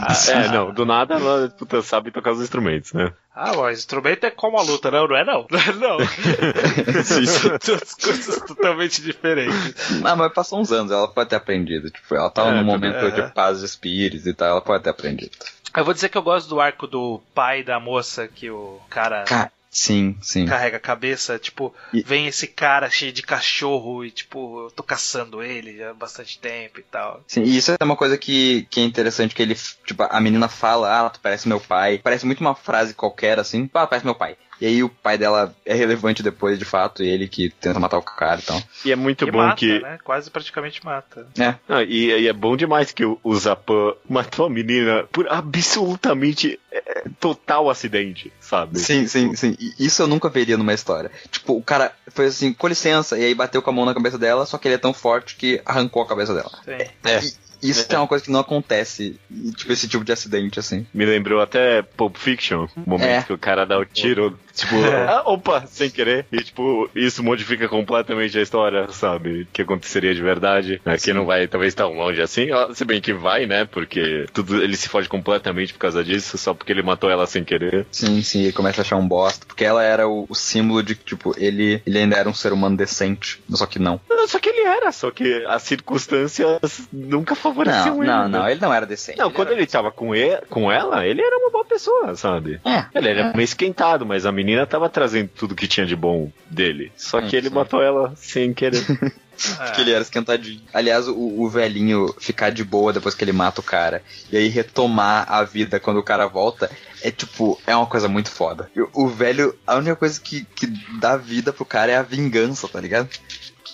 [0.00, 3.12] A- É, não, do nada ela puta, sabe tocar os instrumentos, né?
[3.32, 5.46] Ah, mas instrumento é como a luta, não, não é não.
[5.78, 5.98] Não.
[7.04, 10.02] São duas coisas totalmente diferentes.
[10.04, 11.90] Ah, mas passou uns anos, ela pode ter aprendido.
[11.90, 13.12] Tipo, ela tava É, num momento bem.
[13.12, 15.30] de paz de espíritos e tal, ela pode ter aprendido.
[15.76, 19.24] Eu vou dizer que eu gosto do arco do pai da moça que o cara
[19.24, 20.44] Cara, sim, sim.
[20.46, 24.82] carrega a cabeça, tipo, E- vem esse cara cheio de cachorro e, tipo, eu tô
[24.82, 27.22] caçando ele já há bastante tempo e tal.
[27.28, 29.54] Sim, e isso é uma coisa que, que é interessante, que ele,
[29.86, 31.98] tipo, a menina fala, ah, tu parece meu pai.
[32.02, 34.36] Parece muito uma frase qualquer, assim, ah, parece meu pai.
[34.60, 37.98] E aí o pai dela é relevante depois, de fato, e ele que tenta matar
[37.98, 38.62] o cara e tal.
[38.84, 39.80] E é muito e bom mata, que.
[39.80, 39.98] né?
[40.04, 41.26] Quase praticamente mata.
[41.38, 45.26] É, Ah, e, e é bom demais que o, o Zapan matou a menina por
[45.30, 48.78] absolutamente é, total acidente, sabe?
[48.78, 49.56] sim, sim, sim.
[49.58, 51.10] E isso eu nunca veria numa história.
[51.30, 54.18] Tipo, o cara foi assim, com licença, e aí bateu com a mão na cabeça
[54.18, 56.50] dela, só que ele é tão forte que arrancou a cabeça dela.
[56.64, 56.86] Sim.
[57.04, 57.20] É.
[57.62, 57.98] E isso é.
[57.98, 60.86] uma coisa que não acontece, e, tipo, esse tipo de acidente, assim.
[60.94, 63.22] Me lembrou até Pulp Fiction, o momento É.
[63.22, 64.74] que o cara dá o tiro, tipo,
[65.08, 66.26] ah, opa, sem querer.
[66.32, 69.46] E, tipo, isso modifica completamente a história, sabe?
[69.52, 70.80] Que aconteceria de verdade.
[70.84, 72.48] Aqui não vai, talvez, tão longe assim.
[72.74, 73.64] Se bem que vai, né?
[73.64, 77.44] Porque tudo, ele se fode completamente por causa disso, só porque ele matou ela sem
[77.44, 77.86] querer.
[77.90, 80.94] Sim, sim, ele começa a achar um bosta, porque ela era o, o símbolo de
[80.94, 84.00] que, tipo, ele, ele ainda era um ser humano decente, só que não.
[84.08, 88.10] Não, Só que ele era, só que as circunstâncias nunca favoreciam Não, ele.
[88.12, 88.38] não, né?
[88.38, 89.18] não, ele não era decente.
[89.18, 92.14] Não, ele quando era- ele tava com, ele, com ela, ele era uma boa pessoa,
[92.16, 92.60] sabe?
[92.64, 96.30] É, Ele era meio esquentado, mas a menina tava trazendo tudo que tinha de bom
[96.50, 96.90] dele.
[96.96, 97.54] Só Hum, que ele sim.
[97.54, 98.82] matou ela sem querer.
[99.58, 99.70] É.
[99.70, 100.60] que ele era esquentadinho.
[100.70, 104.48] Aliás, o, o velhinho ficar de boa depois que ele mata o cara e aí
[104.48, 106.70] retomar a vida quando o cara volta
[107.02, 108.70] é tipo, é uma coisa muito foda.
[108.76, 110.66] O- O velho, a única coisa que, que
[111.00, 113.08] dá vida pro cara é a vingança, tá ligado?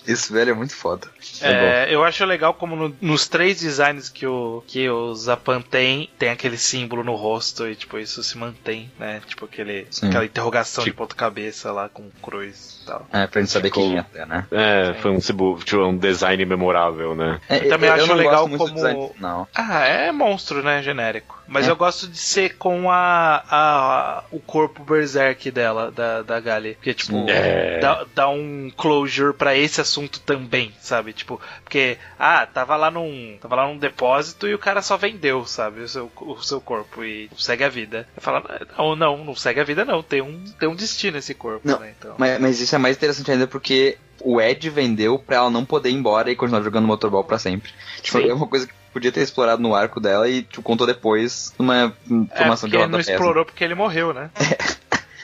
[0.07, 1.07] Esse velho é muito foda.
[1.41, 6.09] É, eu acho legal como no- nos três designs que o, que o Zapan tem,
[6.19, 9.21] tem aquele símbolo no rosto e, tipo, isso se mantém, né?
[9.27, 10.09] Tipo, aquele, Sim.
[10.09, 13.07] aquela interrogação de Tipo- ponta-cabeça lá com cruz e tal.
[13.13, 14.47] É, pra gente saber quem é, né?
[14.51, 15.01] É, Sim.
[15.01, 17.41] foi um, tipo, um design memorável, né?
[17.49, 19.47] É, Eu também acho não legal gosto muito do como- design- Não.
[19.55, 20.83] Ah, é monstro, né?
[20.83, 21.37] Genérico.
[21.49, 21.71] Mas É.
[21.71, 26.75] eu gosto de ser com a, a o corpo berserk dela, da, da Gali.
[26.75, 27.79] Porque, tipo, É.
[27.81, 31.13] dá, dá um closure pra esse assunto também, sabe?
[31.13, 33.39] Tipo, porque, ah, tava lá num.
[33.41, 35.81] Tava lá num depósito e o cara só vendeu, sabe?
[35.83, 38.09] O seu, o seu corpo e segue a vida.
[38.17, 38.45] Eu falo,
[38.77, 40.03] não, não, não segue a vida, não.
[40.03, 41.95] Tem um, tem um destino esse corpo, Não, né?
[41.99, 42.15] Então.
[42.19, 45.91] Mas, mas isso é mais interessante ainda porque o Ed vendeu pra ela não poder
[45.91, 47.71] ir embora e continuar jogando motorball pra sempre.
[48.03, 48.29] Tipo, Sim.
[48.31, 51.75] é uma coisa que podia ter explorado no arco dela e tipo, contou depois numa
[51.85, 53.13] É, informação de porque não rodapé.
[53.13, 54.31] explorou porque ele morreu, né?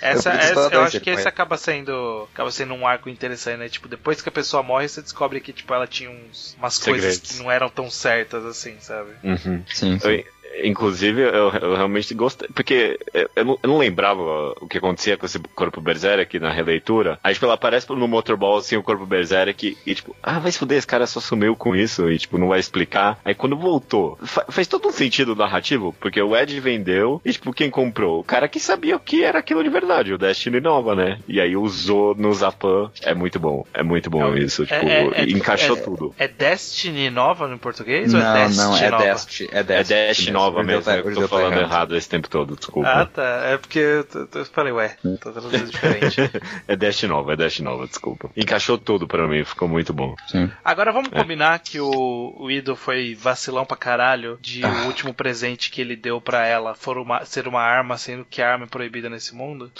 [0.02, 3.68] Essa, Eu essa- eu acho que esse acaba sendo acaba sendo um arco interessante, né?
[3.68, 7.14] Tipo, depois que a pessoa morre, você descobre que tipo ela tinha uns, umas coisas
[7.14, 7.38] Segredos.
[7.38, 9.10] que não eram tão certas assim, sabe?
[9.22, 9.62] Uhum.
[9.72, 10.08] Sim, sim.
[10.08, 10.24] Eu-
[10.64, 12.48] inclusive, eu, eu realmente gostei.
[12.54, 16.50] Porque eu- eu não, eu não lembrava o que acontecia com esse corpo Berserk na
[16.50, 17.18] releitura.
[17.22, 20.58] Aí, tipo, ela aparece no Motorball assim, o corpo Berserk, e tipo, ah, vai se
[20.58, 23.18] fuder, esse cara só sumiu com isso, e tipo, não vai explicar.
[23.24, 27.52] Aí quando voltou, fa- faz todo um sentido narrativo, porque o Ed vendeu, e tipo,
[27.52, 28.20] quem comprou?
[28.20, 31.18] O cara que sabia o que era aquilo de verdade, o Destiny Nova, né?
[31.28, 32.90] E aí usou no Zapan.
[33.02, 36.14] É muito bom, é muito bom É, isso, tipo, é- é- e encaixou é- tudo.
[36.18, 39.04] É Destiny nova no português ou é Não, Destiny não, é nova?
[39.04, 39.40] Dest.
[39.52, 41.62] É É Dest, Dash nova mesmo, tá- eu tô eu tô falando errado.
[41.70, 42.88] errado esse tempo todo, desculpa.
[42.88, 43.22] Ah, tá.
[43.44, 46.20] É porque eu, eu falei, ué, tô traduzindo diferente.
[46.66, 48.30] É Dash nova, é Dash nova, desculpa.
[48.36, 50.14] Encaixou tudo pra mim, ficou muito bom.
[50.28, 50.50] Sim.
[50.64, 51.20] Agora vamos É.
[51.20, 54.68] combinar que o, o Ido foi vacilão pra caralho de Ah.
[54.68, 58.40] o último presente que ele deu pra ela for uma, ser uma arma, sendo que
[58.42, 59.70] a arma é proibida nesse mundo?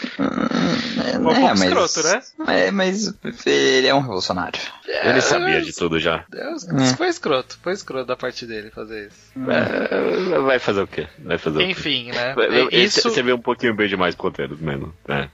[1.13, 2.23] É, um pouco escroto, né?
[2.49, 3.13] É, mas
[3.47, 4.61] ele é um revolucionário.
[5.03, 6.25] Ele sabia de tudo já.
[6.29, 6.95] Deus, É.
[6.95, 9.33] Foi escroto, foi escroto da parte dele fazer isso.
[9.51, 11.07] É, vai fazer o quê?
[11.19, 11.67] Vai fazer o quê?
[11.67, 12.35] Enfim, né?
[12.71, 13.03] Isso.
[13.09, 14.93] Você vê um pouquinho bem demais pro roteiro mesmo.
[15.09, 15.29] É.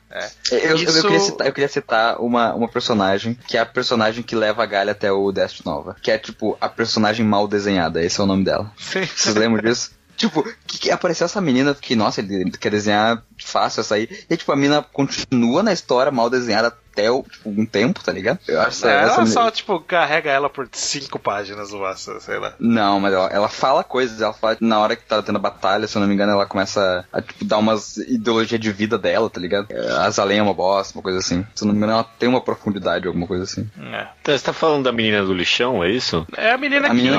[0.50, 3.66] Eu, eu- eu Isso- queria citar, eu queria citar uma, uma personagem, que é a
[3.66, 5.96] personagem que leva a Galha até o Dest Nova.
[6.02, 8.02] Que é, tipo, a personagem mal desenhada.
[8.02, 8.72] Esse é o nome dela.
[8.76, 9.97] Vocês lembram disso?
[10.18, 14.08] Tipo, que, que apareceu essa menina, que, nossa, ele quer desenhar fácil essa aí.
[14.28, 18.10] E, tipo, a menina continua na história mal desenhada até o, tipo, um tempo, tá
[18.10, 18.40] ligado?
[18.48, 22.18] Eu acho É, essa ela menina- só, tipo, carrega ela por cinco páginas no massa,
[22.18, 22.52] sei lá.
[22.58, 25.86] Não, mas ela, ela fala coisas, ela fala na hora que tá tendo a batalha,
[25.86, 29.30] se eu não me engano, ela começa a, tipo, dar umas ideologia de vida dela,
[29.30, 29.68] tá ligado?
[29.70, 31.46] É, As além é uma bosta, uma coisa assim.
[31.54, 33.70] Se eu não me engano, ela tem uma profundidade, alguma coisa assim.
[33.80, 34.08] É.
[34.20, 36.26] Então, você tá falando da menina do lixão, é isso?
[36.36, 37.18] É a menina, A menina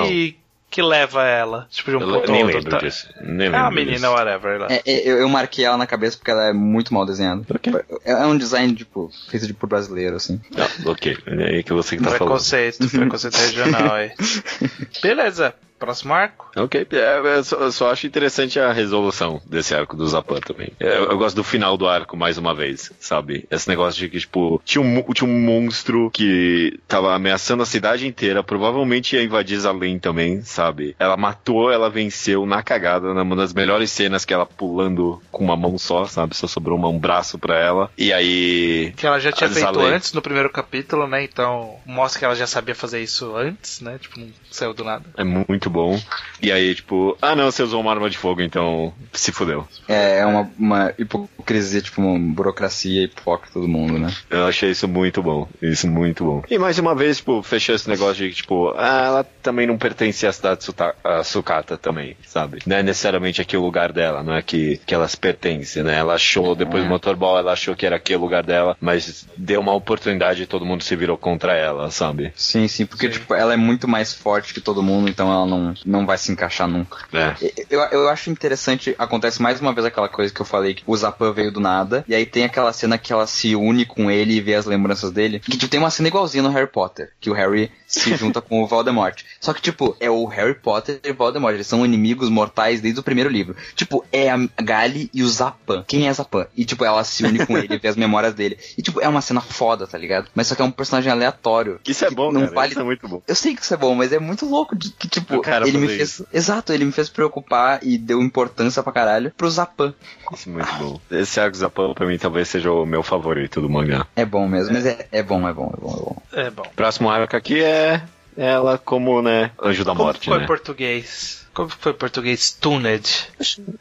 [0.70, 1.68] que, leva ela?
[1.70, 2.58] Tipo, de um Eu ponto nem ao outro.
[2.60, 3.08] lembro Tá- disso.
[3.22, 4.12] Nem É uma menina, disso.
[4.12, 4.60] whatever.
[4.60, 4.68] Lá.
[4.70, 7.42] É, eu, eu marquei ela na cabeça porque ela é muito mal desenhada.
[7.54, 7.74] Ok.
[8.06, 10.40] É, é um design, tipo, feito de por brasileiro, assim.
[10.56, 11.18] Não, ok.
[11.26, 12.20] É aí que você que tá falando.
[12.30, 14.12] Preconceito, preconceito regional aí.
[15.02, 16.50] Beleza, próximo arco.
[16.56, 20.72] Ok, é, eu, só, eu só acho interessante a resolução desse arco do Zapan também.
[20.80, 23.46] É, Eu, eu gosto do final do arco, mais uma vez, sabe?
[23.50, 28.06] Esse negócio de que, tipo, tinha um, tinha um monstro que tava ameaçando a cidade
[28.08, 30.96] inteira, provavelmente ia invadir Zalem também, sabe?
[31.00, 35.56] Ela matou, ela venceu na cagada, numa das melhores cenas que ela pulando com uma
[35.56, 36.36] mão só, sabe?
[36.36, 37.90] Só sobrou uma- um braço pra ela.
[37.98, 38.94] E aí.
[38.98, 39.94] Que ela já tinha feito Zalem.
[39.94, 41.24] antes no primeiro capítulo, né?
[41.24, 43.98] Então mostra que ela já sabia fazer isso antes, né?
[44.00, 45.06] Tipo, não saiu do nada.
[45.18, 46.00] É muito bom.
[46.42, 49.68] E aí, tipo, ah não, você usou uma arma de fogo, então se fudeu.
[49.88, 54.14] É, é uma, uma hipocrisia, tipo, uma burocracia hipócrita do mundo, né?
[54.30, 55.48] Eu achei isso muito bom.
[55.62, 56.44] Isso muito bom.
[56.50, 59.78] E mais uma vez, tipo, fechou esse negócio de que, tipo, ah, ela também não
[59.78, 62.60] pertence à cidade de Sucata também, sabe?
[62.66, 65.98] Não é necessariamente aqui o lugar dela, não é que, que elas pertencem, né?
[65.98, 69.60] Ela achou, depois do motorball, ela achou que era aqui o lugar dela, mas deu
[69.60, 72.32] uma oportunidade e todo mundo se virou contra ela, sabe?
[72.36, 73.20] Sim, sim, porque, Sim.
[73.20, 76.32] tipo, ela é muito mais forte que todo mundo, então ela não, não vai se
[76.32, 76.98] encaixar nunca.
[77.14, 77.36] É.
[77.70, 80.96] Eu, eu acho interessante, acontece mais uma vez aquela coisa que eu falei, que o
[80.96, 84.34] Zapan veio do nada, e aí tem aquela cena que ela se une com ele
[84.36, 87.30] e vê as lembranças dele, que tipo, tem uma cena igualzinha no Harry Potter, que
[87.30, 89.22] o Harry se junta com o Voldemort.
[89.40, 93.00] Só que, tipo, é o Harry Potter e o Voldemort, eles são inimigos mortais desde
[93.00, 93.56] o primeiro livro.
[93.76, 95.84] Tipo, é a Gali e o Zapan.
[95.88, 96.46] Quem é Zapan?
[96.56, 98.58] E, tipo, ela se une com ele e vê as memórias dele.
[98.78, 100.28] E, tipo, é uma cena foda, tá ligado?
[100.36, 101.80] Mas só que é um personagem aleatório.
[101.88, 102.54] Isso é bom, Não cara.
[102.54, 103.22] vale- Isso é muito bom.
[103.28, 105.78] Eu sei que isso é bom, mas é muito louco de que, tipo, cara ele
[105.78, 106.02] me fez.
[106.02, 106.28] isso.
[106.34, 109.94] Exato, ele me fez preocupar e deu importância pra caralho pro Zapan.
[110.34, 111.00] Isso é muito bom.
[111.12, 114.06] Esse arco Zapan, pra mim, talvez seja o meu favorito do mangá.
[114.16, 116.22] É bom mesmo, mas é, é bom, é bom, é bom, é bom.
[116.44, 116.64] É bom.
[116.76, 118.02] Próximo arco aqui é
[118.38, 120.44] ela como, né, anjo da Como morte, ficou né?
[120.44, 121.39] em português?
[121.54, 122.52] Como foi em português?
[122.52, 123.28] Tuned.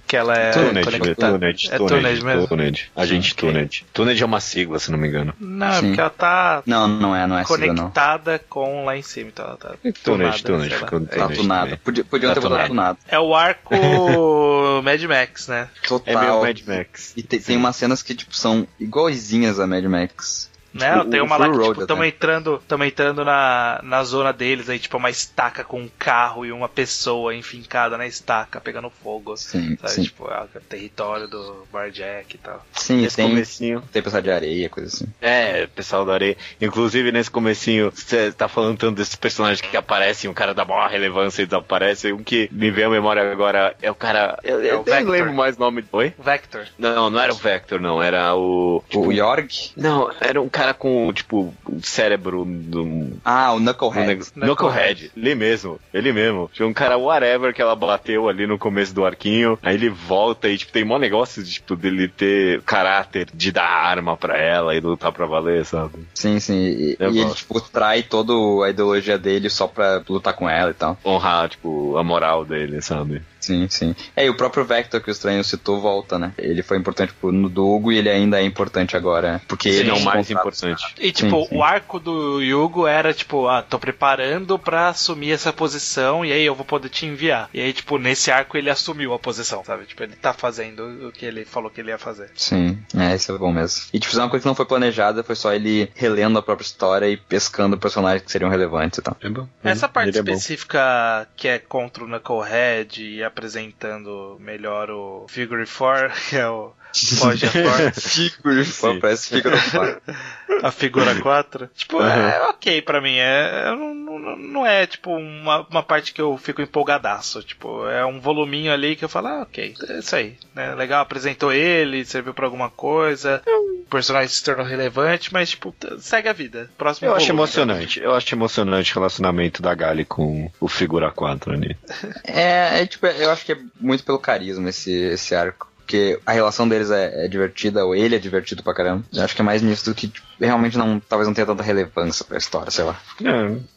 [0.06, 1.38] Que ela é Tuned, conectada.
[1.38, 2.46] Tuned, É Tuned, Tuned mesmo?
[2.48, 2.90] Tuned.
[2.96, 3.52] Agente Ok.
[3.52, 3.86] Tuned.
[3.92, 5.34] Tuned é uma sigla, se não me engano.
[5.38, 5.86] Não, é Sim.
[5.88, 7.74] porque ela tá Não, não é, não é sigla, não.
[7.76, 10.74] conectada com lá em cima, então ela tá Tuned, tunada, Tuned.
[10.74, 11.64] É, Tá Tuned tunado.
[11.64, 11.78] também.
[11.84, 12.96] Podia, podiam Tá ter botado tunado.
[12.96, 12.98] tunado.
[13.08, 13.74] É o arco
[14.82, 15.68] Mad Max, né?
[15.84, 16.20] É Total.
[16.20, 17.12] meio Mad Max.
[17.16, 20.50] E tem, tem umas cenas que, tipo, são igualzinhas a Mad Max.
[20.78, 20.96] Né?
[20.96, 22.08] O- tem uma lá que, tipo, tamo até.
[22.08, 26.52] entrando, tamo entrando na, na zona deles, aí, tipo, uma estaca com um carro e
[26.52, 29.36] uma pessoa enfincada na estaca, pegando fogo.
[29.36, 29.92] Sim, Sabe?
[29.92, 30.02] sim.
[30.04, 32.64] Tipo, é o território do Barjack e tal.
[32.72, 33.82] Sim, Nesse tem comecinho.
[33.92, 35.06] tempestade de areia, coisa assim.
[35.20, 36.36] É, pessoal da areia.
[36.60, 40.88] Inclusive, nesse comecinho, você tá falando tanto desses personagens que aparecem, um cara dá maior
[40.90, 42.12] relevância e desaparece.
[42.12, 44.38] Um que me veio à memória agora é o cara.
[44.42, 45.10] Eu, É eu o nem Vector.
[45.10, 45.84] lembro mais o nome.
[45.92, 46.12] Oi?
[46.18, 46.66] Vector.
[46.78, 48.02] Não, não era o Vector, não.
[48.02, 48.82] Era o.
[48.94, 49.48] o Yorg?
[49.76, 53.12] Não, era um cara com, tipo, um cérebro do.
[53.24, 54.32] Ah, o um Knucklehead.
[54.34, 56.50] Knucklehead, ele mesmo, ele mesmo.
[56.52, 60.48] Tinha um cara whatever que ela bateu ali no começo do arquinho, aí ele volta
[60.48, 64.74] e, tipo, tem mó negócio de, tipo, dele ter caráter de dar arma pra ela
[64.74, 66.06] e lutar pra valer, sabe?
[66.14, 66.54] Sim, sim.
[66.54, 68.32] E, e ele, tipo, trai toda
[68.64, 70.98] a ideologia dele só pra lutar com ela e tal.
[71.04, 73.22] Honrar, tipo, a moral dele, sabe?
[73.48, 73.96] Sim, sim.
[74.14, 76.34] É, e o próprio Vector que o Estranho citou volta, né?
[76.36, 79.40] Ele foi importante pro, no Dogo e ele ainda é importante agora.
[79.48, 80.84] Porque Ele ele é o mais importante.
[80.98, 81.56] E tipo, Sim, sim.
[81.56, 86.44] o arco do Yugo era tipo, ah, tô preparando pra assumir essa posição e aí
[86.44, 87.48] eu vou poder te enviar.
[87.54, 89.86] E aí, tipo, nesse arco ele assumiu a posição, sabe?
[89.86, 92.30] Tipo, ele tá fazendo o que ele falou que ele ia fazer.
[92.34, 93.86] Sim, é, isso é bom mesmo.
[93.94, 97.08] E tipo, uma coisa que não foi planejada, foi só ele relendo a própria história
[97.08, 99.16] e pescando personagens que seriam relevantes e tal.
[99.22, 99.48] É bom.
[99.64, 100.32] Essa parte Ele é bom.
[100.32, 106.72] específica que é contra o Knucklehead e apresentando melhor o Figure 4, que é o
[106.92, 108.98] Foge Forte, Figure, Sim.
[109.00, 109.56] parece figura
[110.62, 111.68] a figura 4.
[111.74, 112.06] Tipo, Uhum.
[112.08, 113.16] é ok pra mim.
[113.16, 117.42] É, não, não- não é, tipo, uma, uma parte que eu fico empolgadaço.
[117.42, 120.36] Tipo, é um voluminho ali que eu falo, ah, ok, é isso aí.
[120.54, 120.74] Né?
[120.74, 123.42] Legal, apresentou ele, serviu pra alguma coisa.
[123.46, 126.68] O personagem se tornou relevante, mas, tipo, segue a vida.
[126.76, 128.00] Próximo Eu acho volume, emocionante.
[128.00, 131.76] Eu acho emocionante o relacionamento da Gali com o Figura 4 ali.
[132.24, 135.68] É, é, tipo, eu acho que é muito pelo carisma esse, esse arco.
[135.88, 139.02] Porque a relação deles é, é divertida, ou ele é divertido pra caramba.
[139.10, 141.62] Eu acho que é mais nisso do que tipo, realmente não, talvez não tenha tanta
[141.62, 143.00] relevância pra história, sei lá.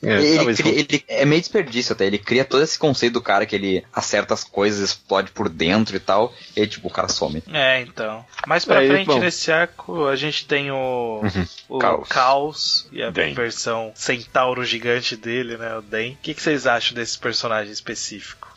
[0.04, 3.22] É, é, ele, cria- ele- é meio desperdício até, ele cria todo esse conceito do
[3.22, 6.92] cara que ele acerta as coisas, explode por dentro e tal, e aí, tipo, o
[6.92, 7.42] cara some.
[7.50, 8.26] É, então.
[8.46, 9.18] Mais pra É, frente bom.
[9.20, 11.22] nesse arco, a gente tem o,
[11.70, 12.08] o Caos.
[12.10, 12.88] Caos.
[12.92, 13.34] e a Den.
[13.34, 15.78] versão centauro gigante dele, né?
[15.78, 16.12] O Den.
[16.12, 18.51] O que, que vocês acham desse personagem específico?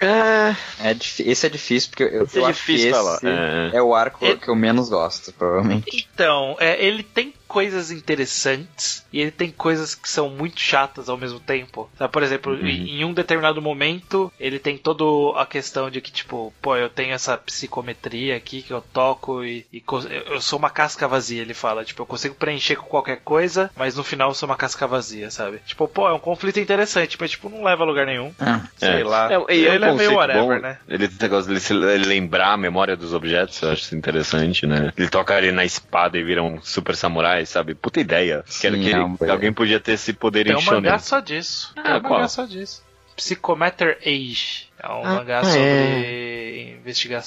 [0.00, 0.56] É,
[0.90, 3.18] É, difí- esse é difícil, porque eu, Esse eu é acho que difícil esse falar,
[3.22, 3.76] é.
[3.76, 6.08] é o arco Ele- que eu menos gosto, provavelmente.
[6.14, 11.16] Então, é, ele tem coisas interessantes e ele tem coisas que são muito chatas ao
[11.16, 11.88] mesmo tempo.
[11.98, 12.66] Sabe, por exemplo, Uhum.
[12.66, 15.04] em, um determinado momento, ele tem toda
[15.40, 19.66] a questão de que, tipo, pô, eu tenho essa psicometria aqui que eu toco e,
[19.72, 19.82] e
[20.30, 21.84] eu sou uma casca vazia, ele fala.
[21.84, 25.30] Tipo, eu consigo preencher com qualquer coisa, mas no final eu sou uma casca vazia,
[25.30, 25.58] sabe?
[25.66, 28.32] Tipo, pô, é um conflito interessante, mas, tipo, não leva a lugar nenhum.
[28.40, 29.32] Ah, Sei lá.
[29.32, 30.58] É, e é um ele é meio whatever, bom.
[30.60, 30.78] né?
[30.88, 34.92] Ele tem negócio de ele lembrar a memória dos objetos, eu acho interessante, né?
[34.96, 37.74] Ele toca ali na espada e vira um super samurai, sabe?
[37.74, 38.44] Puta ideia.
[38.60, 40.62] Quero Sim, que é ele- uma boa alguém podia ter esse poder Tem em um
[40.62, 41.72] mangá só disso.
[41.76, 42.14] Ah, Tem um qual?
[42.14, 42.82] mangá só disso.
[43.16, 44.68] Psychometer Age.
[44.88, 47.22] É um Ah, mangá ah, sobre investiga-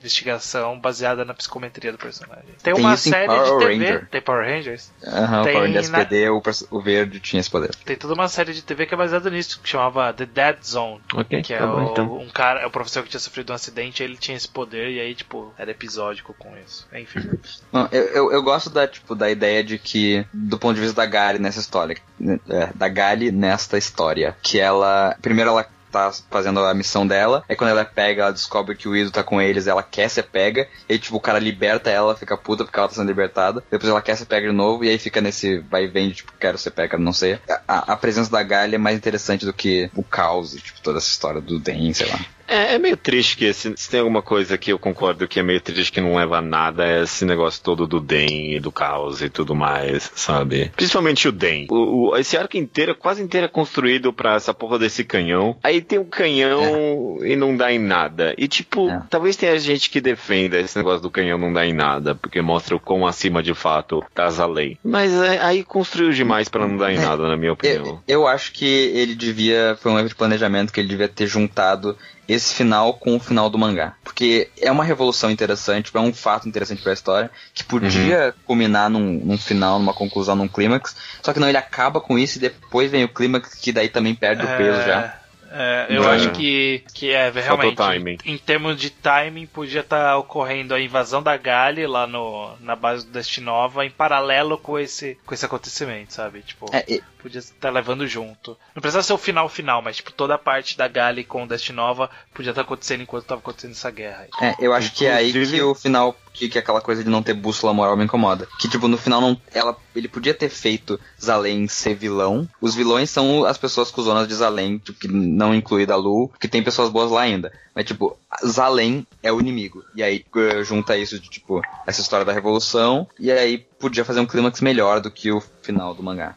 [0.00, 2.44] investigação baseada na psicometria do personagem.
[2.62, 3.84] Tem, Tem uma isso em série Power de TV.
[3.84, 4.08] Ranger.
[4.10, 4.92] Tem Power Rangers?
[5.06, 7.74] Aham, o Tem Power Rangers na- SPD, o, o verde tinha esse poder.
[7.84, 11.00] Tem toda uma série de TV que é baseada nisso, que chamava The Dead Zone.
[11.14, 12.18] Ok, Que é tá bom, o, então.
[12.18, 15.00] um cara, é o professor que tinha sofrido um acidente, ele tinha esse poder e
[15.00, 16.86] aí, tipo, era episódico com isso.
[16.92, 17.30] Enfim.
[17.72, 20.96] Não, eu, eu, eu gosto da, tipo, da ideia de que, do ponto de vista
[20.96, 26.10] da Gary nessa história, né, é, da Gary nesta história, que ela, primeiro ela tá
[26.30, 29.22] fazendo a missão dela, aí quando ela é pega, ela descobre que o Ido tá
[29.22, 32.78] com eles, ela quer ser pega, e tipo, o cara liberta ela, fica puta porque
[32.78, 35.58] ela tá sendo libertada, depois ela quer ser pega de novo, e aí fica nesse
[35.58, 37.38] vai e vem de, tipo, quero ser pega, não sei.
[37.68, 41.08] A, a presença da Gary é mais interessante do que o caos, tipo, toda essa
[41.08, 42.18] história do Den, sei lá.
[42.52, 45.42] É, é meio triste que esse, se tem alguma coisa que eu concordo que é
[45.42, 48.70] meio triste que não leva a nada, é esse negócio todo do Den e do
[48.70, 50.70] caos e tudo mais, sabe?
[50.76, 51.66] Principalmente o Den.
[51.70, 55.56] O, o- esse arco inteiro, é quase inteiro é construído pra essa porra desse canhão.
[55.62, 58.34] Aí tem o canhão e não dá em nada.
[58.36, 59.02] E tipo, É.
[59.08, 62.76] talvez tenha gente que defenda esse negócio do canhão não dar em nada, porque mostra
[62.76, 64.78] o quão acima de fato tá a lei.
[64.84, 67.00] Mas é, aí construiu demais pra não dar em É.
[67.00, 68.00] nada, na minha opinião.
[68.06, 69.76] Eu, eu acho que ele devia.
[69.80, 71.96] Foi um erro de planejamento que ele devia ter juntado
[72.28, 73.94] esse final com o final do mangá.
[74.04, 79.20] Porque é uma revolução interessante, é um fato interessante pra história, que podia culminar num,
[79.24, 80.94] num final, numa conclusão, num clímax.
[81.22, 84.14] Só que não, ele acaba com isso e depois vem o clímax, que daí também
[84.14, 85.18] perde o peso já.
[85.54, 86.14] É, eu É.
[86.16, 87.76] acho que, que é realmente.
[87.76, 88.16] timing.
[88.24, 93.04] Em termos de timing, podia estar ocorrendo a invasão da Gali lá no, na base
[93.04, 96.40] do Destinova em paralelo com esse, com esse acontecimento, sabe?
[96.40, 98.56] Tipo, É, e- podia estar levando junto.
[98.74, 101.46] Não precisava ser o final final, mas tipo, toda a parte da Gali com o
[101.46, 104.26] Destinova podia estar acontecendo enquanto estava acontecendo essa guerra.
[104.40, 107.22] É, eu acho que é aí que o final, que, que aquela coisa de não
[107.22, 108.48] ter bússola moral me incomoda.
[108.58, 112.48] Que, tipo, no final não, ela, ele podia ter feito Zalém ser vilão.
[112.60, 116.48] Os vilões são as pessoas cuzonas de Zalém, tipo, que não inclui da Lu, que
[116.48, 117.52] tem pessoas boas lá ainda.
[117.74, 119.84] Mas, tipo, Zalém é o inimigo.
[119.94, 124.20] E aí eh, junta isso de, tipo, essa história da revolução, e aí podia fazer
[124.20, 126.36] um clímax melhor do que o final do mangá.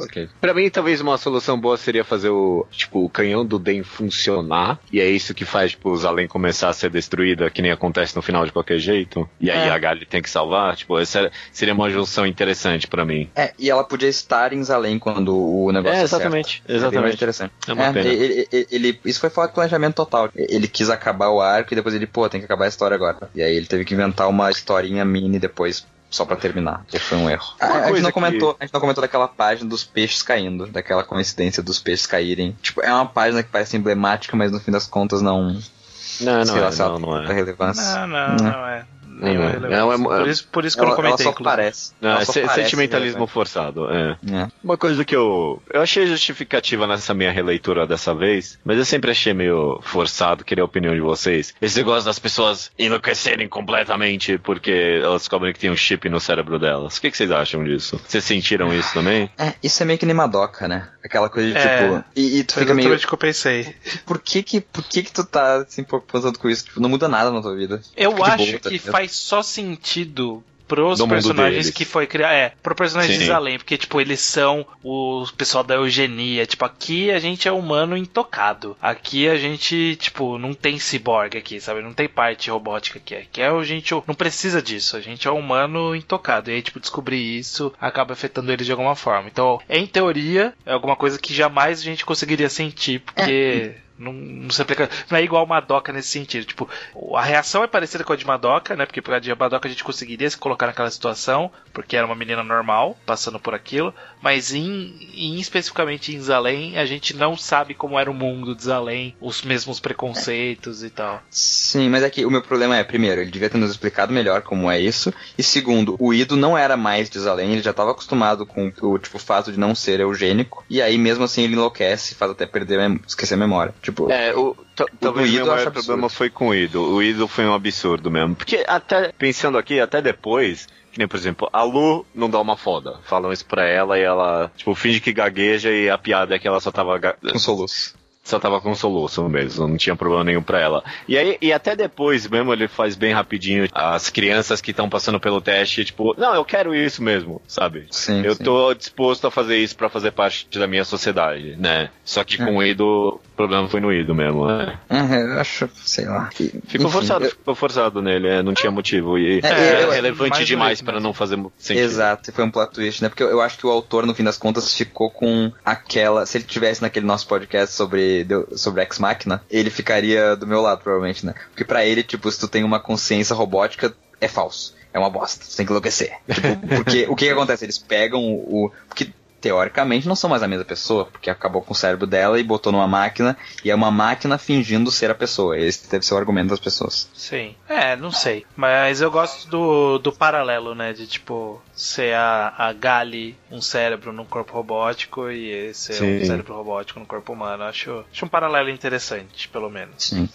[0.00, 0.28] Ok.
[0.40, 4.78] Pra mim, talvez uma solução boa seria fazer o, tipo, o canhão do Den funcionar.
[4.92, 8.16] E é isso que faz, tipo, os além começar a ser destruída, que nem acontece
[8.16, 9.28] no final de qualquer jeito.
[9.38, 9.70] E aí É.
[9.70, 10.76] a Gali tem que salvar.
[10.76, 13.28] Tipo, essa seria uma junção interessante pra mim.
[13.36, 16.62] É, e ela podia estar em Zalém quando o negócio É, é exatamente, certo.
[16.66, 17.14] Seria exatamente.
[17.16, 17.52] interessante.
[17.66, 18.08] É uma pena.
[18.08, 20.30] Ele, ele- ele- isso foi fora do planejamento total.
[20.34, 23.28] Ele quis acabar o arco e depois ele, pô, tem que acabar a história agora.
[23.34, 25.86] E aí ele teve que inventar uma historinha mini depois.
[26.10, 27.44] Só pra terminar, que foi um erro.
[27.60, 30.66] A, a gente não que- comentou, a gente não comentou daquela página dos peixes caindo,
[30.66, 32.56] daquela coincidência dos peixes caírem.
[32.62, 35.48] Tipo, é uma página que parece emblemática, mas no fim das contas não.
[35.52, 37.26] Não, sei não lá é, ela não, não é.
[37.34, 38.06] relevância.
[38.06, 38.52] Não, não, Não.
[38.52, 38.86] não é.
[39.20, 41.24] Nenhuma Não, não, é- por, isso, por isso que eu Ela, não ela comentei.
[41.24, 41.56] só inclusive.
[41.56, 41.92] parece.
[42.00, 43.32] Não, ela é só se- parece sentimentalismo relevante.
[43.32, 44.16] forçado, é.
[44.32, 44.48] É.
[44.62, 45.62] Uma coisa que eu.
[45.72, 50.62] Eu achei justificativa nessa minha releitura dessa vez, mas eu sempre achei meio forçado, queria
[50.62, 51.54] a opinião de vocês.
[51.60, 56.58] Esse negócio das pessoas enlouquecerem completamente porque elas descobrem que tem um chip no cérebro
[56.58, 56.96] delas.
[56.96, 58.00] O que, que vocês acham disso?
[58.06, 59.30] Vocês sentiram isso também?
[59.38, 60.88] É, isso é meio que nem Madoka, né?
[61.04, 61.78] Aquela coisa de É.
[61.88, 62.04] tipo.
[62.14, 62.98] E, e tu Foi fica meio.
[62.98, 63.74] que eu pensei.
[64.04, 66.64] Por que que, por que que tu tá se preocupando com isso?
[66.64, 67.80] Tipo, não muda nada na tua vida.
[67.96, 68.90] Eu acho boa, tá que ligado?
[68.92, 72.32] faz só sentido pros Do personagens que foi criado.
[72.32, 73.20] É, pro personagem Sim.
[73.20, 76.46] de Zalém, porque, tipo, eles são o pessoal da eugenia.
[76.46, 78.76] Tipo, aqui a gente é humano intocado.
[78.80, 81.80] Aqui a gente, tipo, não tem ciborgue aqui, sabe?
[81.80, 83.14] Não tem parte robótica aqui.
[83.14, 84.96] Aqui é a gente não precisa disso.
[84.96, 86.50] A gente é humano intocado.
[86.50, 89.28] E aí, tipo, descobrir isso acaba afetando eles de alguma forma.
[89.28, 93.72] Então, em teoria, é alguma coisa que jamais a gente conseguiria sentir, porque.
[93.98, 94.88] Não, não se aplica.
[95.10, 96.44] Não é igual Madoka nesse sentido.
[96.44, 96.68] Tipo,
[97.14, 98.86] a reação é parecida com a de Madoka, né?
[98.86, 102.14] Porque por causa de Madoka a gente conseguiria se colocar naquela situação, porque era uma
[102.14, 103.92] menina normal, passando por aquilo.
[104.22, 108.64] Mas em, em especificamente em Zalém, a gente não sabe como era o mundo de
[108.64, 111.22] Zalém, os mesmos preconceitos e tal.
[111.30, 114.42] Sim, mas é que o meu problema é, primeiro, ele devia ter nos explicado melhor
[114.42, 115.12] como é isso.
[115.36, 118.98] E segundo, o Ido não era mais de Zalém, ele já estava acostumado com o
[118.98, 120.64] tipo, fato de não ser eugênico.
[120.68, 123.74] E aí, mesmo assim, ele enlouquece, faz até perder, esquecer a memória.
[123.88, 124.54] Tipo, É, o,
[125.00, 126.08] talvez o meu eu maior problema absurdo.
[126.10, 126.82] foi com o Ido.
[126.82, 128.36] O Ido foi um absurdo mesmo.
[128.36, 132.54] Porque até, pensando aqui, até depois, que nem, por exemplo, a Lu não dá uma
[132.54, 133.00] foda.
[133.04, 136.46] Falam isso pra ela e ela, tipo, finge que gagueja e a piada é que
[136.46, 137.94] ela só tava com soluço.
[138.28, 140.84] Só tava com soluço mesmo, não tinha problema nenhum pra ela.
[141.06, 145.18] E aí, e até depois mesmo ele faz bem rapidinho as crianças que estão passando
[145.18, 147.86] pelo teste, tipo, não, eu quero isso mesmo, sabe?
[147.90, 148.44] Sim, Eu sim.
[148.44, 151.90] tô disposto a fazer isso pra fazer parte da minha sociedade, né?
[152.04, 154.78] Só que com o Ido, o problema foi no Ido mesmo, né?
[154.90, 156.30] É, eu acho, sei lá.
[156.30, 159.18] Ficou Enfim, forçado, eu- ficou forçado nele, é, não tinha motivo.
[159.18, 161.06] E É, é, eu- relevante mais demais pra mesmo.
[161.08, 161.84] não fazer sentido.
[161.84, 163.08] Exato, e foi um plot twist, né?
[163.08, 166.26] Porque eu, eu acho que o autor, no fim das contas, ficou com aquela.
[166.26, 170.60] Se ele tivesse naquele nosso podcast sobre, Deu- sobre Ex Machina, ele ficaria do meu
[170.60, 171.34] lado, provavelmente, né?
[171.50, 174.76] Porque pra ele, tipo, se tu tem uma consciência robótica, é falso.
[174.92, 176.12] É uma bosta, você tem que enlouquecer.
[176.32, 177.64] Tipo, porque o que, que acontece?
[177.64, 178.72] Eles pegam o.
[178.88, 182.42] Porque teoricamente não são mais a mesma pessoa, porque acabou com o cérebro dela e
[182.42, 185.58] botou numa máquina, e é uma máquina fingindo ser a pessoa.
[185.58, 187.08] Esse deve ser o argumento das pessoas.
[187.14, 187.54] Sim.
[187.68, 188.44] É, não sei.
[188.56, 190.92] Mas eu gosto do, do paralelo, né?
[190.92, 196.24] De tipo, ser a, a Gali um cérebro num corpo robótico e ser um Sim.
[196.26, 197.64] cérebro robótico no corpo humano.
[197.64, 199.94] Acho, acho um paralelo interessante, pelo menos.
[199.98, 200.28] Sim.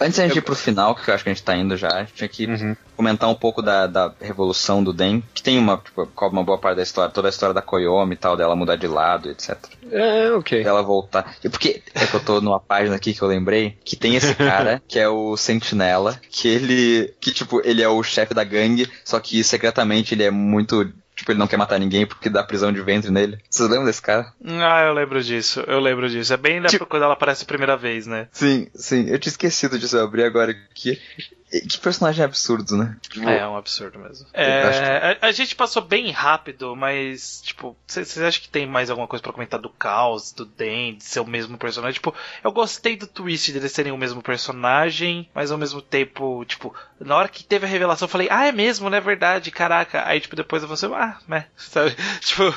[0.00, 1.88] Antes da gente ir pro final, que eu acho que a gente tá indo já,
[1.88, 2.76] a gente tinha que Uhum.
[3.00, 6.58] Comentar um pouco da, da revolução do Den, que tem uma, tipo, cobre uma boa
[6.58, 9.56] parte da história, toda a história da Koyomi e tal, dela mudar de lado, etc.
[9.90, 10.62] É, ok.
[10.62, 11.34] Dela voltar.
[11.42, 14.34] E porque é que eu tô numa página aqui que eu lembrei, que tem esse
[14.34, 18.86] cara, que é o Sentinela, que ele, que tipo, ele é o chefe da gangue,
[19.02, 20.84] só que secretamente ele é muito,
[21.16, 23.38] tipo, ele não quer matar ninguém porque dá prisão de ventre nele.
[23.48, 24.30] Vocês lembram desse cara?
[24.44, 26.32] Ah, eu lembro disso, eu lembro disso.
[26.34, 28.28] É bem da Tipo- quando ela aparece a primeira vez, né?
[28.30, 31.00] Sim, sim, eu tinha esquecido disso, eu abri agora aqui.
[31.50, 32.96] Que personagem absurdo, né?
[33.00, 34.26] Tipo, É, é um absurdo mesmo.
[34.32, 38.66] Eu acho É, a, a gente passou bem rápido, mas, tipo, vocês acham que tem
[38.66, 41.94] mais alguma coisa pra comentar do caos, do Den, de ser o mesmo personagem?
[41.94, 42.14] Tipo,
[42.44, 47.16] eu gostei do twist deles serem o mesmo personagem, mas ao mesmo tempo, tipo, na
[47.16, 50.06] hora que teve a revelação, eu falei, ah, é mesmo, não é verdade, caraca.
[50.06, 51.96] Aí, tipo, depois eu falei, ah, né, sabe?
[52.20, 52.54] Tipo,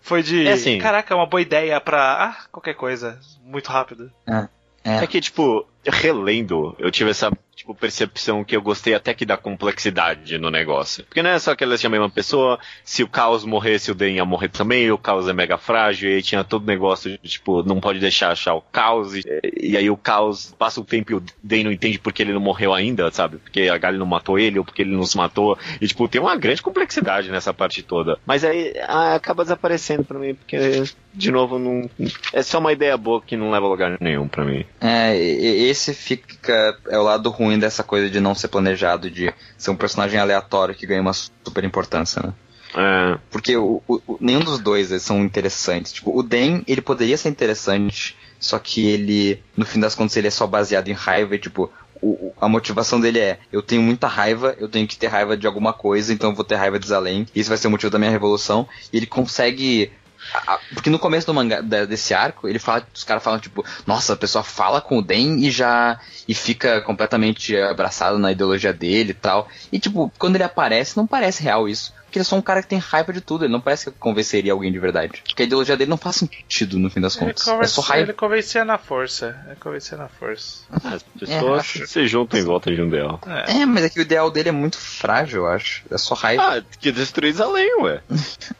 [0.00, 0.78] foi de, É assim.
[0.78, 4.10] caraca, é uma boa ideia pra, ah, qualquer coisa, muito rápido.
[4.26, 4.48] é.
[4.84, 9.36] É que, tipo, relendo, eu tive essa, tipo, percepção que eu gostei até que da
[9.36, 11.04] complexidade no negócio.
[11.04, 13.94] Porque não é só que elas tinham a mesma pessoa, se o Caos morresse, o
[13.94, 17.18] Den ia morrer também, o Caos é mega frágil, e aí tinha todo negócio de,
[17.28, 19.22] tipo, não pode deixar achar o Caos, e,
[19.60, 22.40] e aí o Caos passa o tempo e o Den não entende porque ele não
[22.40, 23.38] morreu ainda, sabe?
[23.38, 26.20] Porque a Gali não matou ele, ou porque ele não se matou, e, tipo, tem
[26.20, 28.18] uma grande complexidade nessa parte toda.
[28.26, 31.88] Mas aí ah, acaba desaparecendo pra mim, porque, de novo, não,
[32.32, 34.64] é só uma ideia boa que não leva a lugar nenhum pra mim.
[34.80, 36.76] É, e- e- esse fica.
[36.88, 40.74] É o lado ruim dessa coisa de não ser planejado, de ser um personagem aleatório
[40.74, 42.32] que ganha uma super importância, né?
[42.74, 45.92] É, Porque o, o- nenhum dos dois são interessantes.
[45.92, 50.28] Tipo, o Den, ele poderia ser interessante, só que ele, no fim das contas, ele
[50.28, 54.06] é só baseado em raiva e, tipo, o- a motivação dele é: eu tenho muita
[54.06, 56.86] raiva, eu tenho que ter raiva de alguma coisa, então eu vou ter raiva de
[56.86, 57.26] Zalém.
[57.34, 58.68] Isso vai ser o motivo da minha revolução.
[58.92, 59.90] E ele consegue.
[60.34, 63.64] A- a- Porque no começo do mangá desse arco, ele fala, os caras falam, tipo,
[63.86, 65.98] nossa, a pessoa fala com o Den e já.
[66.26, 69.48] e fica completamente abraçado na ideologia dele e tal.
[69.72, 71.96] E tipo, quando ele aparece, não parece real isso.
[72.04, 73.98] Porque ele é só um cara que tem raiva de tudo, ele não parece que
[73.98, 75.22] convenceria alguém de verdade.
[75.26, 77.46] Porque a ideologia dele não faz sentido no fim das Ele, contas.
[77.46, 78.06] É conversa, só raiva.
[78.06, 79.38] ele convencia na força.
[79.46, 80.60] Ele convencia na força.
[80.70, 83.20] as pessoas acho- se juntam em volta de um ideal.
[83.26, 83.60] É.
[83.60, 85.82] É, mas é que o ideal dele é muito frágil, eu acho.
[85.90, 86.58] É só raiva.
[86.58, 88.00] Ah, que destruir além, ué.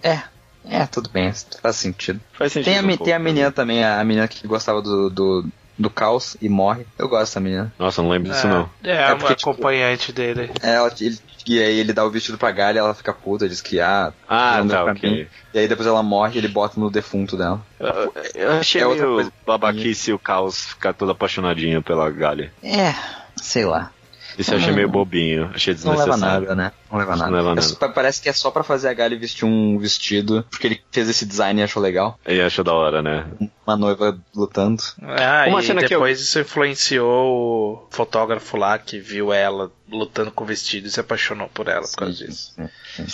[0.02, 0.22] É.
[0.70, 1.32] É, tudo bem,
[1.62, 2.20] faz sentido.
[2.32, 2.72] Faz sentido.
[2.72, 3.24] Tem a, um pouco, tem a né?
[3.24, 5.46] menina também, a menina que gostava do, do,
[5.78, 6.84] do caos e morre.
[6.98, 7.72] Eu gosto dessa menina.
[7.78, 8.70] Nossa, não lembro disso é, não.
[8.84, 10.50] É, É uma porque, tipo, acompanhante dele.
[10.62, 13.62] É, Ela, ele, e aí ele dá o vestido pra Galha, ela fica puta, diz
[13.62, 15.10] que ah, Ah, tá, pra ok.
[15.10, 15.26] mim.
[15.54, 17.62] E aí depois ela morre e ele bota no defunto dela.
[17.80, 19.32] Eu, eu achei É outra meio coisa.
[19.46, 22.50] babaquice o Caos ficar todo apaixonadinho pela Gali.
[22.62, 22.94] É,
[23.36, 23.90] sei lá.
[24.38, 24.76] Isso eu achei Não.
[24.76, 26.40] meio bobinho, achei Não leva desnecessário.
[26.48, 26.72] nada, né?
[26.90, 27.30] Não leva Não nada.
[27.36, 27.62] leva É nada.
[27.62, 30.80] só- pa- parece que é só pra fazer a Gali vestir um vestido, porque ele
[30.92, 32.18] fez esse design e achou legal.
[32.24, 33.26] Ele achou da hora, né?
[33.66, 34.82] Uma noiva lutando.
[35.02, 39.70] Ah, Uma e cena que eu- depois isso influenciou o fotógrafo lá que viu ela
[39.90, 42.54] lutando com o vestido e se apaixonou por ela por causa disso.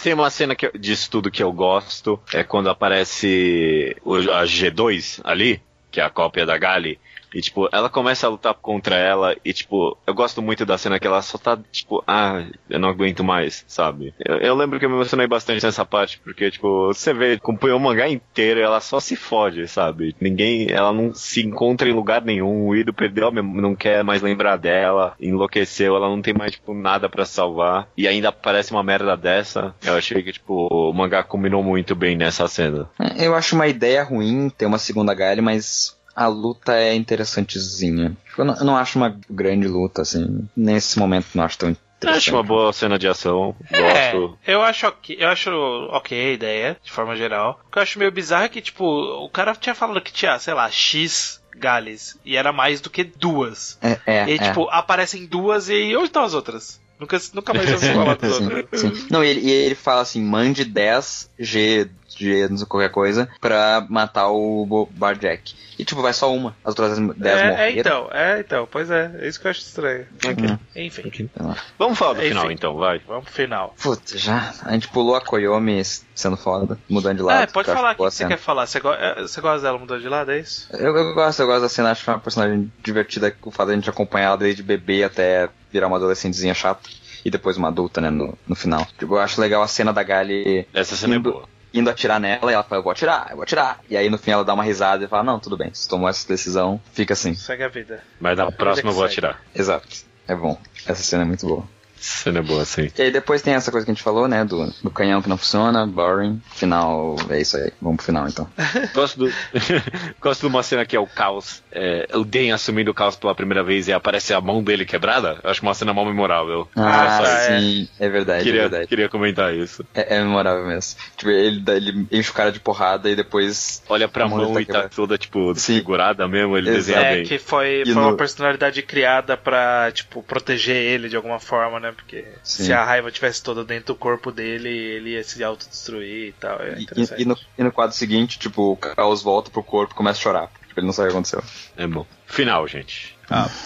[0.02, 4.44] Tem uma cena que eu- disso tudo que eu gosto, é quando aparece o- a
[4.44, 5.60] G2 ali,
[5.90, 6.98] que é a cópia da Gali,
[7.34, 10.98] e tipo, ela começa a lutar contra ela, e tipo, eu gosto muito da cena
[11.00, 14.14] que ela só tá, tipo, ah, eu não aguento mais, sabe?
[14.24, 17.78] Eu, eu lembro que eu me emocionei bastante nessa parte, porque, tipo, você vê, acompanhou
[17.78, 20.14] o mangá inteiro e ela só se fode, sabe?
[20.20, 24.56] Ninguém, ela não se encontra em lugar nenhum, o Ido perdeu, não quer mais lembrar
[24.56, 29.16] dela, enlouqueceu, ela não tem mais, tipo, nada pra salvar, e ainda aparece uma merda
[29.16, 29.74] dessa.
[29.84, 32.88] Eu achei que, tipo, o mangá combinou muito bem nessa cena.
[33.00, 38.16] É, Eu acho uma ideia ruim ter uma segunda Gali, mas a luta é interessantezinha.
[38.26, 40.48] Tipo, Eu não, eu não acho uma grande luta, assim.
[40.56, 42.18] Nesse momento não acho tão Eu interessante.
[42.28, 43.54] acho uma boa cena de ação.
[43.70, 44.38] É, Gosto.
[44.46, 45.50] eu acho ok, eu acho
[45.90, 47.60] ok a ideia, de forma geral.
[47.66, 50.38] O que eu acho meio bizarro é que, tipo, o cara tinha falado que tinha,
[50.38, 52.18] sei lá, X Gales.
[52.24, 53.78] E era mais do que duas.
[53.80, 54.48] É, é, e aí, é.
[54.48, 56.80] tipo, aparecem duas e onde estão as outras?
[57.04, 59.06] Nunca, nunca mais ouvi falar das Sim, sim.
[59.10, 63.28] Não, e ele, e ele fala assim, mande 10 G, G, não sei qualquer coisa,
[63.40, 65.54] pra matar o Bo- Barjack.
[65.78, 67.78] E tipo, vai só uma, as outras 10 É, é, morreram.
[67.80, 70.06] então, é, então, pois é, é isso que eu acho estranho.
[70.24, 71.56] Hum, Enfim, sei lá.
[71.78, 72.28] Vamos falar do Enfim.
[72.28, 73.00] final então, vai.
[73.00, 73.74] vamos pro final.
[73.82, 75.82] Putz, já, a gente pulou a Koyomi
[76.14, 77.42] sendo foda, mudando de lado.
[77.42, 78.66] é, pode que falar o boa que você quer falar.
[78.66, 80.68] Você, go é, você gosta dela mudando de lado, é isso?
[80.72, 83.66] Eu, eu gosto, eu gosto da cena, acho que é uma personagem divertida, o fato
[83.66, 86.88] de a gente acompanhar ela desde bebê até virar uma adolescentezinha chata.
[87.24, 88.86] E depois uma adulta, né, no, no final.
[88.98, 91.48] Tipo, eu acho legal a cena da Gali Essa cena Indo- é boa.
[91.72, 93.80] indo atirar nela e ela fala, eu vou atirar, eu vou atirar.
[93.88, 96.08] E aí no fim ela dá uma risada e fala, não, tudo bem, se tomou
[96.08, 97.34] essa decisão, fica assim.
[97.34, 98.02] Segue a vida.
[98.20, 99.26] Mas na próxima eu vou segue.
[99.26, 99.42] atirar.
[99.54, 99.88] Exato.
[100.28, 100.58] É bom.
[100.86, 101.64] Essa cena é muito boa.
[102.04, 102.90] Cena é boa, sim.
[102.98, 104.44] E aí depois tem essa coisa que a gente falou, né?
[104.44, 106.40] Do, do canhão que não funciona, boring.
[106.52, 107.72] Final, é isso aí.
[107.80, 108.46] Vamos pro final então.
[108.94, 109.32] Gosto, do...
[110.20, 111.62] Gosto de uma cena que é o caos.
[111.72, 115.38] É, o Den assumindo o caos pela primeira vez e aparece a mão dele quebrada.
[115.42, 116.68] Eu acho uma cena mal memorável.
[116.76, 117.60] Ah, Nossa, é.
[117.60, 118.86] sim, é, verdade, é queria, verdade.
[118.86, 119.84] queria comentar isso.
[119.94, 121.00] É, é memorável mesmo.
[121.16, 123.82] Tipo, ele, ele enche o cara de porrada e depois.
[123.88, 125.74] Olha pra A mão mão tá e tá toda, tipo, Sim.
[125.74, 126.78] desfigurada mesmo, ele Exato.
[126.84, 127.24] desenha É, bem.
[127.24, 131.93] que foi, foi uma no- personalidade criada pra, tipo, proteger ele de alguma forma, né?
[131.94, 132.64] Porque Sim.
[132.64, 136.60] se a raiva tivesse toda dentro do corpo dele, ele ia se autodestruir e tal.
[136.60, 139.94] É E, e- e no, e no quadro seguinte, tipo, o caos volta pro corpo
[139.94, 140.50] e começa a chorar.
[140.68, 141.42] Tipo, ele não sabe o que aconteceu.
[141.76, 142.06] É bom.
[142.26, 143.16] Final, gente.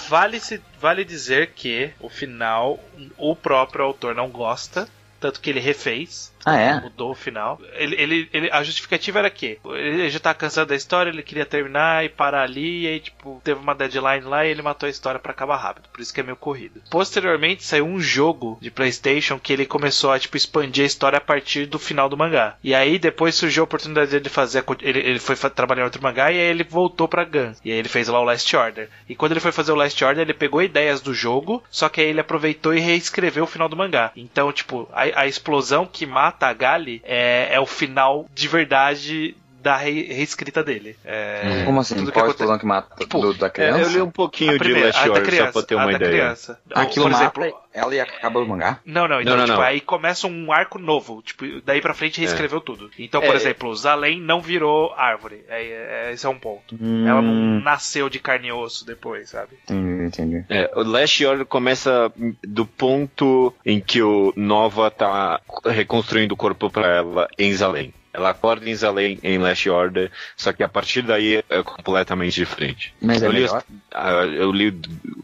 [0.08, 2.78] Vale, se, vale dizer que o final,
[3.16, 4.88] o próprio autor não gosta,
[5.20, 6.32] tanto que ele refez.
[6.44, 6.80] Ah, é?
[6.80, 7.60] Mudou o final.
[7.74, 11.44] Ele, ele, ele- a justificativa era que ele já tá cansado da história, ele queria
[11.44, 14.90] terminar e parar ali, e aí, tipo, teve uma deadline lá e ele matou a
[14.90, 15.88] história pra acabar rápido.
[15.92, 16.80] Por isso que é meio corrido.
[16.90, 21.20] Posteriormente saiu um jogo de PlayStation que ele começou a, tipo, expandir a história a
[21.20, 22.56] partir do final do mangá.
[22.62, 24.64] E aí depois surgiu a oportunidade dele fazer.
[24.80, 27.52] Ele, ele foi trabalhar em outro mangá e aí ele voltou pra Gun.
[27.64, 28.88] E aí ele fez lá o Last Order.
[29.08, 32.00] E quando ele foi fazer o Last Order, ele pegou ideias do jogo, só que
[32.00, 34.12] aí ele aproveitou e reescreveu o final do mangá.
[34.16, 39.36] Então, tipo, a, a explosão que mata a Gali é, é o final de verdade
[39.68, 40.96] da re- reescrita dele.
[41.04, 41.94] É, Como assim?
[41.96, 43.80] tudo que Qual acontece- explosão que mata Tipo, do, da É, criança?
[43.82, 46.10] eu li um pouquinho A de primeira, Last Order criança, só pra ter uma ideia.
[46.10, 46.60] criança.
[46.74, 48.78] Aquilo Por exemplo, mata ela e acaba o mangá?
[48.84, 49.64] não, não, então, Não, não, tipo, não.
[49.66, 52.90] aí começa um arco novo, tipo, daí pra frente reescreveu tudo.
[52.98, 53.36] Então, por É.
[53.36, 56.74] exemplo, Zalém não virou árvore, é, é- esse é um ponto.
[57.06, 59.58] Ela não Hum, nasceu de carne e osso depois, sabe?
[59.64, 60.44] Entendi, entendi.
[60.48, 62.10] É, o Last Order começa
[62.42, 67.92] do ponto em que o Nova tá reconstruindo o corpo pra ela em Zalem.
[68.18, 72.92] Ela acorda em Zalem em Last Order, só que a partir daí é completamente diferente.
[73.00, 73.62] Mas é eu, li, melhor?
[73.92, 74.70] ah, eu li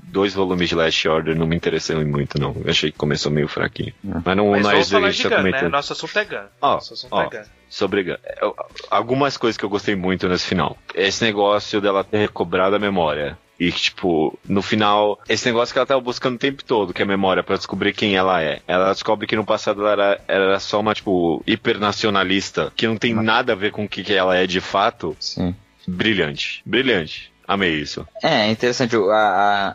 [0.05, 2.55] dois volumes de Last Order, não me interessei muito não.
[2.65, 3.93] Eu achei que começou meio fraquinho.
[4.05, 4.23] Hum.
[4.25, 5.69] Mas não, Mas não é falar de Gun, né?
[5.69, 6.47] Nosso assunto é Gun.
[6.63, 7.23] Ó, Nosso assunto ó.
[7.23, 7.43] é Gun.
[7.69, 8.55] sobre eu-
[8.91, 10.79] algumas coisas que eu gostei muito nesse final.
[10.95, 13.37] Esse negócio dela ter recobrado a memória.
[13.59, 17.05] E, tipo, no final, esse negócio que ela tava buscando o tempo todo, que é
[17.05, 18.61] a memória, pra descobrir quem ela é.
[18.67, 23.15] Ela descobre que no passado ela era, era só uma, tipo, hipernacionalista, que não tem
[23.15, 25.17] nada a ver com o que, que ela é de fato.
[25.21, 25.55] Sim.
[25.87, 26.63] Brilhante.
[26.65, 27.33] Brilhante.
[27.47, 28.07] Amei isso.
[28.23, 28.99] É, é interessante a,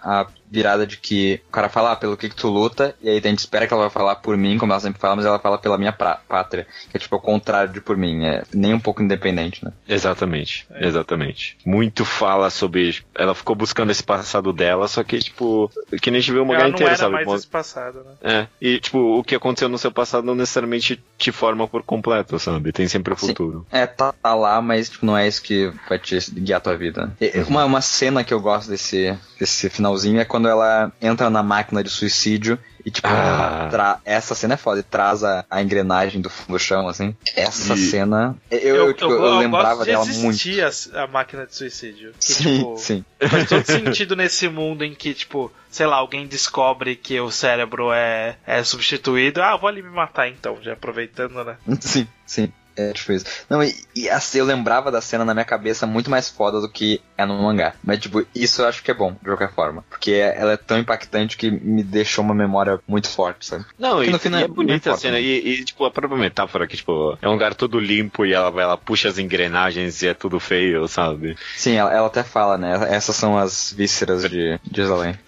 [0.04, 3.10] a, a virada de que o cara fala ah, pelo que, que tu luta, e
[3.10, 5.26] aí a gente espera que ela vai falar por mim, como ela sempre fala, mas
[5.26, 6.66] ela fala pela minha pátria.
[6.90, 9.72] Que é tipo o contrário de por mim, é nem um pouco independente, né?
[9.88, 11.58] Exatamente, exatamente.
[11.66, 12.98] Muito fala sobre.
[13.16, 15.72] Ela ficou buscando esse passado dela, só que, tipo,
[16.02, 17.14] que nem a gente viu o mangá Ela não inteiro, era sabe?
[17.14, 18.12] mais esse passado, né?
[18.22, 22.40] É, e tipo, o que aconteceu no seu passado não necessariamente te forma por completo,
[22.40, 22.72] sabe?
[22.72, 23.28] Tem sempre o Sim.
[23.28, 23.66] futuro.
[23.72, 26.78] É, tá, tá lá, mas tipo, não é isso que vai te guiar a tua
[26.78, 27.16] vida.
[27.22, 31.42] E- Uma, uma cena que eu gosto desse, desse finalzinho é quando ela entra na
[31.42, 34.00] máquina de suicídio e, tipo, Ah.
[34.06, 37.16] essa cena é foda, e traz a, a engrenagem do, do chão, assim.
[37.36, 38.36] Essa E- cena.
[38.50, 40.96] Eu, eu, tipo, eu lembrava gosto de dela muito.
[40.96, 42.14] a, a máquina de suicídio.
[42.20, 43.06] Que, Sim, tipo, sim.
[43.28, 47.92] Faz todo sentido nesse mundo em que, tipo, sei lá, alguém descobre que o cérebro
[47.92, 49.42] é, é substituído.
[49.42, 51.58] Ah, vou ali me matar então, já aproveitando, né?
[51.82, 52.52] Sim, sim.
[52.80, 53.26] É isso.
[53.50, 56.70] Não, e, e assim, eu lembrava da cena na minha cabeça muito mais foda do
[56.70, 57.74] que é no mangá.
[57.84, 59.84] Mas, tipo, isso eu acho que é bom, de qualquer forma.
[59.90, 63.66] Porque ela é tão impactante que me deixou uma memória muito forte, sabe?
[63.78, 65.14] Não, Porque e, final e é não bonita a cena.
[65.16, 65.22] né?
[65.22, 68.50] E, e, tipo, a própria metáfora que, tipo, é um lugar todo limpo e ela
[68.50, 71.36] vai, ela puxa as engrenagens e é tudo feio, sabe?
[71.58, 72.88] Sim, ela, ela até fala, né?
[72.90, 74.86] Essas são as vísceras de, de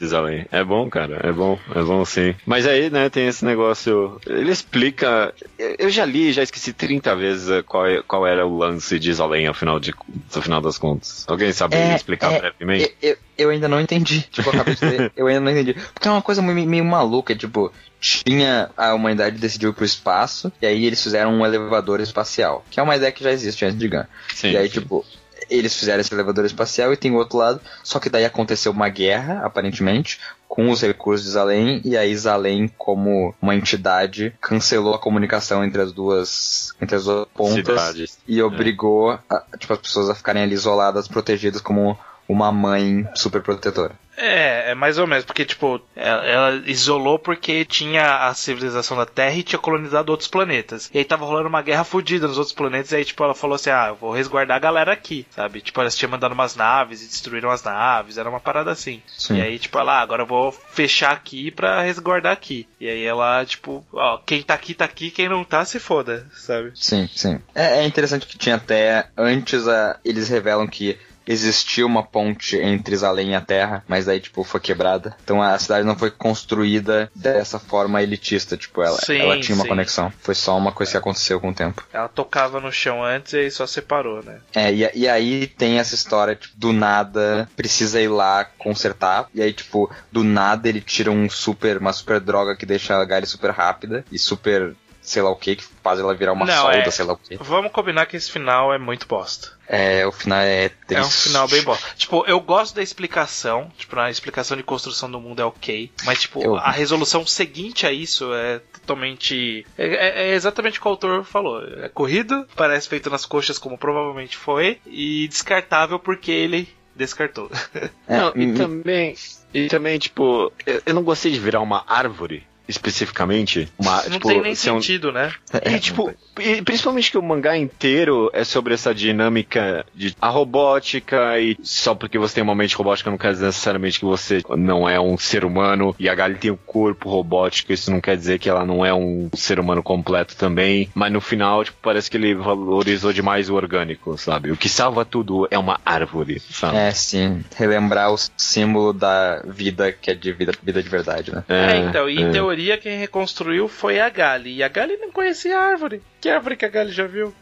[0.07, 0.45] Zalém.
[0.51, 1.19] É bom, cara.
[1.23, 1.57] É bom.
[1.75, 2.35] É bom sim.
[2.45, 4.19] Mas aí, né, tem esse negócio.
[4.25, 5.33] Ele explica.
[5.57, 9.13] Eu já li, já esqueci 30 vezes certeza qual, é- qual era o lance de
[9.13, 9.93] Zalém ao final, de,
[10.35, 11.25] no final das contas.
[11.27, 12.95] Alguém sabe É, explicar é, brevemente?
[13.01, 14.21] Eu, eu- eu ainda não entendi.
[14.31, 15.73] Tipo, eu acabei de dizer, eu ainda não entendi.
[15.93, 20.51] Porque é uma coisa meio, meio maluca, tipo, tinha a humanidade decidiu ir pro espaço,
[20.61, 22.63] e aí eles fizeram um elevador espacial.
[22.69, 24.03] Que é uma ideia que já existe antes de Gun.
[24.33, 24.79] Sim, e aí, sim.
[24.79, 25.05] tipo,
[25.49, 27.59] eles fizeram esse elevador espacial e tem o outro lado.
[27.83, 30.19] Só que daí aconteceu uma guerra, aparentemente,
[30.53, 35.81] com os recursos de Zalém, e aí Zalém, como uma entidade, cancelou a comunicação entre
[35.81, 38.17] as duas, entre as duas pontas Cidades.
[38.27, 41.97] e obrigou a- tipo, as pessoas a ficarem ali isoladas, protegidas como
[42.31, 43.95] uma mãe super protetora.
[44.17, 49.05] É, é mais ou menos, porque, tipo, ela, ela isolou porque tinha a civilização da
[49.05, 50.91] Terra e tinha colonizado outros planetas.
[50.93, 53.55] E aí tava rolando uma guerra fodida nos outros planetas, e aí, tipo, ela falou
[53.55, 55.61] assim, ah, eu vou resguardar a galera aqui, sabe?
[55.61, 59.01] Tipo, elas tinham mandado umas naves e destruíram as naves, era uma parada assim.
[59.07, 59.37] Sim.
[59.37, 62.67] E aí, tipo, ela, ah, agora eu vou fechar aqui pra resguardar aqui.
[62.79, 66.27] E aí ela, tipo, ó, quem tá aqui tá aqui, quem não tá se foda,
[66.33, 66.71] sabe?
[66.75, 67.39] Sim, sim.
[67.55, 69.07] É, é interessante que tinha até.
[69.17, 70.97] Antes a, eles revelam que
[71.31, 75.15] existia uma ponte entre Zalém e a Terra, mas daí, tipo, foi quebrada.
[75.23, 79.63] Então a cidade não foi construída dessa forma elitista, tipo, ela, Sim, ela tinha uma
[79.63, 79.69] sim.
[79.69, 80.11] conexão.
[80.21, 81.85] Foi só uma coisa que aconteceu com o tempo.
[81.93, 84.39] Ela tocava no chão antes e aí só separou, né?
[84.53, 89.27] É, e, e aí tem essa história, tipo, do nada precisa ir lá consertar.
[89.33, 93.05] E aí, tipo, do nada ele tira um super, uma super droga que deixa a
[93.05, 94.75] Gary super rápida e super.
[95.01, 97.17] Sei lá o que, que faz ela virar uma Não, solda, é- sei lá o
[97.17, 97.35] que.
[97.37, 99.49] Vamos combinar que esse final é muito bosta.
[99.67, 100.93] É, o final é triste.
[100.95, 101.77] É um final bem bom.
[101.97, 103.71] Tipo, eu gosto da explicação.
[103.77, 105.91] Tipo, a explicação de construção do mundo é ok.
[106.05, 109.65] Mas, tipo, Eu- a resolução seguinte a isso é totalmente.
[109.77, 111.63] É, é- é exatamente o que o autor falou.
[111.83, 117.49] É corrido, parece feito nas coxas, como provavelmente foi, e descartável porque ele descartou.
[118.07, 119.15] É, Não, e hum, também,
[119.53, 120.51] e também, tipo,
[120.85, 123.67] eu não gostei de virar uma árvore, especificamente.
[123.77, 125.31] Uma, Não tipo, tem nem um- sentido, né?
[125.65, 131.39] E, tipo, e principalmente que o mangá inteiro é sobre essa dinâmica de a robótica
[131.39, 134.87] e só porque você tem uma mente robótica não quer dizer necessariamente que você não
[134.87, 138.39] é um ser humano e a Gali tem um corpo robótico, isso não quer dizer
[138.39, 142.17] que ela não é um ser humano completo também, mas no final, tipo, parece que
[142.17, 144.51] ele valorizou demais o orgânico, sabe?
[144.51, 146.77] O que salva tudo é uma árvore, sabe?
[146.77, 147.43] É, sim.
[147.55, 151.43] Relembrar o símbolo da vida, que é de vida, vida de verdade, né?
[151.49, 152.31] É, então, e em é.
[152.61, 154.55] Teoria quem reconstruiu foi a Gali.
[154.55, 156.01] E a Gali não conhecia a árvore.
[156.21, 157.33] Que árvore que a Gali já viu?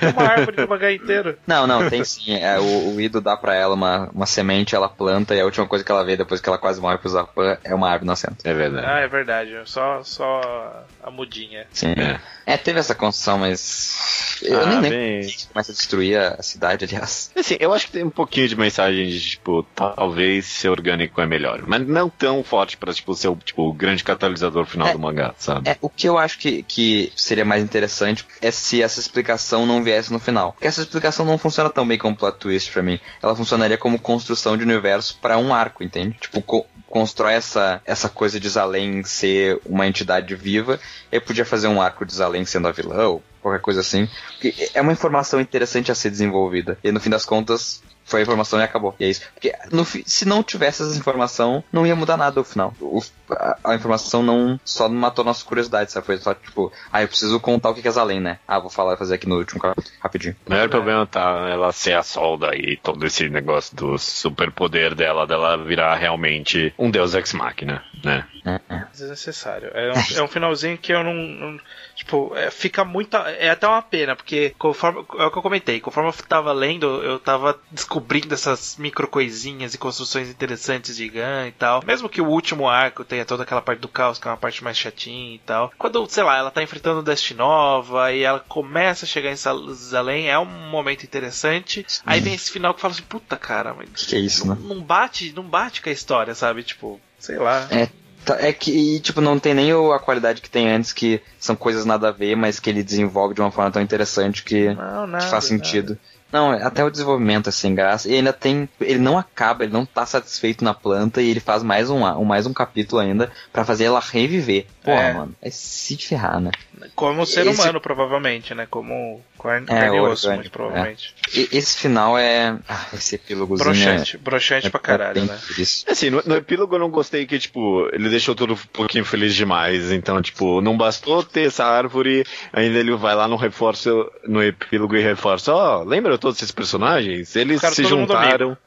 [0.00, 1.38] É uma árvore do mangá inteiro.
[1.46, 2.34] Não, não, tem sim.
[2.36, 5.66] É, o, o Ido dá pra ela uma, uma semente, ela planta, e a última
[5.66, 8.36] coisa que ela vê depois que ela quase morre pro Zapan é uma árvore nascendo.
[8.44, 8.86] É verdade.
[8.86, 9.52] Ah, é verdade.
[9.64, 11.66] Só, só a mudinha.
[11.72, 11.92] Sim.
[11.96, 12.20] É.
[12.44, 14.36] É, teve essa construção, mas.
[14.42, 17.30] Eu Ah, nem lembro bem- que começa a destruir a cidade, aliás.
[17.34, 21.26] Assim, eu acho que tem um pouquinho de mensagem de, tipo, talvez ser orgânico é
[21.26, 21.62] melhor.
[21.66, 24.92] Mas não tão forte pra, tipo, ser o, tipo, o grande catalisador final É.
[24.92, 25.70] do mangá, sabe?
[25.70, 29.82] É, o que eu acho que, que seria mais interessante é se essa explicação não
[29.82, 30.52] viesse no final.
[30.52, 32.98] Porque essa explicação não funciona tão bem como plot twist pra mim.
[33.22, 36.16] Ela funcionaria como construção de universo pra um arco, entende?
[36.20, 40.78] Tipo, co- constrói essa, essa coisa de Zalém ser uma entidade viva,
[41.10, 44.08] e podia fazer um arco de Zalém sendo a vilã, ou qualquer coisa assim.
[44.32, 46.78] Porque é uma informação interessante a ser desenvolvida.
[46.84, 48.94] E no fim das contas, foi a informação e acabou.
[48.98, 49.22] E é isso.
[49.34, 52.72] Porque no se não tivesse essa informação, não ia mudar nada o final.
[52.80, 56.06] O- a, a informação não só matou nossa curiosidade, sabe?
[56.06, 58.38] Foi só tipo, ah, eu preciso contar o que é Zalém, né?
[58.46, 60.36] Ah, vou falar fazer aqui no último capítulo, rapidinho.
[60.46, 65.26] O maior problema tá ela ser a solda e todo esse negócio do superpoder dela,
[65.26, 68.24] dela virar realmente um deus ex-máquina, né?
[68.44, 68.84] É, é.
[68.92, 69.70] Desnecessário.
[69.74, 71.12] É um, é um finalzinho que eu não.
[71.14, 71.60] não-
[71.96, 73.16] tipo, é, fica muito.
[73.16, 75.04] É até uma pena, porque conforme.
[75.18, 75.80] É o que eu comentei.
[75.80, 77.95] Conforme eu tava lendo, eu tava descobrindo
[78.32, 81.82] essas micro coisinhas e construções interessantes de Gun e tal.
[81.86, 84.62] Mesmo que o último arco tenha toda aquela parte do caos, que é uma parte
[84.64, 85.72] mais chatinha e tal.
[85.78, 90.38] Quando, sei lá, ela tá enfrentando Destinova e ela começa a chegar em Salem, é
[90.38, 91.86] um momento interessante.
[92.04, 93.88] Aí vem esse final que fala assim, puta cara, mas.
[93.88, 94.60] O que, que é isso, Não, né?
[94.74, 96.62] não bate, não bate com a história, sabe?
[96.62, 97.66] Tipo, sei lá.
[97.70, 97.88] É,
[98.24, 101.54] tá- é que, tipo, não tem nem o- a qualidade que tem antes, que são
[101.56, 105.04] coisas nada a ver, mas que ele desenvolve de uma forma tão interessante que, Não,
[105.06, 105.98] que nada, faz sentido.
[106.36, 108.10] Não, até o desenvolvimento é sem graça.
[108.10, 108.68] E ainda tem.
[108.80, 112.24] Ele não acaba, ele não tá satisfeito na planta e ele faz mais um, um-
[112.24, 114.66] mais um capítulo ainda pra fazer ela reviver.
[114.84, 115.12] Porra, É.
[115.14, 115.34] mano.
[115.40, 116.50] É se ferrar, né?
[116.94, 118.66] Como ser Esse- humano, provavelmente, né?
[118.68, 121.14] Como carne, É, carne e osso, muito provavelmente.
[121.34, 122.54] E esse final é.
[122.68, 123.64] Ah, esse epílogozinho.
[123.70, 125.38] Broxante, é, broxante é, pra caralho, é né?
[125.54, 125.90] triste.
[125.90, 129.34] Assim, no, no epílogo eu não gostei que, tipo, ele deixou tudo um pouquinho feliz
[129.34, 129.90] demais.
[129.90, 134.94] Então, tipo, não bastou ter essa árvore, ainda ele vai lá no reforço, no epílogo
[134.96, 137.34] e reforça, ó, lembra todos esses personagens?
[137.36, 138.58] Eles Ficaram se juntaram.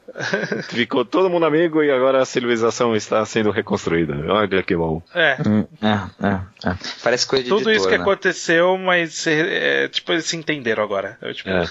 [0.68, 4.14] Ficou todo mundo amigo e agora a civilização está sendo reconstruída.
[4.28, 5.02] Olha que bom.
[5.14, 5.36] É.
[5.46, 6.76] Hum, é, é, é.
[7.02, 8.02] Parece coisa de Tudo editor, isso que né?
[8.02, 11.18] aconteceu, mas é, tipo, eles se entenderam agora.
[11.20, 11.68] Eu, tipo, É.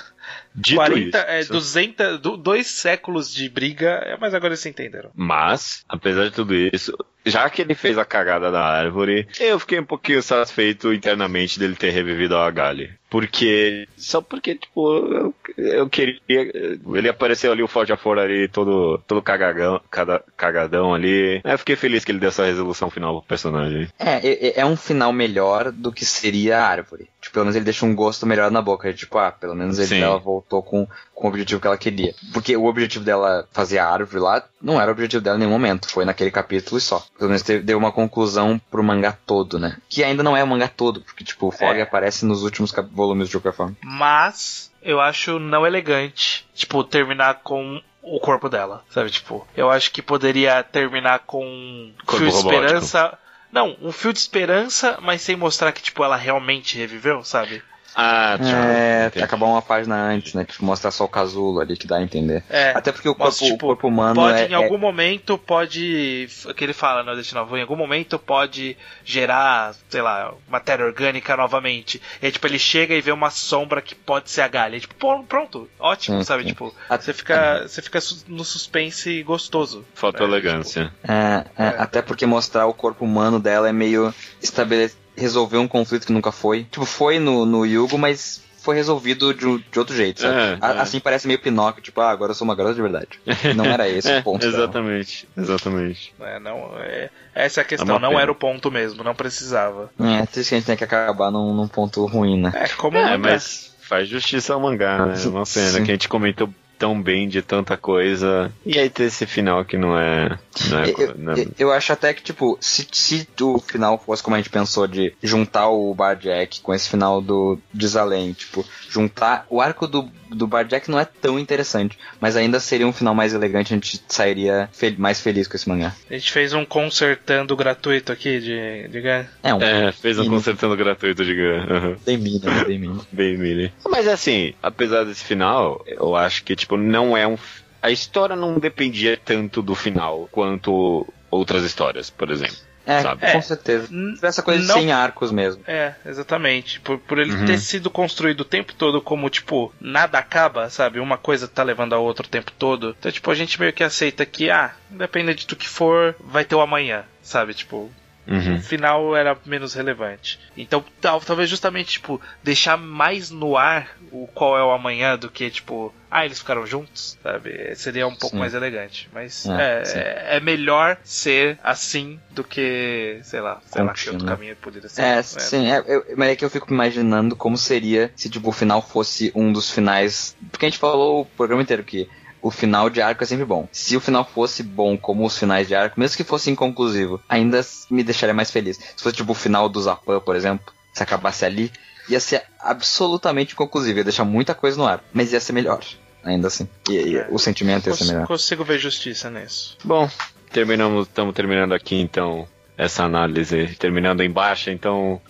[0.54, 4.70] Dito 40, isso, é, 200, do- dois séculos de briga, é, mas agora eles se
[4.70, 5.10] entenderam.
[5.16, 6.96] Mas, apesar de tudo isso,
[7.26, 11.76] já que ele fez a cagada da árvore, eu fiquei um pouquinho satisfeito internamente dele
[11.76, 12.92] ter revivido a Gali.
[13.10, 13.88] Porque.
[13.98, 16.20] Só porque, tipo, eu, eu queria.
[16.28, 21.42] Ele apareceu ali, o Forte Afora ali, todo, todo cagagão, cada, cagadão ali.
[21.44, 23.90] Eu fiquei feliz que ele deu essa resolução final pro personagem.
[24.00, 27.10] É, é, é um final melhor do que seria a árvore.
[27.22, 28.94] Tipo, pelo menos ele deixa um gosto melhor na boca.
[28.94, 32.14] Tipo, ah, pelo menos ele, ela voltou com, com o objetivo que ela queria.
[32.34, 35.52] Porque o objetivo dela fazer a árvore lá não era o objetivo dela em nenhum
[35.52, 35.90] momento.
[35.90, 37.04] Foi naquele capítulo e só.
[37.18, 39.78] Pelo menos deu uma conclusão pro mangá todo, né?
[39.90, 41.82] Que ainda não é o mangá todo, porque, tipo, o Fog É.
[41.82, 43.76] aparece nos últimos volumes de qualquer forma.
[43.84, 49.10] Mas eu acho não elegante, tipo, terminar com o corpo dela, sabe?
[49.12, 53.18] Tipo, eu acho que poderia terminar com um fio de esperança.
[53.52, 57.64] Não, um fio de esperança, mas sem mostrar que, tipo, ela realmente reviveu, sabe?
[57.96, 59.24] Ah, É, entendi.
[59.24, 60.46] acabar uma página antes, né?
[60.46, 62.44] Tipo, mostrar só o casulo ali, que dá a entender.
[62.50, 62.72] É.
[62.76, 66.28] Até porque o corpo, tipo, o corpo humano pode, é, em algum momento, pode.
[66.46, 70.86] o Que ele fala no Destino Novo, em algum momento pode gerar, sei lá, matéria
[70.86, 72.02] orgânica novamente.
[72.22, 74.78] E aí, tipo, ele chega e vê uma sombra que pode ser a galha.
[74.78, 76.44] E, tipo, pô, pronto, ótimo, Sim, sabe?
[76.44, 76.50] sim.
[76.50, 79.86] Tipo, Até- você fica, você fica no suspense gostoso.
[79.94, 80.94] Falta É, elegância.
[81.04, 86.06] É, é, até porque mostrar o corpo humano dela é meio estabelecer, resolver um conflito
[86.08, 86.64] que nunca foi.
[86.64, 90.34] Tipo, foi no, no Yugo, mas foi resolvido de, de outro jeito, sabe?
[90.36, 90.80] É, A- é.
[90.82, 93.08] Assim parece meio Pinóquio, tipo, ah, agora eu sou uma garota de verdade.
[93.56, 94.42] Não era esse É, o ponto.
[94.42, 94.54] dela.
[94.54, 96.14] exatamente, exatamente.
[96.20, 98.22] É, não, é, essa é a questão, não pena.
[98.22, 99.90] era o ponto mesmo, não precisava.
[100.00, 102.52] É, triste que a gente tem que acabar num, num ponto ruim, né?
[102.54, 105.14] É como É, mas faz justiça ao mangá, né?
[105.26, 105.84] Uma pena Sim.
[105.84, 106.50] que a gente comentou
[106.80, 108.52] tão bem de tanta coisa.
[108.66, 110.40] E aí ter esse final que não é.
[110.70, 114.24] Não é, Eu, não- eu- eu acho até que, tipo, se, se o final fosse
[114.24, 119.46] como a gente pensou de juntar o Barjack com esse final do Desalém, tipo, juntar.
[119.50, 123.34] O arco do, do Barjack não é tão interessante, mas ainda seria um final mais
[123.34, 125.94] elegante, a gente sairia fel- mais feliz com esse mangá.
[126.10, 129.26] A gente fez um consertando gratuito aqui de, de Gun.
[129.44, 130.30] É, um É, fez um Sim.
[130.30, 131.74] consertando gratuito de Gun.
[131.74, 131.96] Uhum.
[132.06, 133.06] bem mínimo, bem mínimo.
[133.12, 133.74] Bem, Mili.
[133.90, 137.38] Mas assim, apesar desse final, eu acho que, tipo, não é um.
[137.82, 142.56] A história não dependia tanto do final quanto outras histórias, por exemplo.
[142.90, 143.22] É, Sabe?
[143.22, 143.42] com É.
[143.42, 143.88] certeza.
[143.94, 145.62] N- Essa coisa de não- sem arcos mesmo.
[145.68, 146.80] É, exatamente.
[146.80, 147.46] Por, por ele Uhum.
[147.46, 151.00] ter sido construído o tempo todo como, tipo, nada acaba, sabe?
[151.00, 152.96] Uma coisa tá levando a outra o tempo todo.
[152.98, 156.56] Então, tipo, a gente meio que aceita que, ah, independente do que for, vai ter
[156.56, 157.54] o amanhã, sabe?
[157.54, 157.92] Tipo,
[158.30, 158.58] Uhum.
[158.58, 160.40] o final era menos relevante.
[160.56, 165.30] Então, tal, talvez justamente, tipo, deixar mais no ar o qual é o amanhã do
[165.30, 167.76] que, tipo, ah, eles ficaram juntos, sabe?
[167.76, 168.40] Seria um pouco Sim.
[168.40, 169.10] mais elegante.
[169.12, 174.10] Mas É, é, é, é melhor ser assim do que, sei lá, sei lá que
[174.10, 175.02] outro caminho poderia ser.
[175.02, 178.54] É, sim, é, eu, mas é que eu fico imaginando como seria se tipo, o
[178.54, 180.36] final fosse um dos finais.
[180.52, 182.08] Porque a gente falou o programa inteiro que
[182.42, 183.68] o final de arco é sempre bom.
[183.72, 187.60] Se o final fosse bom como os finais de arco, mesmo que fosse inconclusivo, ainda
[187.90, 188.78] me deixaria mais feliz.
[188.78, 191.72] Se fosse tipo o final do Zapan, por exemplo, se acabasse ali,
[192.10, 195.80] ia ser absolutamente inconclusivo, ia deixar muita coisa no ar, mas ia ser melhor.
[196.24, 196.68] Ainda assim.
[196.90, 197.28] E, e É.
[197.30, 198.28] o sentimento ia ser melhor.
[198.28, 199.78] consigo ver justiça nisso.
[199.84, 200.10] Bom,
[200.52, 202.48] terminamos, estamos terminando aqui então
[202.80, 205.22] essa análise, terminando em baixa, então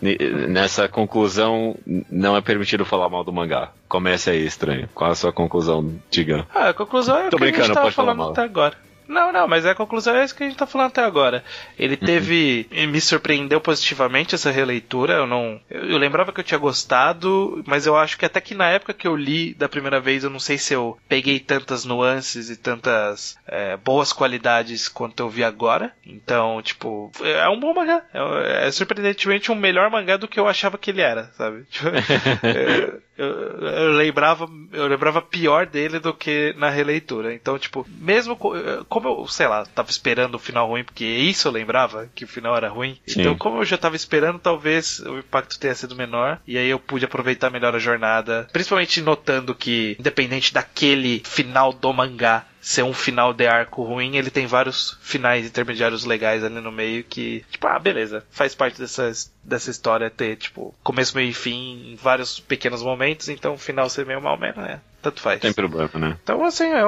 [0.48, 1.76] nessa conclusão
[2.08, 3.72] não é permitido falar mal do mangá.
[3.88, 4.88] Comece aí, estranho.
[4.94, 6.46] Qual a sua conclusão, diga?
[6.54, 8.32] Ah, a conclusão é o que a gente tava pode falar falando mal.
[8.32, 8.78] até agora.
[9.10, 11.44] Não, não, mas a conclusão é isso que a gente tá falando até agora.
[11.78, 12.06] Ele Uhum.
[12.06, 12.68] teve.
[12.88, 15.14] Me surpreendeu positivamente essa releitura.
[15.16, 15.60] Eu não.
[15.70, 18.94] Eu, eu lembrava que eu tinha gostado, mas eu acho que até que na época
[18.94, 22.56] que eu li da primeira vez, eu não sei se eu peguei tantas nuances e
[22.56, 25.92] tantas é, boas qualidades quanto eu vi agora.
[26.06, 28.04] Então, tipo, é um bom mangá.
[28.14, 31.64] É, é surpreendentemente um melhor mangá do que eu achava que ele era, sabe?
[31.70, 31.90] Tipo,
[32.46, 37.34] é, eu, eu lembrava eu lembrava pior dele do que na releitura.
[37.34, 38.54] Então, tipo, mesmo co-
[38.88, 42.28] como eu, sei lá, tava esperando o final ruim, porque isso eu lembrava que o
[42.28, 42.98] final era ruim.
[43.06, 43.22] Sim.
[43.22, 46.80] Então, como eu já tava esperando, talvez o impacto tenha sido menor e aí eu
[46.80, 52.94] pude aproveitar melhor a jornada, principalmente notando que independente daquele final do mangá ser um
[52.94, 57.66] final de arco ruim, ele tem vários finais intermediários legais ali no meio que, tipo,
[57.68, 59.10] ah, beleza, faz parte dessa,
[59.50, 63.90] dessa história ter, tipo, começo, meio e fim em vários pequenos momentos, então o final
[63.90, 65.40] ser meio mal menos, é, tanto faz.
[65.42, 66.18] Tem problema, né?
[66.24, 66.80] Então, assim, é,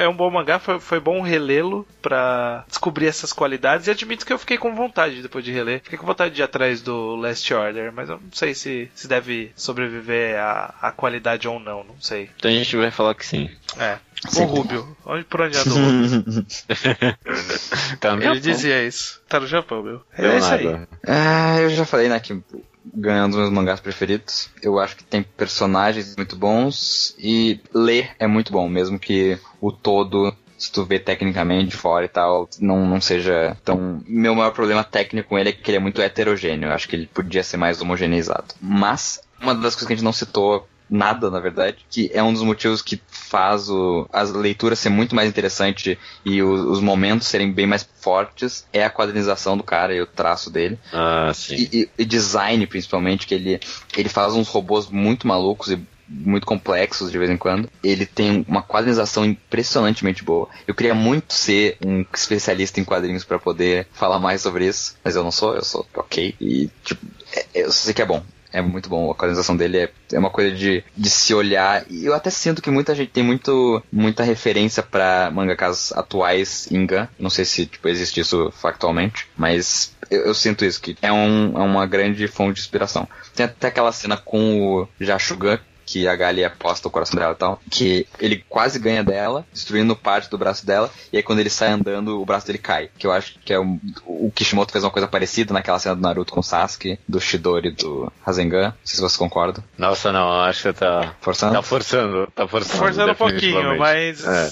[0.00, 4.24] é- é um bom mangá, foi, foi bom relê-lo pra descobrir essas qualidades e admito
[4.24, 5.80] que eu fiquei com vontade depois de reler.
[5.82, 9.08] Fiquei com vontade de ir atrás do Last Order, mas eu não sei se, se
[9.08, 12.30] deve sobreviver à, à qualidade ou não, não sei.
[12.36, 13.50] Então a gente vai falar que sim.
[13.78, 13.98] É.
[14.36, 14.96] O Rubio.
[15.04, 16.46] Onde por onde anda o Rubio?
[18.00, 19.20] tá Ele dizia isso.
[19.34, 20.00] Tá no Japão, meu.
[20.16, 20.86] É isso aí.
[21.04, 22.40] Ah, eu já falei, né, que
[22.94, 24.48] ganhando os meus mangás preferidos.
[24.62, 29.72] Eu acho que tem personagens muito bons e ler é muito bom, mesmo que o
[29.72, 34.00] todo, se tu vê tecnicamente fora e tal, não, não seja tão.
[34.06, 36.68] Meu maior problema técnico com ele é que ele é muito heterogêneo.
[36.68, 38.54] Eu acho que ele podia ser mais homogeneizado.
[38.60, 40.68] Mas, uma das coisas que a gente não citou.
[40.88, 43.00] Nada, na verdade, que é um dos motivos que
[43.34, 47.82] faz o, as leituras ser muito mais interessante e o- os momentos serem bem mais
[48.00, 50.78] fortes, é a quadrinização do cara e o traço dele.
[50.92, 51.56] Ah, sim.
[51.56, 53.58] E, e- e design, principalmente, que ele,
[53.96, 57.68] ele faz uns robôs muito malucos e muito complexos de vez em quando.
[57.82, 60.48] Ele tem uma quadrinização impressionantemente boa.
[60.68, 65.16] Eu queria muito ser um especialista em quadrinhos pra poder falar mais sobre isso, mas
[65.16, 66.36] eu não sou, eu sou ok.
[66.40, 67.04] E, tipo,
[67.34, 68.22] é- eu sei que é bom.
[68.54, 71.84] É muito bom, a quadrinização dele é, é uma coisa de, de se olhar.
[71.90, 76.86] E eu até sinto que muita gente tem muito, muita referência pra mangakas atuais em
[76.86, 77.08] Gun.
[77.18, 81.58] Não sei se tipo, existe isso factualmente, mas eu, eu sinto isso, que é, um,
[81.58, 83.08] é uma grande fonte de inspiração.
[83.34, 87.36] Tem até aquela cena com o Jashugan, que a Gali aposta o coração dela e
[87.36, 91.50] tal, que ele quase ganha dela, destruindo parte do braço dela, e aí quando ele
[91.50, 92.88] sai andando, o braço dele cai.
[92.98, 96.02] Que eu acho que é um, o Kishimoto fez uma coisa parecida naquela cena do
[96.02, 98.68] Naruto com o Sasuke, do Shidori e do Rasengan.
[98.68, 99.62] Não sei se vocês concordam.
[99.78, 101.14] Nossa, não, acho que tá.
[101.20, 101.54] Forçando?
[101.54, 102.78] Tá forçando, tá forçando.
[102.78, 104.24] Forçando um pouquinho, mas.
[104.24, 104.50] É.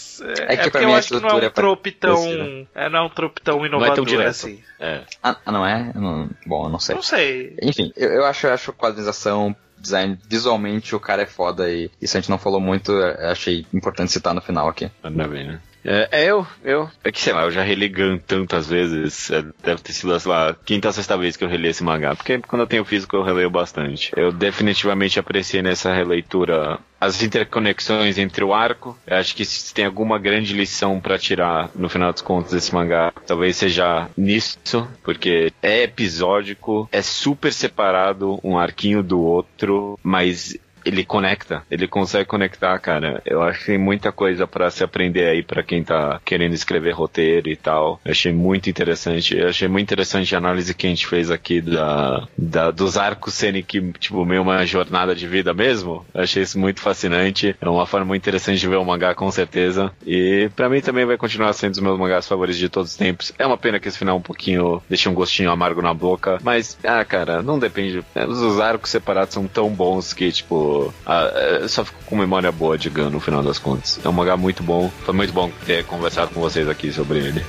[0.54, 1.92] É que pra porque mim eu a acho que não é estrutura um é trope
[1.92, 2.66] tão.
[2.74, 4.28] É, não é um trope tão Não é inovador tão direto.
[4.28, 4.62] assim.
[4.78, 5.02] É.
[5.22, 5.92] Ah, ah, não é?
[5.94, 6.94] Eu não- bom, eu não sei.
[6.94, 7.56] Não sei.
[7.62, 11.90] Enfim, eu, eu acho, eu acho a quadrinização, design, visualmente o cara é foda e
[12.00, 12.92] isso a gente não falou muito,
[13.30, 14.90] achei importante citar no final aqui.
[15.02, 15.60] Anda bem, né?
[15.84, 16.90] É, é eu, eu.
[17.04, 17.92] É que sei lá, eu já reli
[18.26, 19.30] tantas vezes.
[19.30, 22.14] é, deve ter sido, sei lá, quinta ou sexta vez que eu reli esse mangá.
[22.14, 24.12] Porque quando eu tenho físico eu releio bastante.
[24.16, 28.96] Eu definitivamente apreciei nessa releitura as interconexões entre o arco.
[29.06, 32.72] Eu acho que se tem alguma grande lição pra tirar no final dos contos desse
[32.72, 40.56] mangá, talvez seja nisso, porque é episódico, é super separado um arquinho do outro, mas
[40.84, 43.20] ele conecta, ele consegue conectar, cara.
[43.24, 46.92] Eu acho que tem muita coisa pra se aprender aí pra quem tá querendo escrever
[46.92, 48.00] roteiro e tal.
[48.04, 49.36] Eu achei muito interessante.
[49.36, 53.34] Eu achei muito interessante a análise que a gente fez aqui da, da- dos arcos
[53.34, 56.04] serem que, tipo, meio uma jornada de vida mesmo.
[56.14, 57.54] Eu achei isso muito fascinante.
[57.60, 59.92] É uma forma muito interessante de ver o mangá, com certeza.
[60.06, 62.96] E pra mim também vai continuar sendo um dos meus mangás favoritos de todos os
[62.96, 63.32] tempos.
[63.38, 66.78] É uma pena que esse final um pouquinho deixa um gostinho amargo na boca, mas,
[66.84, 68.02] ah, cara, não depende.
[68.28, 70.71] Os arcos separados são tão bons que, tipo,
[71.06, 73.98] ah, é, só fico com memória boa de Gun no final das contas.
[74.04, 74.90] É um mangá muito bom.
[75.04, 77.44] Foi muito bom ter conversado com vocês aqui sobre ele.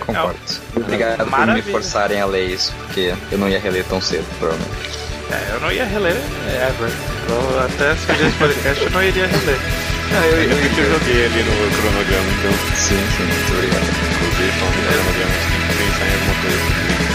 [0.00, 0.38] Concordo.
[0.76, 1.72] Obrigado por me Maravilha.
[1.72, 5.02] forçarem a ler isso, porque eu não ia reler tão cedo, provavelmente.
[5.30, 6.90] É, eu não ia reler ever.
[7.28, 9.58] Eu, até surgir esse podcast eu não iria reler.
[10.12, 12.52] Ah, eu, eu, eu joguei ali no cronograma, então.
[12.76, 13.88] Sim, sim, muito obrigado.
[14.12, 17.11] Inclusive, falando do cronograma, você tem que pensar em alguma coisa.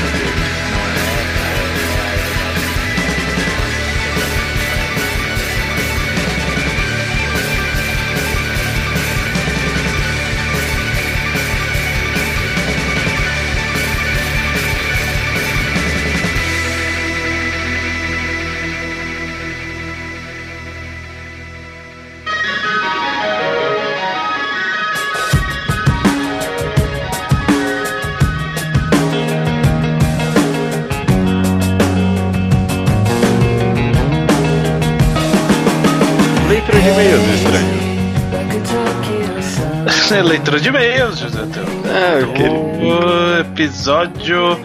[40.28, 41.64] Leitura de e-mails, José Teu.
[41.86, 43.40] Ah, eu queria.
[43.42, 44.60] Episódio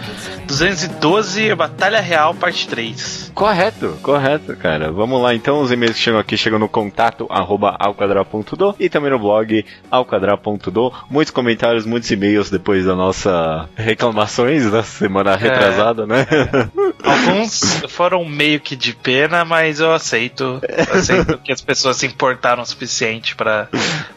[0.46, 3.31] 212, Batalha Real, parte 3.
[3.42, 4.92] Correto, correto, cara.
[4.92, 5.60] Vamos lá, então.
[5.62, 10.92] Os e-mails que chegam aqui chegam no contato arroba alquadra.do e também no blog alquadra.do.
[11.10, 16.24] Muitos comentários, muitos e-mails depois da nossa reclamações da semana retrasada, né?
[17.02, 20.62] Alguns foram meio que de pena, mas eu aceito.
[20.88, 23.66] Aceito que as pessoas se importaram o suficiente pra,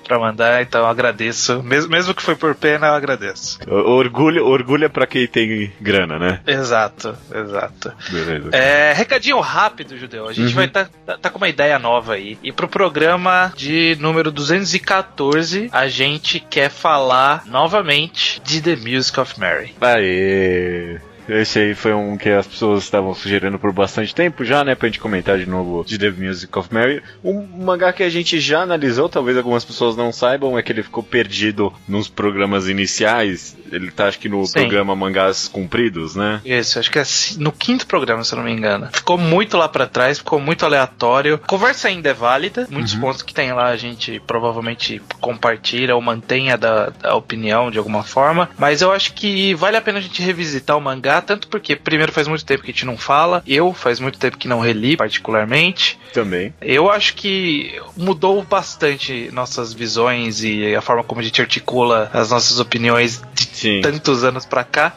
[0.08, 1.64] pra mandar, então eu agradeço.
[1.64, 3.58] Mesmo, mesmo que foi por pena, eu agradeço.
[3.68, 6.42] Orgulho, orgulho é pra quem tem grana, né?
[6.46, 7.92] Exato, exato.
[8.12, 8.50] Beleza.
[8.52, 10.28] É, recadinho rápido, Judeu.
[10.28, 12.38] A gente vai tá, tá, tá com uma ideia nova aí.
[12.44, 19.40] E pro programa de número 214, a gente quer falar novamente de The Music of
[19.40, 19.74] Mary.
[19.80, 21.00] Aê!
[21.28, 24.76] Esse aí foi um que as pessoas estavam sugerindo por bastante tempo já, né?
[24.76, 27.02] Pra gente comentar de novo de The Music of Mary.
[27.24, 30.84] Um mangá que a gente já analisou, talvez algumas pessoas não saibam, é que ele
[30.84, 33.58] ficou perdido nos programas iniciais.
[33.72, 34.54] Ele tá, acho que no Sim.
[34.54, 36.42] programa Mangás Cumpridos, né?
[36.46, 37.04] Isso, acho que é
[37.38, 38.88] no quinto programa, se eu não me engano.
[38.94, 41.36] Ficou muito lá pra trás, ficou muito aleatório.
[41.44, 42.68] A conversa ainda é válida.
[42.70, 43.02] Muitos Uhum.
[43.02, 48.04] pontos que tem lá a gente provavelmente compartilha ou mantenha da, da opinião de alguma
[48.04, 48.50] forma.
[48.58, 52.12] Mas eu acho que vale a pena a gente revisitar o mangá, tanto porque, primeiro,
[52.12, 53.44] faz muito tempo que a gente não fala.
[53.48, 56.00] Eu, faz muito tempo que não reli, particularmente.
[56.14, 56.54] Também.
[56.62, 62.30] Eu acho que mudou bastante nossas visões e a forma como a gente articula as
[62.30, 63.82] nossas opiniões de Sim.
[63.82, 64.94] tantos anos pra cá.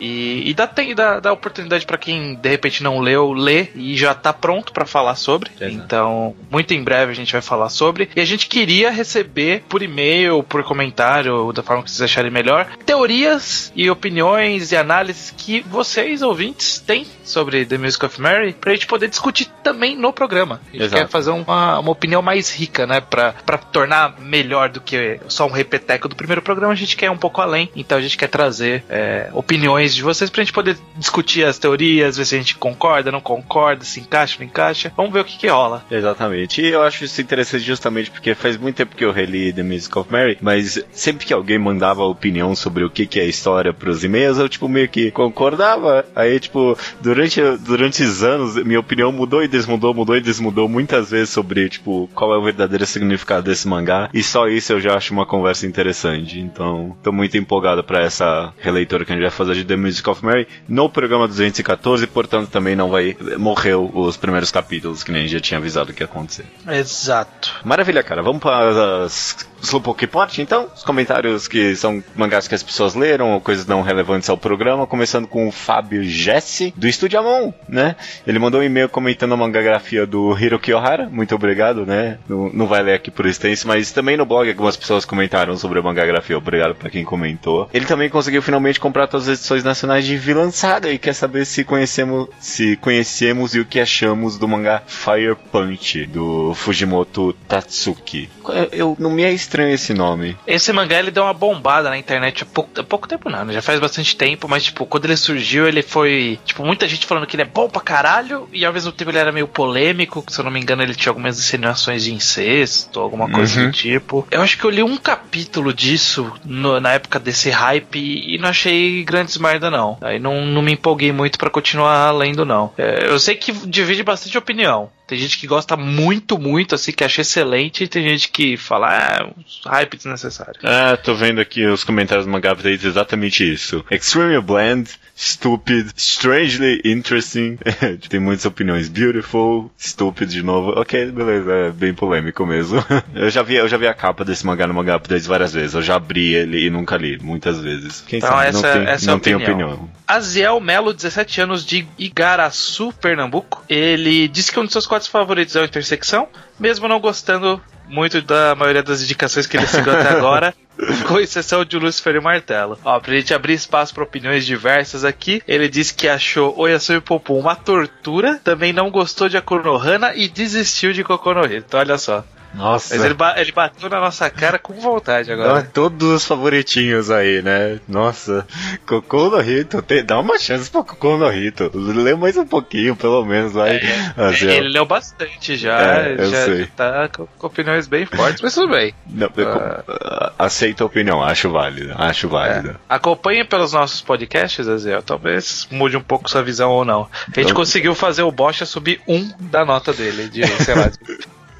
[0.00, 3.96] E, e dá, tem, dá, dá oportunidade pra quem de repente não leu, ler e
[3.96, 5.50] já tá pronto pra falar sobre.
[5.60, 5.74] Exato.
[5.74, 8.08] Então, muito em breve a gente vai falar sobre.
[8.16, 12.66] E a gente queria receber por e-mail, por comentário, da forma que vocês acharem melhor,
[12.86, 18.72] teorias e opiniões e análises que vocês, ouvintes, têm sobre The Music of Mary, pra
[18.72, 20.60] gente poder discutir também no programa.
[20.68, 21.02] A gente Exato.
[21.02, 23.00] quer fazer uma, uma opinião mais rica, né?
[23.00, 27.06] Pra, pra tornar melhor do que só um repeteco do primeiro programa, a gente quer
[27.06, 27.70] ir um pouco além.
[27.76, 32.16] Então a gente quer trazer é, opiniões de vocês pra gente poder discutir as teorias,
[32.16, 34.92] ver se a gente concorda, não concorda, se encaixa, não encaixa.
[34.96, 35.84] Vamos ver o que, que rola.
[35.90, 36.60] Exatamente.
[36.60, 39.96] E eu acho isso interessante justamente porque faz muito tempo que eu reli The Music
[39.98, 44.04] of Mary, mas sempre que alguém mandava opinião sobre o que, que é história pros
[44.04, 46.04] e-mails, eu, tipo, meio que concordava.
[46.14, 51.10] Aí, tipo, durante, durante os anos, minha opinião mudou e desmudou, mudou e desmudou muitas
[51.10, 54.10] vezes sobre, tipo, qual é o verdadeiro significado desse mangá.
[54.12, 56.38] E só isso eu já acho uma conversa interessante.
[56.38, 60.08] Então, tô muito empolgado pra essa releitura que a gente vai fazer de The Music
[60.08, 63.16] of Mary no programa 214, portanto também não vai.
[63.38, 66.46] Morreu os primeiros capítulos, que nem a gente já tinha avisado que ia acontecer.
[66.68, 67.60] Exato.
[67.64, 68.22] Maravilha, cara.
[68.22, 70.68] Vamos para as Slowpoke Report, então?
[70.74, 74.86] Os comentários que são mangás que as pessoas leram ou coisas não relevantes ao programa,
[74.86, 77.96] começando com o Fábio Jesse, do Estúdio Amon, né?
[78.26, 82.18] Ele mandou um e-mail comentando a mangagrafia do Hiroki Ohara, muito obrigado, né?
[82.28, 85.78] Não, não vai ler aqui por extenso, mas também no blog algumas pessoas comentaram sobre
[85.78, 87.68] a mangagrafia, obrigado pra quem comentou.
[87.72, 91.44] Ele também conseguiu finalmente comprar todas as edições nacionais de Vilã Saga e quer saber
[91.44, 98.28] se conhecemos, se conhecemos e o que achamos do mangá Fire Punch, do Fujimoto Tatsuki.
[98.48, 100.36] Eu, eu- não me é estranho esse nome.
[100.46, 103.52] Esse mangá ele deu uma bombada na internet há pouco, há pouco tempo não, né?
[103.52, 106.38] Já faz bastante tempo, mas tipo, quando ele surgiu, ele foi.
[106.44, 109.18] Tipo, muita gente falando que ele é bom pra caralho, e ao mesmo tempo ele
[109.18, 113.00] era meio polêmico, que se eu não me engano, ele tinha algumas insinuações de incesto,
[113.00, 113.66] alguma coisa Uhum.
[113.66, 114.26] do tipo.
[114.30, 118.48] Eu acho que eu li um capítulo disso no- na época desse hype e não
[118.48, 119.98] achei grandes merda, não.
[120.00, 122.72] Aí não, não me empolguei muito pra continuar lendo, não.
[122.78, 124.90] É, eu sei que divide bastante opinião.
[125.10, 128.88] Tem gente que gosta muito, muito, assim, que acha excelente, e tem gente que fala,
[128.96, 130.54] ah, um hype desnecessário.
[130.62, 133.84] Ah, tô vendo aqui os comentários do mangá diz exatamente isso.
[133.90, 137.58] Extremely bland, stupid, strangely interesting.
[138.08, 138.88] Tem muitas opiniões.
[138.88, 140.78] Beautiful, stupid de novo.
[140.80, 142.84] Ok, beleza, é bem polêmico mesmo.
[143.12, 145.74] eu já vi, eu já vi a capa desse mangá no mangá updates várias vezes.
[145.74, 148.04] Eu já abri ele e nunca li, muitas vezes.
[148.06, 148.46] Quem Então, sabe?
[148.48, 149.68] essa- não tem, essa é a não tem opinião.
[149.72, 149.90] opinião.
[150.06, 153.64] Aziel Melo, 17 anos, de Igaraçu, Pernambuco.
[153.68, 156.28] Ele disse que um de seus quadros favoritos é o Intersecção,
[156.58, 160.54] mesmo não gostando muito da maioria das indicações que ele seguiu até agora.
[161.06, 162.78] Com exceção de Lucifer e Martelo.
[162.82, 167.34] Ó, pra gente abrir espaço para opiniões diversas aqui, ele disse que achou Oyasumi Popo
[167.34, 171.66] uma tortura, também não gostou de Akunohana e desistiu de Kokonohito.
[171.68, 172.24] Então, olha só.
[172.54, 172.94] Nossa.
[172.96, 175.54] Mas ele, ba- ele bateu na nossa cara com vontade agora.
[175.54, 177.78] Dá todos os favoritinhos aí, né?
[177.88, 178.46] Nossa,
[178.86, 181.70] Cocô no Rito, tem- dá uma chance pro Cocô no Rito.
[181.74, 183.76] Lê mais um pouquinho, pelo menos, vai.
[184.16, 184.50] Assim, ó.
[184.50, 186.66] Ele leu bastante já, É, eu já sei.
[186.66, 188.94] tá com, opiniões bem fortes, mas tudo bem.
[189.06, 192.80] Não, uh, aceito a opinião, acho válida, acho válida.
[192.88, 195.02] Acompanhe pelos nossos podcasts, Aziel.
[195.02, 197.08] Talvez mude um pouco sua visão ou não.
[197.28, 200.90] A gente Eu- conseguiu fazer o Bocha subir um da nota dele, de, sei lá,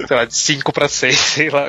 [0.07, 1.69] sei lá, de 5 pra 6, sei lá.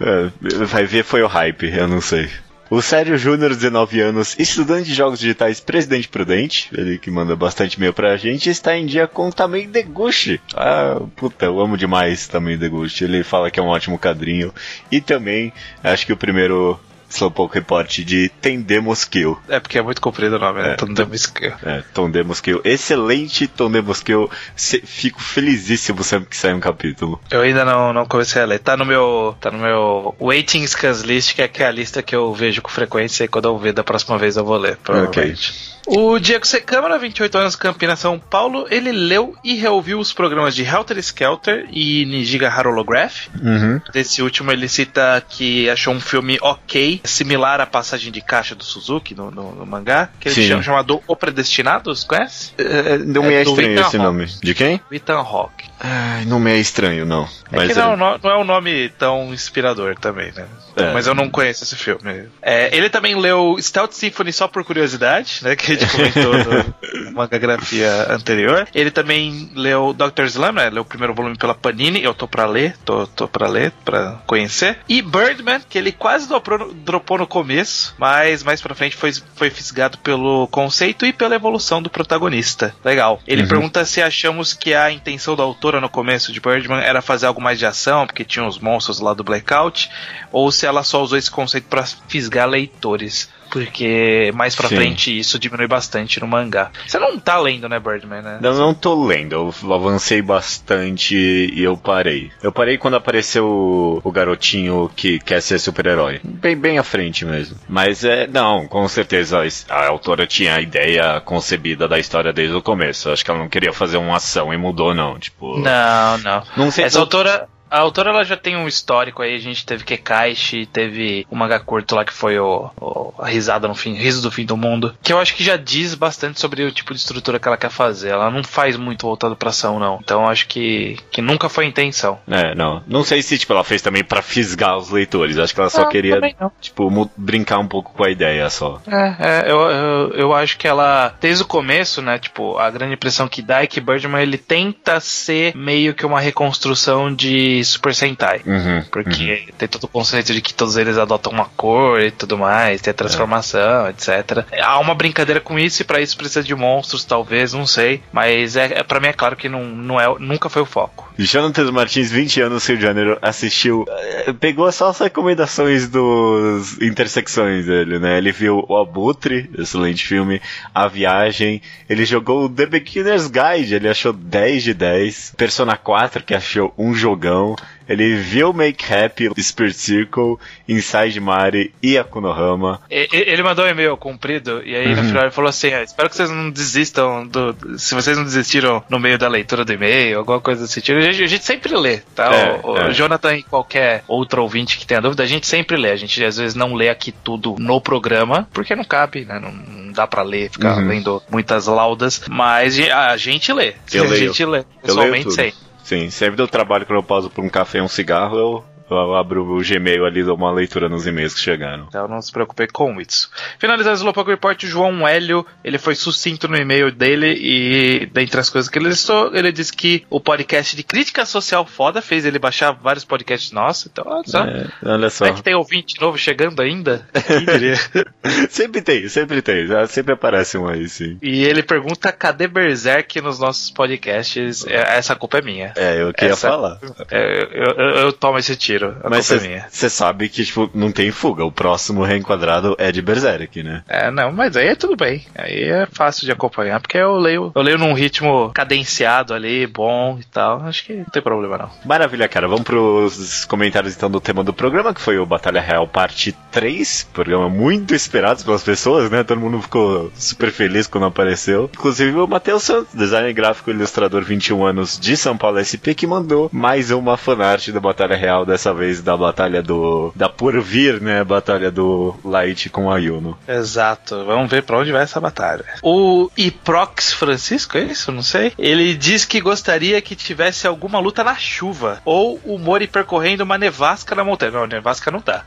[0.00, 2.28] É, vai ver, foi o hype, eu não sei.
[2.70, 7.76] O Sérgio Júnior, 19 anos, estudante de jogos digitais Presidente Prudente, ele que manda bastante
[7.76, 10.38] e-mail pra gente, está em dia com o Tameio Deguchi.
[10.54, 13.04] Ah, puta, eu amo demais Tameio Deguchi.
[13.04, 14.52] Ele fala que é um ótimo quadrinho.
[14.92, 15.50] E também,
[15.82, 16.78] acho que o primeiro
[17.10, 19.38] Slowpoke Report de Tendemos Kill.
[19.48, 20.76] É porque é muito comprido o nome, né?
[20.80, 21.52] É, não deu skill.
[21.64, 22.60] É, Tondemos Kill.
[22.64, 24.30] Excelente Tondemos Kill.
[24.54, 27.20] Se- Fico felizíssimo sempre que sai um capítulo.
[27.30, 28.58] Eu ainda não, não comecei a ler.
[28.58, 29.36] Tá no meu.
[29.40, 32.68] Tá no meu Waiting Scans List, que é, é a lista que eu vejo com
[32.70, 35.67] frequência e quando eu ver da próxima vez eu vou ler, provavelmente.
[35.90, 36.60] O Diego C.
[36.60, 41.66] Câmara, 28 anos, Campinas, São Paulo, ele leu e reouviu os programas de Helter Skelter
[41.72, 43.28] e Nijiga Harolograph.
[43.42, 43.80] Uhum.
[43.90, 48.64] Desse último, ele cita que achou um filme ok, similar à passagem de caixa do
[48.64, 52.52] Suzuki no, no, no mangá, que ele chama chamado O Predestinados, conhece?
[52.58, 54.26] É, não me É é estranho Ethan esse nome.
[54.26, 54.80] De quem?
[54.92, 55.64] Ethan Hawke.
[55.80, 57.24] Ai, não me é estranho, não.
[57.50, 60.44] É Mas que não, é- não, não é um nome tão inspirador também, né?
[60.76, 60.92] É.
[60.92, 62.28] Mas eu não conheço esse filme.
[62.42, 65.56] É, ele também leu Stealth Symphony só por curiosidade, né?
[65.56, 68.66] Que gente comentou no mangagrafia anterior.
[68.74, 70.24] Ele também leu Dr.
[70.24, 70.70] Slam, né?
[70.70, 72.02] Leu o primeiro volume pela Panini.
[72.02, 74.78] Eu tô pra ler, tô, tô pra ler, pra conhecer.
[74.88, 79.12] E Birdman, que ele quase dropou no, dropou no começo, mas mais pra frente foi,
[79.34, 82.74] foi fisgado pelo conceito e pela evolução do protagonista.
[82.84, 83.20] Legal.
[83.26, 83.48] Ele Uhum.
[83.48, 87.40] pergunta se achamos que a intenção da autora no começo de Birdman era fazer algo
[87.40, 89.90] mais de ação, porque tinha os monstros lá do Blackout,
[90.32, 93.30] ou se ela só usou esse conceito pra fisgar leitores.
[93.50, 94.76] Porque mais pra Sim.
[94.76, 96.70] frente isso diminui bastante no mangá.
[96.86, 98.38] Você não tá lendo, né, Birdman, né?
[98.42, 102.30] Eu não tô lendo, eu avancei bastante e eu parei.
[102.42, 106.20] Eu parei quando apareceu o, o garotinho que quer ser super-herói.
[106.22, 107.56] Bem, bem à frente mesmo.
[107.68, 112.62] Mas é, não, com certeza a autora tinha a ideia concebida da história desde o
[112.62, 113.10] começo.
[113.10, 115.18] Acho que ela não queria fazer uma ação e mudou, não.
[115.18, 116.42] Tipo, Não, não.
[116.56, 117.48] não sei Essa se autora.
[117.70, 121.58] A autora ela já tem um histórico aí, a gente teve Kekaishi, teve o manga
[121.60, 124.94] curto lá que foi o, o- a risada no fim, riso do fim do mundo,
[125.02, 127.70] que eu acho que já diz bastante sobre o tipo de estrutura que ela quer
[127.70, 128.10] fazer.
[128.10, 129.98] Ela não faz muito voltado pra ação não.
[130.02, 132.18] Então eu acho que que nunca foi a intenção.
[132.28, 132.82] É, não.
[132.86, 135.38] Não sei se tipo, ela fez também pra fisgar os leitores.
[135.38, 136.18] Acho que ela só Não, queria,
[136.60, 138.80] tipo, brincar um pouco com a ideia só.
[138.86, 139.16] É,
[139.46, 143.28] é, eu, eu, eu acho que ela, desde o começo, né, tipo, a grande impressão
[143.28, 148.40] que dá é que Birdman ele tenta ser meio que uma reconstrução de Super Sentai.
[148.46, 152.36] Uhum, Porque tem todo o conceito de que todos eles adotam uma cor e tudo
[152.38, 154.44] mais, tem a transformação, etc.
[154.62, 158.02] Há uma brincadeira com isso e pra isso precisa de monstros, talvez, não sei.
[158.12, 161.08] Mas é, é para mim é claro que não, não é, nunca foi o foco.
[161.18, 163.84] Jonathan Martins, 20 anos, Rio de Janeiro, assistiu.
[163.88, 168.18] eh, Pegou só as recomendações dos intersecções dele, né?
[168.18, 170.40] Ele viu O Abutre, excelente filme,
[170.74, 171.60] A Viagem.
[171.88, 175.34] Ele jogou o The Beginner's Guide, ele achou 10 de 10.
[175.36, 177.47] Persona 4, que achou um jogão.
[177.88, 180.36] Ele viu Make Happy, Spirit Circle,
[180.68, 182.80] Inside Mari e Akunohama.
[182.90, 185.08] E- e- Ele mandou um e-mail comprido e aí no Uhum.
[185.08, 187.78] final ele falou assim: "Ah, espero que vocês não desistam do.
[187.78, 190.98] Se vocês não desistiram no meio da leitura do e-mail, alguma coisa desse tipo.
[190.98, 192.32] A gente, a gente sempre lê, tá?
[192.34, 192.90] É, o, o é.
[192.92, 195.90] Jonathan e qualquer outro ouvinte que tenha dúvida, a gente sempre lê.
[195.90, 199.38] A gente às vezes não lê aqui tudo no programa, porque não cabe, né?
[199.40, 200.88] Não, não dá pra ler, ficar Uhum.
[200.88, 203.74] lendo muitas laudas, mas a gente lê.
[203.92, 204.26] Eu a leio.
[204.26, 204.64] gente lê.
[204.82, 205.67] Pessoalmente, tudo.
[205.88, 209.14] Sim, sempre do trabalho quando eu pauso por um café e um cigarro, eu, eu
[209.14, 211.86] abro o Gmail ali dou uma leitura nos e-mails que chegaram.
[211.88, 213.30] Então não se preocupe com isso.
[213.58, 218.40] Finalizando o Slowpoke Report, o João Hélio, ele foi sucinto no e-mail dele e dentre
[218.40, 222.24] as coisas que ele listou, ele disse que o podcast de crítica social foda fez
[222.24, 223.86] ele baixar vários podcasts nossos.
[223.90, 224.44] Então, olha só.
[224.44, 225.24] É, olha só.
[225.24, 227.06] Será que tem ouvinte novo chegando ainda?
[228.50, 229.66] Sempre tem, sempre tem.
[229.66, 231.18] Já Sempre aparece um aí, sim.
[231.22, 234.66] e ele pergunta cadê Berserk nos nossos podcasts?
[234.66, 235.72] É, Essa culpa é minha.
[235.76, 236.78] É, eu queria Essa- falar.
[237.10, 238.77] É, eu, eu- eu tomo esse tiro.
[238.86, 241.44] A Mas culpa é você sabe que, tipo, não tem fuga.
[241.44, 243.82] O próximo reenquadrado é de Berserk, né?
[243.88, 245.24] É, não, mas aí é tudo bem.
[245.34, 250.18] Aí é fácil de acompanhar, porque eu leio, eu leio num ritmo cadenciado ali, bom
[250.20, 250.62] e tal.
[250.62, 251.70] Acho que não tem problema não.
[251.84, 252.48] Maravilha, cara.
[252.48, 257.08] Vamos pros comentários então do tema do programa, que foi o Batalha Real Parte 3.
[257.12, 259.24] Programa muito esperado pelas pessoas, né?
[259.24, 261.70] Todo mundo ficou super feliz quando apareceu.
[261.72, 266.06] Inclusive o Matheus Santos, designer gráfico e ilustrador 21 anos de São Paulo SP, que
[266.06, 270.12] mandou mais uma fanart da Batalha Real, dessa vez da Batalha do.
[270.14, 271.22] da Por Vir, né?
[271.24, 273.36] Batalha do Light com a Yuno.
[273.46, 274.24] Exato.
[274.24, 275.64] Vamos ver pra onde vai essa batalha.
[275.82, 278.10] O Iprox Francisco, é isso?
[278.12, 278.52] Não sei.
[278.58, 282.00] Ele diz que gostaria que tivesse alguma luta na chuva.
[282.04, 284.52] Ou o Mori percorrendo uma nevasca na montanha.
[284.52, 285.44] Não, nevasca não dá.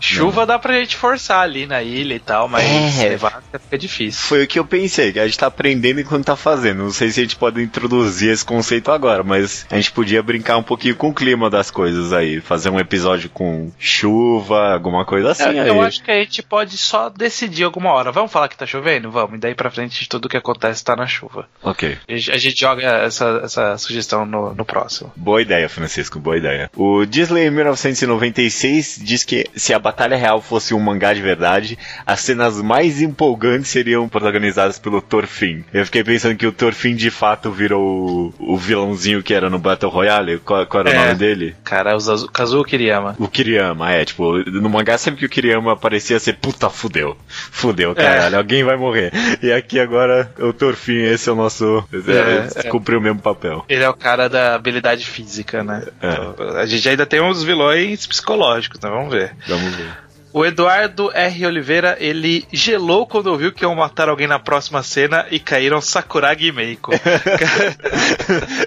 [0.00, 2.64] Chuva dá pra gente forçar ali na ilha e tal, mas
[3.00, 3.08] É.
[3.10, 4.20] nevasca fica difícil.
[4.26, 6.82] Foi o que eu pensei, que a gente tá aprendendo enquanto tá fazendo.
[6.82, 10.56] Não sei se a gente pode introduzir esse conceito agora, mas a gente podia brincar
[10.56, 12.40] um pouquinho com o clima das coisas aí.
[12.40, 16.76] Fazer um episódio com chuva, alguma coisa assim É, eu acho que a gente pode
[16.78, 18.10] só decidir alguma hora.
[18.12, 19.10] Vamos falar que tá chovendo?
[19.10, 19.36] Vamos.
[19.36, 21.46] E daí pra frente tudo que acontece tá na chuva.
[21.62, 21.98] Ok.
[22.08, 25.12] A gente, joga essa, essa sugestão no, no próximo.
[25.16, 26.70] Boa ideia, Francisco, boa ideia.
[26.76, 32.20] O Disney 1996 diz que se a Batalha Real fosse um mangá de verdade, as
[32.20, 35.64] cenas mais empolgantes seriam protagonizadas pelo Thorfinn.
[35.72, 39.58] Eu fiquei pensando que o Thorfinn de fato virou o, o vilãozinho que era no
[39.58, 40.38] Battle Royale.
[40.38, 41.06] Qual, qual era o É.
[41.06, 41.56] nome dele?
[41.64, 43.16] Cara, os, azu- Kazuo Kiriyama.
[43.18, 47.16] O Kiriyama, é, tipo, no mangá sempre que o Kiriyama aparecia, você, puta, fudeu.
[47.28, 49.12] Fudeu, caralho, alguém vai morrer.
[49.42, 51.84] E aqui agora, o Torfin, esse é o nosso.
[51.92, 52.70] É, É, é.
[52.70, 53.64] cumpriu o mesmo papel.
[53.68, 55.84] Ele é o cara da habilidade física, né?
[56.00, 56.12] É.
[56.12, 59.34] Então, a gente ainda tem uns vilões psicológicos, então vamos ver.
[59.48, 60.05] Vamos ver.
[60.38, 61.46] O Eduardo R.
[61.46, 66.48] Oliveira, ele gelou quando ouviu que iam matar alguém na próxima cena e caíram Sakuragi
[66.48, 66.92] e Meiko.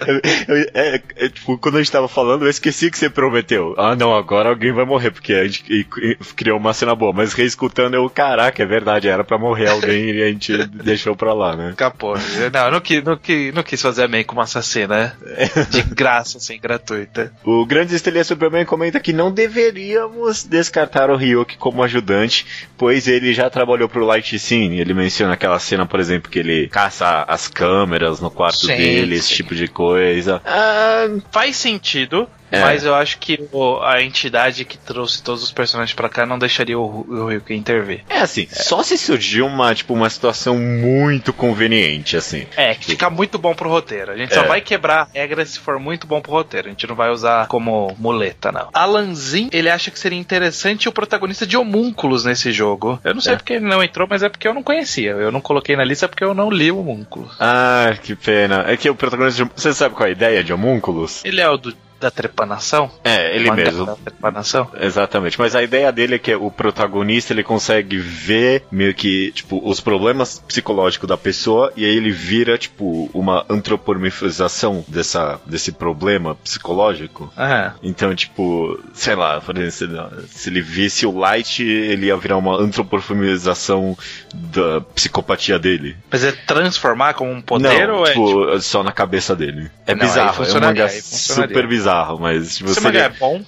[0.06, 0.20] Eu-
[0.56, 3.74] eu- é, é, tipo, quando a gente tava falando, eu esqueci que você prometeu.
[3.78, 7.12] Ah, não, agora alguém vai morrer, porque a gente e- e- criou uma cena boa.
[7.12, 11.32] Mas reescutando, eu, caraca, é verdade, era pra morrer alguém e a gente deixou pra
[11.34, 11.74] lá, né?
[11.76, 12.14] Capô.
[12.52, 15.48] Não, eu não quis, não, quis, não quis fazer a Meiko uma assassina, né?
[15.70, 17.32] De graça, assim, gratuita.
[17.44, 22.44] O Grande Estrelia Superman comenta que não deveríamos descartar o Ryuki como ajudante,
[22.76, 24.80] pois ele já trabalhou pro Light Scene.
[24.80, 29.14] Ele menciona aquela cena, por exemplo, que ele caça as câmeras no quarto Sim, dele,
[29.14, 29.34] esse sim.
[29.36, 30.42] tipo de coisa.
[30.44, 32.60] Ah, Faz sentido, É.
[32.60, 36.38] mas eu acho que o- a entidade que trouxe todos os personagens pra cá não
[36.38, 38.04] deixaria o, o Ryuki intervir.
[38.08, 42.46] é assim, só se surgir uma, tipo, uma situação muito conveniente, assim.
[42.56, 44.12] É, que fica muito bom pro roteiro.
[44.12, 44.48] A gente só É.
[44.48, 46.68] vai quebrar a regra se for muito bom pro roteiro.
[46.68, 48.68] A gente não vai usar como muleta, não.
[48.72, 52.98] Alanzin, ele acha que seria interessante o protagonista de homúnculos nesse jogo.
[53.04, 53.36] Eu não sei É.
[53.36, 55.10] porque ele não entrou, mas é porque eu não conhecia.
[55.12, 57.30] Eu não coloquei na lista porque eu não li o homúnculos.
[57.38, 58.64] Ah, que pena.
[58.66, 59.44] É que o protagonista.
[59.44, 61.24] de- Você sabe qual é a ideia de homúnculos?
[61.24, 62.90] Ele é o do, da trepanação?
[63.04, 63.86] É, ele mesmo.
[63.86, 64.68] Da trepanação?
[64.80, 69.60] Exatamente, mas a ideia dele é que o protagonista ele consegue ver meio que tipo
[69.68, 76.34] os problemas psicológicos da pessoa e aí ele vira tipo uma antropomorfização dessa desse problema
[76.36, 77.32] psicológico.
[77.36, 82.36] Ah, Então, tipo, sei lá, por exemplo, se- ele visse o Light, ele ia virar
[82.36, 83.96] uma antropomorfização
[84.34, 85.96] da psicopatia dele.
[86.10, 89.70] mas é transformar como um poder Não, ou é tipo, só na cabeça dele.
[89.86, 90.88] É Não, aí bizarro, é um funcionaria.
[90.88, 93.44] super bizarro, mas tipo, Esse se mangá ele- é bom?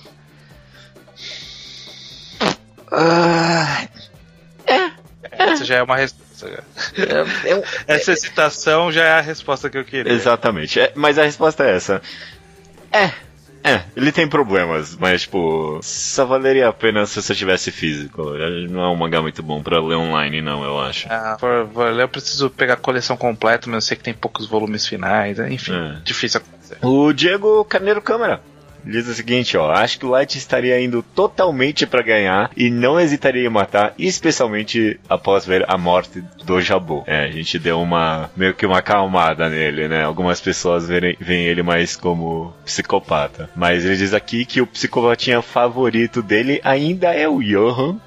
[2.91, 3.87] Ah,
[5.31, 6.23] Essa já é uma resposta.
[6.99, 10.13] é- é Essa citação já é a resposta que eu queria.
[10.13, 10.79] Exatamente.
[10.81, 12.03] É, mas a resposta é essa.
[12.93, 13.11] É.
[13.65, 18.21] É, ele tem problemas, mas tipo, só valeria a pena se você tivesse físico.
[18.69, 21.07] Não é um mangá muito bom pra ler online, não, eu acho.
[21.09, 24.49] Ah, por, por, eu preciso pegar a coleção completa, mas eu sei que tem poucos
[24.49, 25.39] volumes finais.
[25.39, 25.97] Enfim, É.
[26.03, 26.41] difícil
[26.81, 28.41] O Diego Carneiro Câmara
[28.85, 32.99] diz o seguinte, ó, acho que o Light estaria indo totalmente pra ganhar e não
[32.99, 37.05] hesitaria em matar, especialmente após ver a morte do Jabu.
[37.07, 40.05] É, a gente deu uma meio que uma acalmada nele, né?
[40.05, 46.23] Algumas pessoas veem ele mais como psicopata, mas ele diz aqui que o psicopatinha favorito
[46.23, 47.99] dele ainda é o Johan.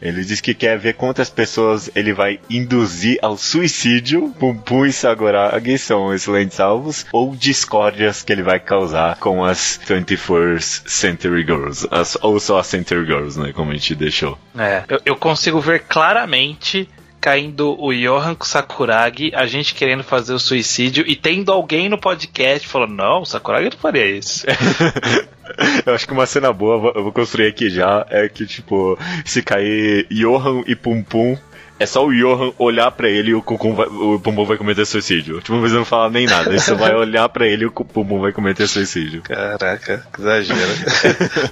[0.00, 4.34] Ele diz que quer ver quantas pessoas ele vai induzir ao suicídio.
[4.38, 7.04] Pum Pum e Sagoragi são excelentes alvos.
[7.12, 11.86] Ou discórdias que ele vai causar com as 21st Century Girls.
[11.90, 13.52] As- ou só as Century Girls, né?
[13.52, 14.38] Como a gente deixou.
[14.58, 16.88] É, eu, eu consigo ver claramente
[17.20, 21.88] caindo o Johan com o Sakuragi, a gente querendo fazer o suicídio e tendo alguém
[21.88, 24.46] no podcast falando: não, o Sakuragi não faria isso.
[25.86, 29.42] Eu acho que uma cena boa, eu vou- construir aqui já, é que, tipo, se
[29.42, 31.36] cair Johan e Pum Pum,
[31.78, 34.56] é só o Johan olhar pra ele e o, Cucum vai, o Pum Pum vai
[34.58, 35.40] cometer suicídio.
[35.40, 38.20] Tipo, você não fala nem nada, só vai olhar pra ele e o Pum Pum
[38.20, 39.22] vai cometer suicídio.
[39.22, 40.60] Caraca, que exagero.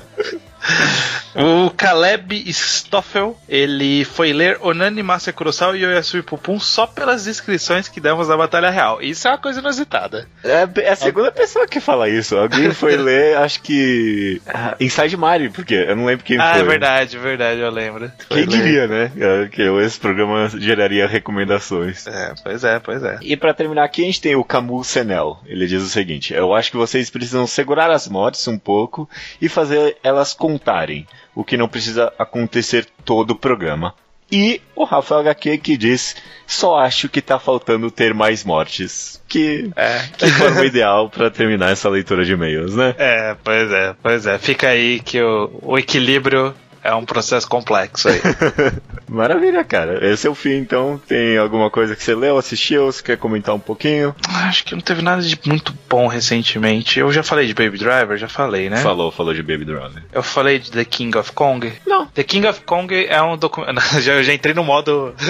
[1.39, 7.87] o Caleb Stoffel, ele foi ler Onani Master Kurosawa e Oyasui Pupum só pelas descrições
[7.89, 9.01] que demos da Batalha Real.
[9.01, 10.29] Isso é uma coisa inusitada.
[10.43, 12.37] É, é a segunda pessoa que fala isso.
[12.37, 14.43] Alguém foi ler, acho que.
[14.47, 16.61] ah, Inside Mari, porque eu não lembro quem ah, foi.
[16.61, 18.11] é verdade, verdade, eu lembro.
[18.29, 18.63] Foi Quem ler.
[18.63, 19.13] diria, né?
[19.17, 22.07] é, Que esse programa geraria recomendações.
[22.07, 23.19] É, pois é, pois é.
[23.23, 25.39] E pra terminar aqui, a gente tem o Camus Senel.
[25.47, 29.09] Ele diz o seguinte: Eu acho que vocês precisam segurar as mortes um pouco
[29.41, 31.07] e fazer elas contarem,
[31.39, 33.95] o que não precisa acontecer todo o programa.
[34.31, 36.17] E o Rafael HQ que diz:
[36.49, 39.23] Só acho que tá faltando ter mais mortes.
[39.29, 40.01] Que, É.
[40.19, 42.93] que forma ideal pra terminar essa leitura de e-mails, né?
[42.99, 44.37] É, pois é, pois é.
[44.37, 46.53] Fica aí que o, o equilíbrio
[46.89, 48.21] é um processo complexo aí.
[49.09, 50.11] Maravilha, cara.
[50.11, 51.01] Esse é o fim, então.
[51.07, 52.87] Tem alguma coisa que você leu, assistiu?
[52.87, 54.15] Você quer comentar um pouquinho?
[54.29, 56.99] Acho que não teve nada de muito bom recentemente.
[56.99, 58.79] Eu já falei de Baby Driver, já falei, né?
[58.79, 60.03] Falou, falou de Baby Driver.
[60.13, 61.73] Eu falei de The King of Kong.
[61.87, 62.07] Não.
[62.07, 63.81] The King of Kong é um documentário.
[64.01, 65.15] já, já entrei no modo.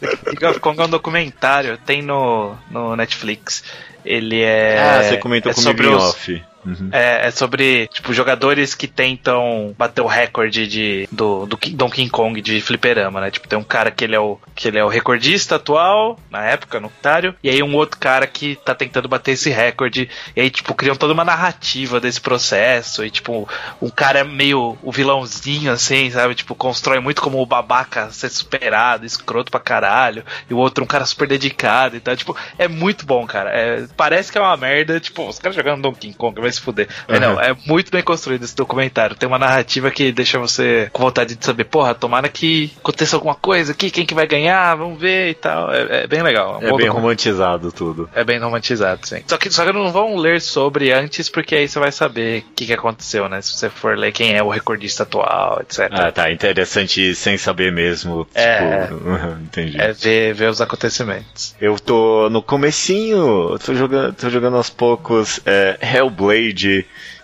[0.00, 3.62] The King of Kong é um documentário, tem no, no Netflix.
[4.04, 4.78] Ele é.
[4.78, 6.42] ah, você comentou é comigo sobre em os, off.
[6.64, 6.88] Uhum.
[6.92, 12.40] É, é sobre, tipo, jogadores que tentam bater o recorde de, do, do Donkey Kong
[12.40, 13.30] de fliperama, né?
[13.30, 16.44] Tipo, tem um cara que ele é o, que ele é o recordista atual, na
[16.44, 20.40] época, no Otário, e aí um outro cara que tá tentando bater esse recorde, e
[20.40, 23.48] aí, tipo, criam toda uma narrativa desse processo, e, tipo,
[23.80, 26.34] um cara é meio o vilãozinho, assim, sabe?
[26.34, 30.86] Tipo, constrói muito como o babaca ser superado, escroto pra caralho, e o outro um
[30.86, 32.16] cara super dedicado e tal.
[32.16, 33.50] Tipo, é muito bom, cara.
[33.50, 36.88] É, parece que é uma merda, tipo, os caras jogando Donkey Kong, vai se fuder.
[37.08, 37.20] Uhum.
[37.20, 39.16] não, é muito bem construído esse documentário.
[39.16, 43.34] Tem uma narrativa que deixa você com vontade de saber, porra, tomara que aconteça alguma
[43.34, 45.72] coisa aqui, quem que vai ganhar, vamos ver e tal.
[45.72, 46.58] É, é bem legal.
[46.62, 48.08] É bom bem romantizado tudo.
[48.14, 49.22] É bem romantizado, sim.
[49.26, 52.54] Só que, só que não vão ler sobre antes, porque aí você vai saber o
[52.54, 53.40] que, que aconteceu, né?
[53.40, 55.88] Se você for ler quem é o recordista atual, etc.
[55.90, 56.30] Ah, tá.
[56.30, 58.26] Interessante sem saber mesmo.
[58.34, 58.86] É.
[58.86, 59.10] Tipo,
[59.42, 59.80] entendi.
[59.80, 61.54] É ver, ver os acontecimentos.
[61.60, 66.43] Eu tô no comecinho, tô jogando, tô jogando aos poucos é, Hellblade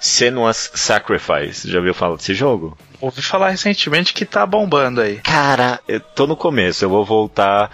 [0.00, 1.70] Senua's Sacrifice.
[1.70, 2.76] Já viu falar desse jogo?
[3.00, 5.16] Ouvi falar recentemente que tá bombando aí.
[5.16, 7.70] Cara, eu tô no começo, eu vou voltar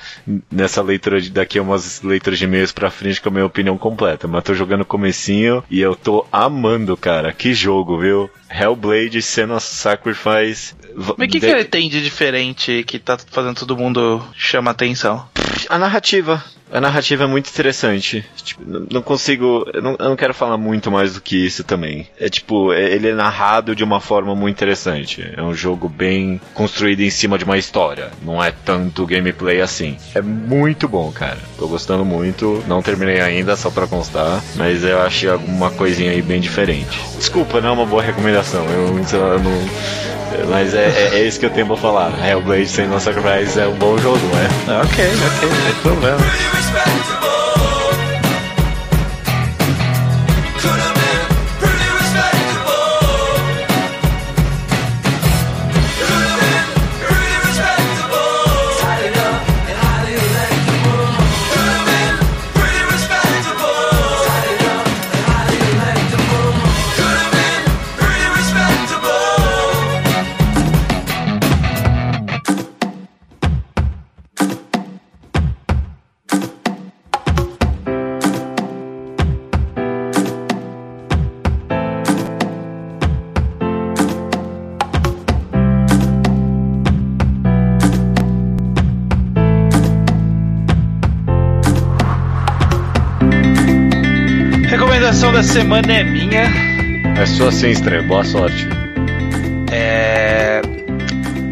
[0.50, 3.76] nessa leitura de daqui a umas leituras de e-mails pra frente com a minha opinião
[3.76, 7.32] completa, mas tô jogando comecinho e eu tô amando, cara.
[7.32, 8.30] Que jogo, viu?
[8.58, 10.74] Hellblade Senua's Sacrifice.
[10.94, 14.70] Mas o que, de- que ele tem de diferente que tá fazendo todo mundo chama
[14.70, 15.26] atenção?
[15.68, 16.42] A narrativa.
[16.72, 18.24] A narrativa é muito interessante.
[18.42, 19.64] Tipo, não não consigo.
[19.72, 22.08] Eu não, eu não quero falar muito mais do que isso também.
[22.18, 25.24] É tipo, é- ele é narrado de uma forma muito interessante.
[25.36, 28.10] É um jogo bem construído em cima de uma história.
[28.20, 29.96] Não é tanto gameplay assim.
[30.12, 31.38] É muito bom, cara.
[31.56, 32.62] Tô gostando muito.
[32.66, 34.42] Não terminei ainda, só pra constar.
[34.56, 36.98] Mas eu achei alguma coisinha aí bem diferente.
[37.16, 38.45] Desculpa, não é uma boa recomendação.
[38.54, 40.46] Eu, eu não.
[40.50, 42.12] Mas é, é, é isso que eu tenho pra falar.
[42.26, 44.82] Hellblade sem nossa Sacrifice é um bom jogo, não é?
[44.82, 46.18] Ok, ok, não tem problema.
[95.76, 96.42] Semana é minha.
[97.20, 98.02] É só assim, estranho.
[98.04, 98.66] Boa sorte.
[99.70, 100.62] É.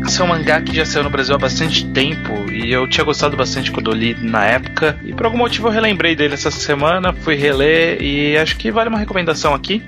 [0.06, 3.04] Esse é um mangá que já saiu no Brasil há bastante tempo e eu tinha
[3.04, 4.98] gostado bastante quando eu li na época.
[5.04, 8.88] E por algum motivo eu relembrei dele essa semana, fui reler e acho que vale
[8.88, 9.82] uma recomendação aqui.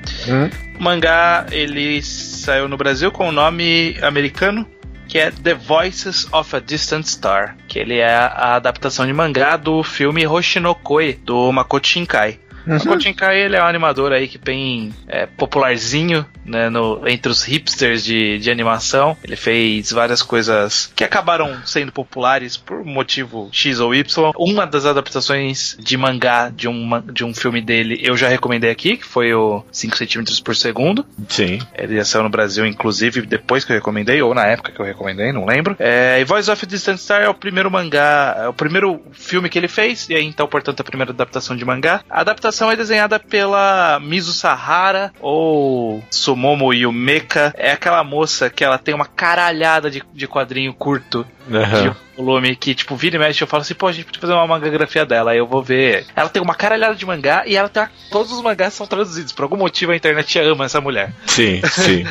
[0.79, 4.67] O mangá ele saiu no Brasil com o nome americano
[5.09, 9.57] que é The Voices of a Distant Star, que ele é a adaptação de mangá
[9.57, 12.41] do filme Hoshinokoi do Makoto Shinkai.
[12.67, 17.43] Makoto Shinkai ele é um animador aí que bem é, popularzinho né, no- entre os
[17.43, 19.17] hipsters de, de animação.
[19.25, 24.33] Ele fez várias coisas que acabaram sendo populares por motivo X ou Y.
[24.37, 28.97] Uma das adaptações de mangá de um, de um filme dele eu já recomendei aqui,
[28.97, 31.05] que foi o 5 cm por segundo.
[31.29, 31.59] Sim.
[31.75, 35.33] Ele saiu no Brasil, inclusive, depois que eu recomendei, ou na época que eu recomendei,
[35.33, 35.77] não lembro.
[35.79, 39.59] É, e Voice of Distant Star é o primeiro mangá, é o primeiro filme que
[39.59, 42.03] ele fez, e aí então, portanto, a primeira adaptação de mangá.
[42.09, 47.53] A adaptação é desenhada pela Mizu Sahara, ou Sumomo Yumeka.
[47.57, 52.75] É aquela moça que ela tem uma caralhada de, de quadrinho curto de volume que,
[52.75, 55.33] tipo, vira e mexe, eu falo assim, pô, a gente podia fazer uma mangagrafia dela,
[55.33, 56.07] aí eu vou ver.
[56.17, 57.85] Ela tem uma caralhada de mangá e ela tem.
[58.11, 59.33] Todos os mangás são traduzidos.
[59.33, 61.13] Por algum motivo a internet ama essa mulher.
[61.27, 62.05] Sim, sim.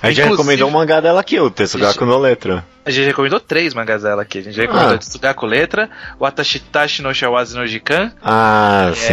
[0.00, 2.64] A gente já Inclusive- recomendou um mangá dela aqui, o Tetsugaku no Letra.
[2.86, 4.38] A gente recomendou três mangás dela aqui.
[4.38, 4.98] A gente recomendou Ah.
[4.98, 5.90] Tsugaku Letra,
[6.20, 9.12] o Atashitashi no Shawazi no Jikan, Ah, sim.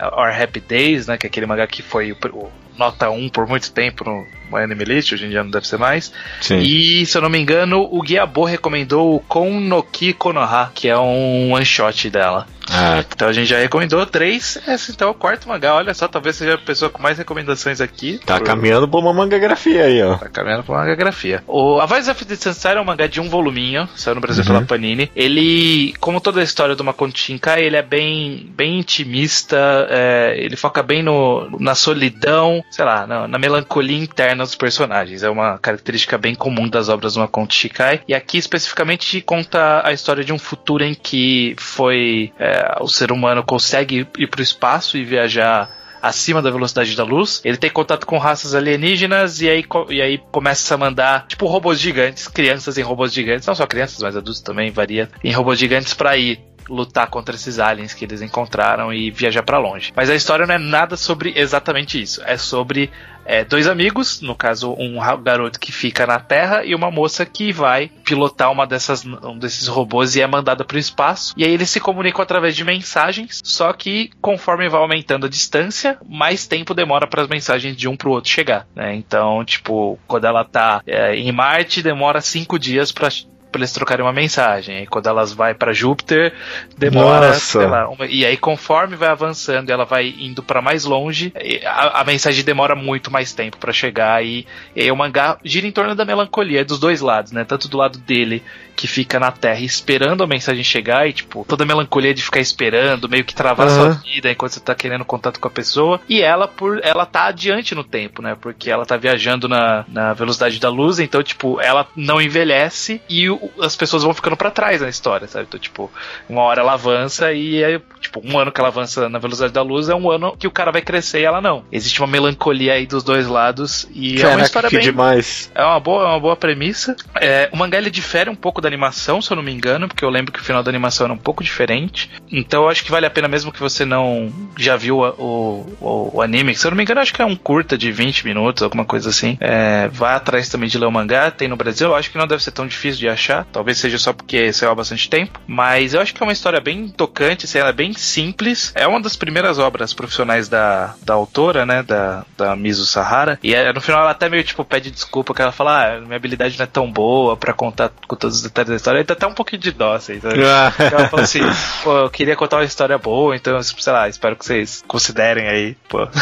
[0.00, 3.46] Our Happy Days, né, que é aquele mangá que foi o, o nota 1 por
[3.46, 6.12] muito tempo no, Anime List, hoje em dia não deve ser mais.
[6.40, 6.58] sim.
[6.58, 10.88] E, se eu não me engano, o Guiabo recomendou o Kon no Ki Konoha, que
[10.88, 12.46] é um one shot dela.
[12.70, 15.74] Ah, Então a gente já recomendou três, esse então é o quarto mangá.
[15.74, 18.20] Olha só, talvez seja a pessoa com mais recomendações aqui.
[18.24, 20.16] tá caminhando pra uma mangagrafia aí, ó.
[20.16, 21.42] Tá caminhando pra uma mangagrafia.
[21.46, 24.42] O A Voice of the Sunset é um mangá de um voluminho, saiu no Brasil
[24.42, 24.52] Uhum.
[24.52, 25.10] pela Panini.
[25.16, 30.56] Ele, como toda a história do Makoto Shinkai, ele é bem, bem intimista, é, ele
[30.56, 35.22] foca bem no, na solidão, sei lá, na, na melancolia interna dos personagens.
[35.22, 38.00] É uma característica bem comum das obras do Shinkai.
[38.08, 43.12] E aqui especificamente conta a história de um futuro em que foi é, o ser
[43.12, 45.70] humano consegue ir pro espaço e viajar
[46.02, 47.40] acima da velocidade da luz.
[47.44, 51.80] Ele tem contato com raças alienígenas e aí, e aí começa a mandar, tipo, robôs
[51.80, 55.94] gigantes, crianças em robôs gigantes, não só crianças, mas adultos também, varia, em robôs gigantes
[55.94, 59.92] pra ir lutar contra esses aliens que eles encontraram e viajar pra longe.
[59.94, 62.22] Mas a história não é nada sobre exatamente isso.
[62.24, 62.90] É sobre
[63.26, 67.52] é, dois amigos, no caso um garoto que fica na Terra e uma moça que
[67.52, 71.34] vai pilotar uma dessas um desses robôs e é mandada para o espaço.
[71.36, 75.98] E aí eles se comunicam através de mensagens, só que conforme vai aumentando a distância,
[76.08, 78.66] mais tempo demora para as mensagens de um para o outro chegar.
[78.74, 78.94] Né?
[78.94, 83.08] Então, tipo, quando ela tá é, em Marte, demora cinco dias para
[83.56, 84.82] eles trocarem uma mensagem.
[84.82, 86.32] E quando elas vai pra Júpiter,
[86.76, 87.32] demora,
[87.68, 91.32] lá, uma- e aí conforme vai avançando, e ela vai indo pra mais longe,
[91.64, 95.66] a, a mensagem demora muito mais tempo pra chegar e, e aí o mangá gira
[95.66, 97.44] em torno da melancolia dos dois lados, né?
[97.44, 98.42] Tanto do lado dele
[98.74, 102.40] que fica na Terra esperando a mensagem chegar e tipo, toda a melancolia de ficar
[102.40, 103.92] esperando, meio que travar Aham.
[103.92, 107.24] sua vida enquanto você tá querendo contato com a pessoa, e ela por ela tá
[107.26, 108.36] adiante no tempo, né?
[108.38, 113.30] Porque ela tá viajando na, na velocidade da luz, então tipo, ela não envelhece e
[113.30, 115.46] o- as pessoas vão ficando pra trás na história, sabe?
[115.48, 115.90] Então, tipo,
[116.28, 119.62] uma hora ela avança e aí, tipo, um ano que ela avança na velocidade da
[119.62, 121.64] luz é um ano que o cara vai crescer e ela não.
[121.70, 125.50] Existe uma melancolia aí dos dois lados e é uma Caraca, história que bem demais.
[125.54, 126.96] é uma boa, é uma boa premissa.
[127.20, 130.04] É, o mangá ele difere um pouco da animação, se eu não me engano, porque
[130.04, 132.10] eu lembro que o final da animação era um pouco diferente.
[132.30, 135.66] Então eu acho que vale a pena mesmo que você não já viu a- o,
[135.80, 136.54] o, o anime.
[136.54, 139.10] Se eu não me engano, acho que é um curta de 20 minutos, alguma coisa
[139.10, 139.36] assim.
[139.40, 141.88] É, vá atrás também de ler o mangá, tem no Brasil.
[141.88, 143.35] Eu acho que não deve ser tão difícil de achar.
[143.52, 145.40] Talvez seja só porque saiu há bastante tempo.
[145.46, 148.72] Mas eu acho que é uma história bem tocante, assim, ela é bem simples.
[148.74, 151.82] É uma das primeiras obras profissionais da, da autora, né?
[151.82, 153.38] Da, da Mizu Sahara.
[153.42, 156.16] E é, no final ela até meio tipo pede desculpa, que ela fala: Ah, minha
[156.16, 159.00] habilidade não é tão boa pra contar com todos os detalhes da história.
[159.00, 160.20] E dá até um pouquinho de dó, assim.
[160.20, 160.40] sabe?
[160.40, 161.40] Ela falou assim,
[161.82, 165.76] pô, eu queria contar uma história boa, então, sei lá, espero que vocês considerem aí,
[165.88, 166.06] pô.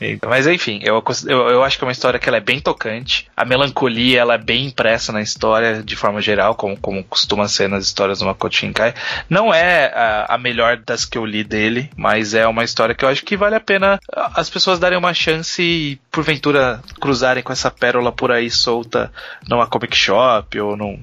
[0.00, 2.58] Então, mas enfim, eu, eu, eu acho que é uma história que ela é bem
[2.58, 3.28] tocante.
[3.36, 7.68] A melancolia, ela é bem impressa na história, de forma geral, como, como costuma ser
[7.68, 8.94] nas histórias do Makoto Shinkai.
[9.28, 13.04] Não é a, a melhor das que eu li dele, mas é uma história que
[13.04, 17.42] eu acho que vale a pena ah, as pessoas darem uma chance e, porventura, cruzarem
[17.42, 19.12] com essa pérola por aí solta
[19.48, 20.98] numa comic shop ou num,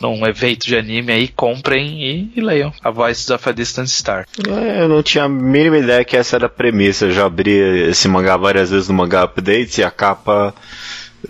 [0.00, 2.72] num evento de anime aí, comprem e, e leiam.
[2.82, 4.26] A Voices of a Distant Star.
[4.46, 7.06] É, eu não tinha a mínima ideia que essa era a premissa.
[7.06, 10.54] Eu já abri esse mangá várias vezes no Mangá Updates e a capa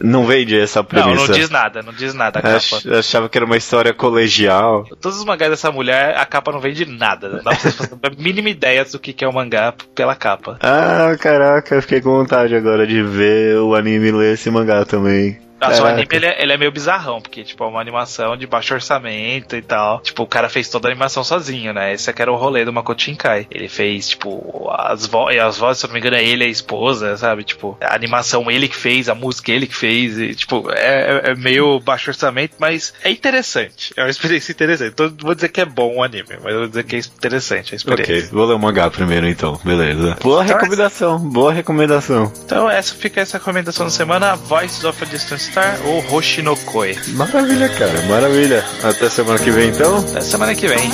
[0.01, 1.27] não vende essa Não, premissa.
[1.27, 2.57] não diz nada, não diz nada a capa.
[2.57, 4.85] Ach- achava que era uma história colegial.
[5.01, 7.29] Todos os mangás dessa mulher, a capa não vende nada.
[7.29, 10.59] Não dá pra vocês fazerem a mínima ideia do que é o mangá pela capa.
[10.61, 15.39] Ah, caraca, eu fiquei com vontade agora de ver o anime ler esse mangá também.
[15.61, 18.47] Nossa, o anime ele é, ele é meio bizarrão, porque tipo, é uma animação de
[18.47, 20.01] baixo orçamento e tal.
[20.01, 21.93] Tipo, o cara fez toda a animação sozinho, né?
[21.93, 23.47] Esse aqui era o rolê do Makoto Shinkai.
[23.51, 26.47] Ele fez, tipo, as, vo as vozes, se eu não me engano, é ele e
[26.47, 27.45] a esposa, sabe?
[27.45, 30.19] Tipo, a animação ele que fez, a música ele que fez.
[30.19, 33.93] E, tipo, é, é- é meio baixo orçamento, mas é interessante.
[33.97, 34.93] É uma experiência interessante.
[34.93, 36.99] Então, não vou dizer que é bom o anime, mas eu vou dizer que é
[36.99, 38.15] interessante a experiência.
[38.16, 40.16] Ok, vou ler o mangá primeiro então, beleza.
[40.23, 42.32] Boa Então, recomendação, boa recomendação.
[42.45, 46.97] Então, essa fica essa recomendação da semana: Voices of a Distant Star ou Hoshinokoi.
[47.09, 48.64] Maravilha, cara, maravilha.
[48.82, 49.98] Até semana que vem então.
[49.98, 50.90] Até semana que vem.